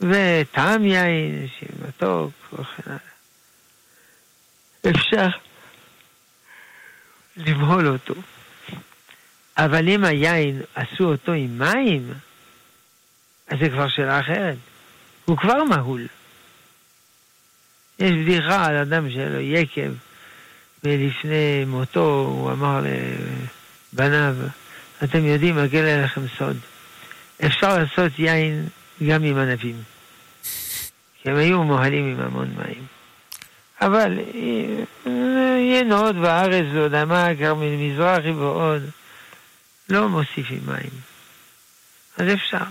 וטעם 0.00 0.84
יין, 0.84 1.46
שמתוק 1.58 2.32
וכן 2.52 2.82
הלאה. 2.86 2.98
אפשר 4.90 5.28
לבהול 7.36 7.88
אותו. 7.88 8.14
אבל 9.56 9.88
אם 9.88 10.04
היין 10.04 10.62
עשו 10.74 11.04
אותו 11.04 11.32
עם 11.32 11.58
מים, 11.58 12.12
אז 13.48 13.58
זה 13.62 13.68
כבר 13.68 13.88
שאלה 13.88 14.20
אחרת. 14.20 14.56
הוא 15.24 15.38
כבר 15.38 15.64
מהול. 15.64 16.06
יש 17.98 18.12
בדיחה 18.12 18.66
על 18.66 18.76
אדם 18.76 19.10
שהיה 19.10 19.28
לו 19.28 19.40
יקב, 19.40 19.90
ולפני 20.84 21.64
מותו 21.66 22.26
הוא 22.28 22.52
אמר 22.52 22.80
לבניו, 23.92 24.34
אתם 25.04 25.24
יודעים, 25.24 25.58
אגלה 25.58 26.04
לכם 26.04 26.20
סוד. 26.38 26.56
אפשר 27.46 27.78
לעשות 27.78 28.18
יין 28.18 28.68
גם 29.08 29.24
עם 29.24 29.38
ענבים. 29.38 29.82
כי 31.22 31.30
הם 31.30 31.36
היו 31.36 31.62
מוהלים 31.62 32.10
עם 32.10 32.20
המון 32.20 32.54
מים. 32.56 32.86
אבל 33.80 34.18
ינות 35.58 36.16
בארץ 36.16 36.64
ועוד 36.72 36.94
עמה, 36.94 37.28
כרמל 37.38 37.76
מזרחי 37.76 38.30
ועוד, 38.30 38.82
לא 39.88 40.08
מוסיפים 40.08 40.60
מים. 40.66 40.90
אז 42.18 42.34
אפשר. 42.34 42.64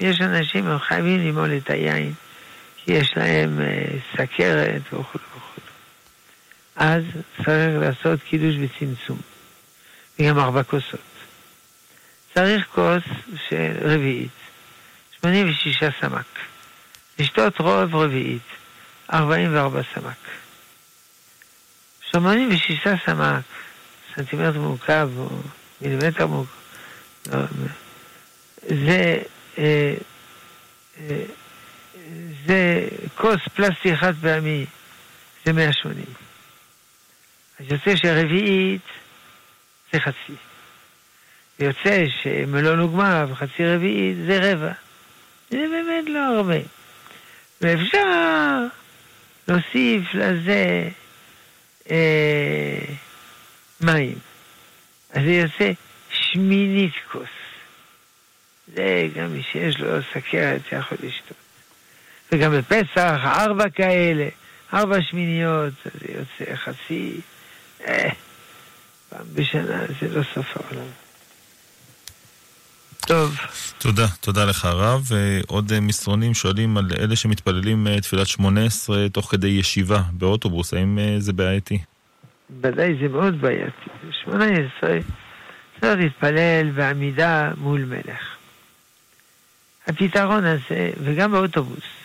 יש 0.00 0.20
אנשים, 0.20 0.66
הם 0.66 0.78
חייבים 0.78 1.28
למול 1.28 1.56
את 1.56 1.70
היין. 1.70 2.12
יש 2.86 3.12
להם 3.16 3.60
אה, 3.60 3.84
סכרת 4.12 4.82
וכו' 4.86 5.00
וכו'. 5.00 5.60
אז 6.76 7.02
צריך 7.36 7.80
לעשות 7.80 8.20
קידוש 8.22 8.54
בצמצום, 8.56 9.18
וגם 10.18 10.38
ארבע 10.38 10.62
כוסות. 10.62 11.00
צריך 12.34 12.66
כוס 12.74 13.02
של 13.48 13.72
רביעית, 13.80 14.30
86 15.20 15.84
סמ"ק. 16.00 16.38
לשתות 17.18 17.58
רוב 17.58 17.94
רביעית, 17.94 18.42
44 19.12 19.80
סמ"ק. 19.94 20.28
86 22.10 22.86
סמ"ק, 23.06 23.42
סנטימטר 24.14 24.60
מורכב 24.60 25.08
או 25.16 25.28
מילימטר 25.80 26.26
מורכב, 26.26 26.50
לא, 27.32 27.38
זה 28.62 29.22
אה, 29.58 29.94
אה, 31.00 31.22
זה 32.46 32.88
כוס 33.14 33.40
פלסטי 33.54 33.96
חד 33.96 34.12
פעמי, 34.22 34.66
זה 35.44 35.52
180. 35.52 36.04
אז 37.60 37.66
יוצא 37.72 37.96
שרביעית 37.96 38.82
זה 39.92 40.00
חצי. 40.00 40.34
ויוצא 41.58 42.04
שמלון 42.22 42.80
וגמר 42.80 43.26
וחצי 43.30 43.66
רביעית 43.66 44.16
זה 44.26 44.52
רבע. 44.52 44.72
זה 45.50 45.56
באמת 45.56 46.04
לא 46.08 46.18
הרבה. 46.18 46.58
ואפשר 47.60 48.66
להוסיף 49.48 50.14
לזה 50.14 50.88
אה, 51.90 52.84
מים. 53.80 54.18
אז 55.10 55.22
זה 55.24 55.30
יוצא 55.30 55.72
שמינית 56.10 56.92
כוס. 57.12 57.28
זה 58.74 59.06
גם 59.14 59.32
מי 59.32 59.42
שיש 59.42 59.80
לו 59.80 60.02
סכרת 60.14 60.60
יכול 60.72 60.98
לשתות. 61.02 61.39
וגם 62.32 62.52
בפסח, 62.52 63.20
ארבע 63.24 63.70
כאלה, 63.70 64.28
ארבע 64.74 65.02
שמיניות, 65.02 65.72
זה 65.84 66.06
יוצא 66.18 66.56
חצי, 66.56 67.20
אה, 67.86 68.08
פעם 69.08 69.26
בשנה, 69.34 69.82
זה 70.00 70.18
לא 70.18 70.22
סוף 70.34 70.56
העולם. 70.56 70.90
טוב. 73.06 73.38
תודה, 73.78 74.06
תודה 74.20 74.44
לך 74.44 74.64
הרב. 74.64 75.08
עוד 75.46 75.72
אה, 75.72 75.80
מסרונים 75.80 76.34
שואלים 76.34 76.76
על 76.76 76.90
אלה 76.98 77.16
שמתפללים 77.16 77.86
אה, 77.86 78.00
תפילת 78.00 78.26
שמונה 78.26 78.64
עשרה 78.64 79.08
תוך 79.08 79.30
כדי 79.30 79.48
ישיבה 79.48 80.02
באוטובוס, 80.12 80.74
האם 80.74 80.98
אה, 80.98 81.14
זה 81.18 81.32
בעייתי? 81.32 81.78
ודאי 82.60 82.94
זה 83.00 83.08
מאוד 83.08 83.40
בעייתי. 83.40 83.90
שמונה 84.24 84.44
עשרה 84.44 84.98
צריך 85.80 85.98
להתפלל 86.00 86.70
בעמידה 86.70 87.50
מול 87.56 87.84
מלך. 87.84 88.36
הפתרון 89.86 90.44
הזה, 90.44 90.90
וגם 91.04 91.32
באוטובוס. 91.32 91.99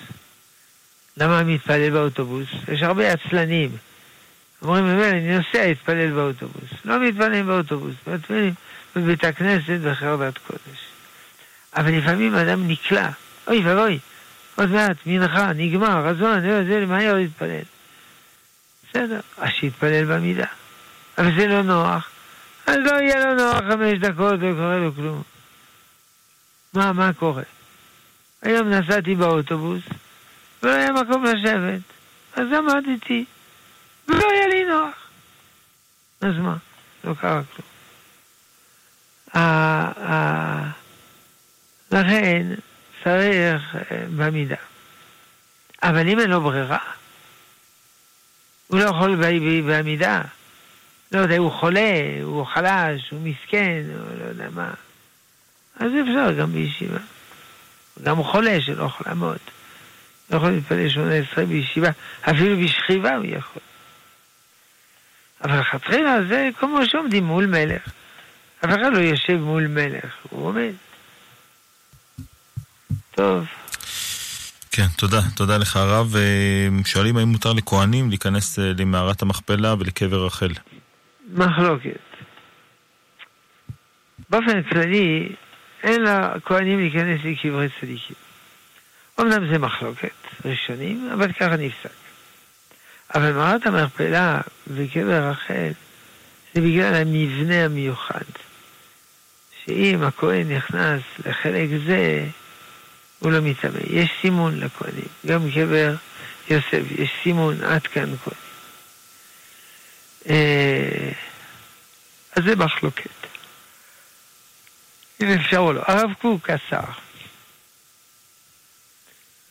למה 1.17 1.43
מתפלל 1.43 1.89
באוטובוס? 1.89 2.47
יש 2.67 2.83
הרבה 2.83 3.13
עצלנים. 3.13 3.69
אומרים, 4.61 4.85
אני 5.01 5.37
נוסע 5.37 5.67
להתפלל 5.67 6.11
באוטובוס. 6.11 6.69
לא 6.85 6.99
מתפללים 6.99 7.47
באוטובוס, 7.47 7.95
מתפללים 8.07 8.53
בבית 8.95 9.23
הכנסת 9.23 9.79
בחרדת 9.83 10.37
קודש. 10.37 10.79
אבל 11.75 11.97
לפעמים 11.97 12.35
אדם 12.35 12.67
נקלע, 12.67 13.09
אוי 13.47 13.65
ואבוי, 13.65 13.99
עוד 14.55 14.69
מעט, 14.69 14.97
מנחה, 15.05 15.53
נגמר, 15.53 16.05
רזון, 16.07 16.41
זה 16.41 16.85
מהר 16.87 17.13
להתפלל. 17.13 17.63
בסדר, 18.89 19.19
אז 19.37 19.49
שיתפלל 19.49 20.05
במידה. 20.05 20.45
אבל 21.17 21.35
זה 21.35 21.47
לא 21.47 21.61
נוח. 21.61 22.09
אז 22.67 22.75
לא 22.75 23.01
יהיה 23.01 23.25
לו 23.25 23.35
נוח 23.35 23.57
חמש 23.57 23.99
דקות, 23.99 24.39
לא 24.39 24.53
קורה 24.53 24.77
לו 24.77 24.95
כלום. 24.95 25.23
מה, 26.73 26.93
מה 26.93 27.13
קורה? 27.13 27.43
היום 28.41 28.69
נסעתי 28.69 29.15
באוטובוס, 29.15 29.81
ולא 30.63 30.71
היה 30.71 30.91
מקום 30.91 31.23
לשבת. 31.23 31.81
אז 32.35 32.47
עמדתי, 32.51 33.25
ולא 34.07 34.29
היה 34.31 34.47
לי 34.47 34.65
נוח. 34.65 35.09
אז 36.21 36.35
מה? 36.37 36.55
לא 37.03 37.13
קרה 37.13 37.41
כלום. 37.55 37.75
לכן 41.91 42.47
צריך 43.03 43.75
אה, 43.75 44.05
במידה. 44.15 44.55
אבל 45.83 46.09
אם 46.09 46.19
אין 46.19 46.29
לו 46.29 46.41
ברירה, 46.41 46.77
הוא 48.67 48.79
לא 48.79 48.83
יכול 48.83 49.15
בעמידה. 49.65 50.21
לא 51.11 51.19
יודע, 51.19 51.37
הוא 51.37 51.51
חולה, 51.51 52.19
הוא 52.23 52.45
חלש, 52.45 53.09
הוא 53.11 53.21
מסכן, 53.21 53.83
הוא 53.99 54.19
לא 54.19 54.23
יודע 54.23 54.47
מה. 54.53 54.73
אז 55.75 55.91
אפשר 56.01 56.31
גם 56.39 56.51
בישיבה. 56.51 56.99
גם 58.03 58.23
חולה 58.23 58.61
שלא 58.61 58.83
יכול 58.83 59.05
לעמוד. 59.07 59.37
לא 60.31 60.37
יכול 60.37 60.49
להתפלל 60.49 60.89
שמונה 60.89 61.13
עשרה 61.13 61.45
בישיבה, 61.45 61.89
אפילו 62.21 62.57
בשכיבה 62.63 63.15
הוא 63.15 63.25
יכול. 63.25 63.61
אבל 65.43 65.59
לכתחילה 65.59 66.23
זה 66.27 66.49
כמו 66.59 66.85
שעומדים 66.85 67.23
מול 67.23 67.45
מלך. 67.45 67.81
אף 68.65 68.69
אחד 68.69 68.93
לא 68.93 68.97
יושב 68.97 69.37
מול 69.37 69.67
מלך, 69.67 70.15
הוא 70.29 70.47
עומד. 70.47 70.71
טוב. 73.11 73.45
כן, 74.71 74.87
תודה. 74.97 75.21
תודה 75.35 75.57
לך 75.57 75.75
הרב. 75.75 76.15
אה, 76.15 76.67
שואלים 76.85 77.17
האם 77.17 77.27
מותר 77.27 77.53
לכהנים 77.53 78.09
להיכנס 78.09 78.59
אה, 78.59 78.71
למערת 78.77 79.21
המכפלה 79.21 79.75
ולקבר 79.79 80.25
רחל. 80.25 80.51
מחלוקת. 81.33 81.99
באופן 84.29 84.63
כללי, 84.63 85.35
אין 85.83 86.01
לכהנים 86.03 86.79
להיכנס 86.79 87.19
לקברי 87.23 87.67
צדיקים. 87.81 88.24
אמנם 89.19 89.51
זה 89.51 89.59
מחלוקת 89.59 90.09
ראשונים, 90.45 91.09
אבל 91.13 91.31
ככה 91.33 91.55
נפסק. 91.57 91.89
אבל 93.15 93.31
מערת 93.31 93.65
המכפלה 93.65 94.41
וקבר 94.67 95.29
רחל 95.29 95.71
זה 96.53 96.61
בגלל 96.61 96.93
המבנה 96.95 97.65
המיוחד. 97.65 98.25
שאם 99.65 100.03
הכהן 100.03 100.51
נכנס 100.51 101.01
לחלק 101.25 101.69
זה, 101.87 102.25
הוא 103.19 103.31
לא 103.31 103.41
מטמא. 103.41 103.79
יש 103.89 104.09
סימון 104.21 104.59
לכהנים, 104.59 105.07
גם 105.25 105.51
קבר 105.53 105.95
יוסף, 106.49 106.91
יש 106.97 107.09
סימון 107.23 107.63
עד 107.63 107.87
כאן 107.87 108.15
כהנים. 108.17 108.39
אה, 110.29 111.11
אז 112.35 112.43
זה 112.43 112.55
מחלוקת. 112.55 113.09
אם 115.21 115.27
אפשר 115.27 115.57
או 115.57 115.73
לא. 115.73 115.81
הרב 115.87 116.13
קוק 116.21 116.49
אסר. 116.49 117.04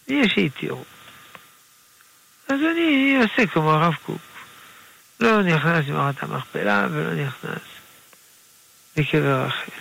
יש 0.08 0.32
שהתירו. 0.34 0.84
אז 2.48 2.60
אני 2.72 3.16
עושה 3.22 3.46
כמו 3.46 3.72
הרב 3.72 3.94
קוק. 4.06 4.20
לא 5.20 5.42
נכנס 5.42 5.88
למערת 5.88 6.22
המכפלה 6.22 6.86
ולא 6.90 7.14
נכנס 7.14 7.62
לקבר 8.96 9.46
אחר. 9.46 9.72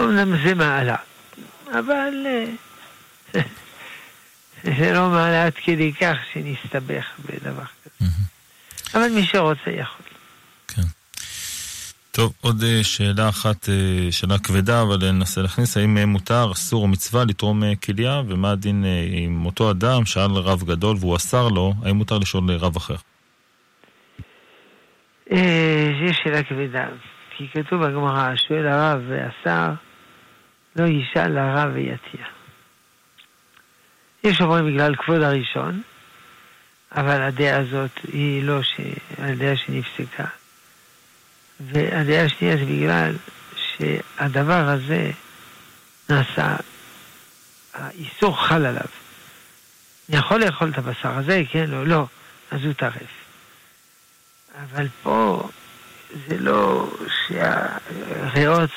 אמנם 0.00 0.44
זה 0.44 0.54
מעלה, 0.54 0.96
אבל 1.66 2.26
אה, 2.26 3.40
זה 4.78 4.92
לא 4.92 5.08
מעלה 5.08 5.46
עד 5.46 5.54
כדי 5.54 5.92
כך 5.92 6.16
שנסתבך 6.32 7.06
בדבר 7.18 7.64
כזה. 7.84 8.10
אבל 8.94 9.08
מי 9.08 9.26
שרוצה 9.26 9.70
יכול. 9.70 10.05
טוב, 12.16 12.32
עוד 12.40 12.62
אה, 12.62 12.84
שאלה 12.84 13.28
אחת, 13.28 13.68
אה, 13.68 14.12
שאלה 14.12 14.38
כבדה, 14.38 14.82
אבל 14.82 15.10
ננסה 15.12 15.42
להכניס, 15.42 15.76
האם 15.76 15.98
מותר, 15.98 16.52
אסור 16.52 16.82
או 16.82 16.88
מצווה 16.88 17.24
לתרום 17.24 17.74
כליה, 17.74 18.22
ומה 18.28 18.50
הדין 18.50 18.84
עם 19.10 19.46
אותו 19.46 19.70
אדם 19.70 20.04
שאל 20.04 20.30
רב 20.30 20.62
גדול 20.62 20.96
והוא 21.00 21.16
אסר 21.16 21.48
לו, 21.48 21.74
האם 21.84 21.96
מותר 21.96 22.18
לשאול 22.18 22.50
רב 22.50 22.76
אחר? 22.76 22.94
זו 25.28 26.14
שאלה 26.22 26.42
כבדה, 26.42 26.86
כי 27.36 27.48
כתוב 27.48 27.86
בגמרא, 27.86 28.36
שואל 28.36 28.66
הרב 28.66 29.00
ואסר, 29.08 29.70
לא 30.76 30.84
יישא 30.84 31.18
לרע 31.18 31.64
ויתיה. 31.74 32.26
יש 34.24 34.40
אומרים 34.40 34.66
בגלל 34.66 34.94
כבוד 34.96 35.22
הראשון, 35.22 35.82
אבל 36.96 37.22
הדעה 37.22 37.58
הזאת 37.58 38.00
היא 38.12 38.44
לא 38.44 38.62
ש... 38.62 38.80
הדעה 39.18 39.56
שנפסקה. 39.56 40.24
והדעה 41.60 42.24
השנייה 42.24 42.56
זה 42.56 42.64
בגלל 42.64 43.16
שהדבר 43.56 44.68
הזה 44.68 45.10
נעשה, 46.08 46.56
האיסור 47.74 48.46
חל 48.46 48.66
עליו. 48.66 48.86
אני 50.08 50.16
יכול 50.16 50.40
לאכול 50.44 50.70
את 50.70 50.78
הבשר 50.78 51.18
הזה, 51.18 51.42
כן, 51.50 51.70
לא, 51.70 51.86
לא, 51.86 52.06
אז 52.50 52.64
הוא 52.64 52.72
טרף. 52.72 53.10
אבל 54.62 54.86
פה 55.02 55.48
זה 56.28 56.38
לא 56.38 56.90
שהריאות 57.28 58.70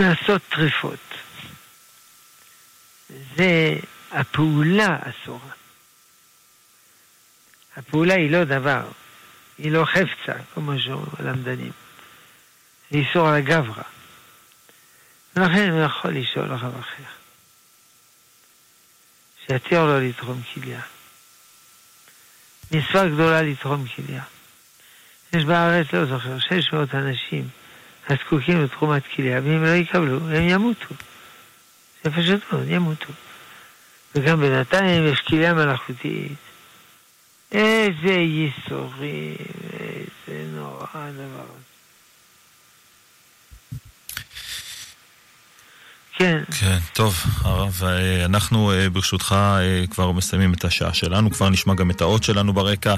נעשות 0.00 0.42
טריפות. 0.48 0.98
זה 3.36 3.74
הפעולה 4.10 4.98
אסורה. 5.00 5.50
הפעולה 7.76 8.14
היא 8.14 8.30
לא 8.30 8.44
דבר, 8.44 8.88
היא 9.58 9.72
לא 9.72 9.84
חפצה, 9.84 10.32
כמו 10.54 10.72
שאומרים 10.78 11.12
הלמדנים. 11.18 11.72
זה 12.90 12.98
איסור 12.98 13.28
על 13.28 13.34
הגברא. 13.34 13.82
ולכן 15.36 15.70
הוא 15.70 15.80
יכול 15.80 16.10
לשאול 16.10 16.54
אחר 16.54 16.70
אחר. 16.80 17.02
שיתיר 19.46 19.84
לו 19.84 20.00
לתרום 20.00 20.42
כליה. 20.54 20.80
מצווה 22.70 23.08
גדולה 23.08 23.42
לתרום 23.42 23.84
כליה. 23.96 24.22
יש 25.32 25.44
בארץ, 25.44 25.92
לא 25.92 26.04
זוכר, 26.04 26.38
600 26.38 26.94
אנשים 26.94 27.48
הזקוקים 28.08 28.64
לתרומת 28.64 29.02
כליה, 29.16 29.40
ואם 29.44 29.64
לא 29.64 29.68
יקבלו, 29.68 30.16
הם 30.16 30.48
ימותו. 30.48 30.94
זה 32.04 32.10
פשוט 32.10 32.52
מאוד, 32.52 32.68
ימותו. 32.68 33.12
וגם 34.14 34.40
בינתיים 34.40 35.06
יש 35.06 35.20
כליה 35.20 35.54
מלאכותית. 35.54 36.32
איזה 37.52 38.12
ייסורים, 38.12 39.36
איזה 39.72 40.46
נורא 40.56 40.86
הדבר 40.94 41.40
הזה. 41.40 41.62
כן. 46.18 46.42
כן, 46.60 46.78
טוב, 46.92 47.14
הרב, 47.44 47.80
אה, 47.84 48.24
אנחנו 48.24 48.72
אה, 48.72 48.90
ברשותך 48.90 49.34
אה, 49.38 49.84
כבר 49.90 50.12
מסיימים 50.12 50.54
את 50.54 50.64
השעה 50.64 50.94
שלנו, 50.94 51.30
כבר 51.30 51.48
נשמע 51.48 51.74
גם 51.74 51.90
את 51.90 52.00
האות 52.00 52.22
שלנו 52.22 52.52
ברקע. 52.52 52.94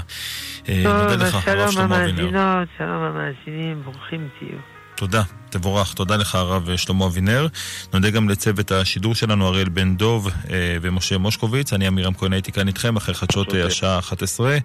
טוב, 0.66 1.42
שלום 1.44 1.78
המאזינות, 1.78 2.68
שלום 2.78 3.02
המאזינים, 3.02 3.82
ברוכים 3.82 4.28
תהיו. 4.38 4.73
תודה. 4.94 5.22
תבורך. 5.54 5.94
תודה 5.94 6.16
לך, 6.16 6.34
הרב 6.34 6.76
שלמה 6.76 7.06
אבינר. 7.06 7.46
נודה 7.92 8.10
גם 8.10 8.28
לצוות 8.28 8.72
השידור 8.72 9.14
שלנו, 9.14 9.48
אריאל 9.48 9.68
בן 9.68 9.96
דוב 9.96 10.28
אה, 10.28 10.76
ומשה 10.82 11.18
מושקוביץ. 11.18 11.72
אני 11.72 11.86
עמירם 11.86 12.14
כהן 12.14 12.32
הייתי 12.32 12.52
כאן 12.52 12.68
איתכם 12.68 12.96
אחרי 12.96 13.14
חדשות 13.14 13.54
אה, 13.54 13.66
השעה 13.66 13.98
11, 13.98 14.58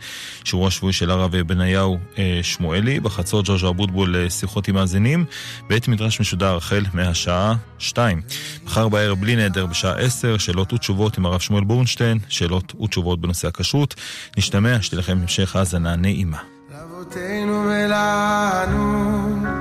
שיעור 0.44 0.68
השבועי 0.68 0.94
של 0.94 1.12
הרב 1.12 1.38
בניהו 1.38 1.98
אה, 2.18 2.40
שמואלי. 2.44 3.00
בחצות 3.00 3.46
ג'ורג'ו 3.46 3.70
אבוטבול 3.70 4.30
שיחות 4.30 4.68
עם 4.68 4.76
מאזינים. 4.76 5.26
בית 5.68 5.88
מדרש 5.88 6.20
משודר 6.20 6.56
החל 6.56 6.86
מהשעה 6.94 7.56
2. 7.80 8.22
מחר 8.66 8.90
בערב 8.90 9.22
בלי 9.22 9.36
נדר 9.36 9.66
בשעה 9.66 9.94
10, 9.94 10.38
שאלות 10.38 10.74
ותשובות 10.74 11.18
עם 11.18 11.26
הרב 11.26 11.40
שמואל 11.40 11.64
בורנשטיין, 11.64 12.20
שאלות 12.28 12.74
ותשובות 12.82 13.22
בנושא 13.22 13.48
הכשרות. 13.48 13.96
נשתמע, 14.38 14.82
שתהיה 14.82 15.00
לכם 15.00 15.18
המשך 15.22 15.56
האזנה 15.56 15.96
נעימה. 15.96 16.40
לאבותינו 16.72 17.66
ולנו 17.70 19.59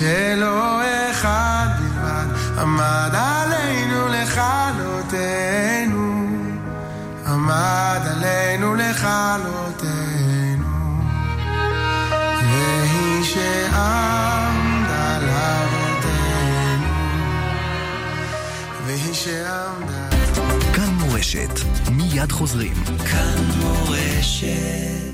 שלא 0.00 0.80
אחד 1.10 1.68
בלבד 1.78 2.26
עמד 2.58 3.10
עלינו 3.12 4.08
לכלותנו, 4.08 5.56
עמד 7.26 8.00
עלינו 8.04 8.74
לכלותנו, 8.74 10.66
והיא 12.42 13.24
שעמדה 13.24 15.18
לאבותינו, 15.18 16.94
והיא 18.86 19.14
שעמדה... 19.14 20.08
כאן 20.74 20.94
מורשת, 20.94 21.60
מיד 21.90 22.32
חוזרים. 22.32 22.74
כאן 22.84 23.44
מורשת 23.56 25.09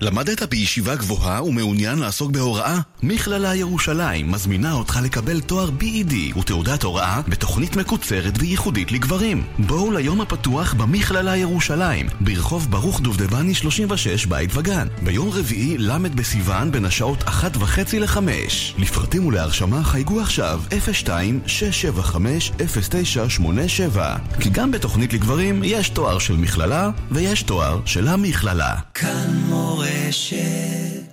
למדת 0.00 0.42
בישיבה 0.42 0.94
גבוהה 0.94 1.42
ומעוניין 1.42 1.98
לעסוק 1.98 2.30
בהוראה? 2.30 2.78
מכללה 3.02 3.54
ירושלים 3.54 4.32
מזמינה 4.32 4.72
אותך 4.72 4.98
לקבל 5.02 5.40
תואר 5.40 5.70
BED 5.80 6.38
ותעודת 6.38 6.82
הוראה 6.82 7.20
בתוכנית 7.28 7.76
מקוצרת 7.76 8.34
וייחודית 8.38 8.92
לגברים. 8.92 9.42
בואו 9.58 9.90
ליום 9.90 10.20
הפתוח 10.20 10.74
במכללה 10.74 11.36
ירושלים, 11.36 12.06
ברחוב 12.20 12.70
ברוך 12.70 13.00
דובדבני 13.00 13.54
36 13.54 14.26
בית 14.26 14.50
וגן, 14.54 14.88
ביום 15.02 15.30
רביעי 15.30 15.78
ל' 15.78 15.98
בסיוון 16.14 16.72
בין 16.72 16.84
השעות 16.84 17.22
1 17.28 17.56
וחצי 17.56 17.98
ל-5. 17.98 18.18
לפרטים 18.78 19.26
ולהרשמה 19.26 19.84
חייגו 19.84 20.20
עכשיו 20.20 20.60
02-675-0987 23.96 23.98
כי 24.40 24.50
גם 24.50 24.70
בתוכנית 24.70 25.12
לגברים 25.12 25.62
יש 25.64 25.88
תואר 25.88 26.18
של 26.18 26.36
מכללה 26.36 26.90
ויש 27.10 27.42
תואר 27.42 27.80
של 27.84 28.08
המכללה. 28.08 28.74
כאן 28.94 29.40
מורה 29.48 29.89
מורשת 29.90 31.09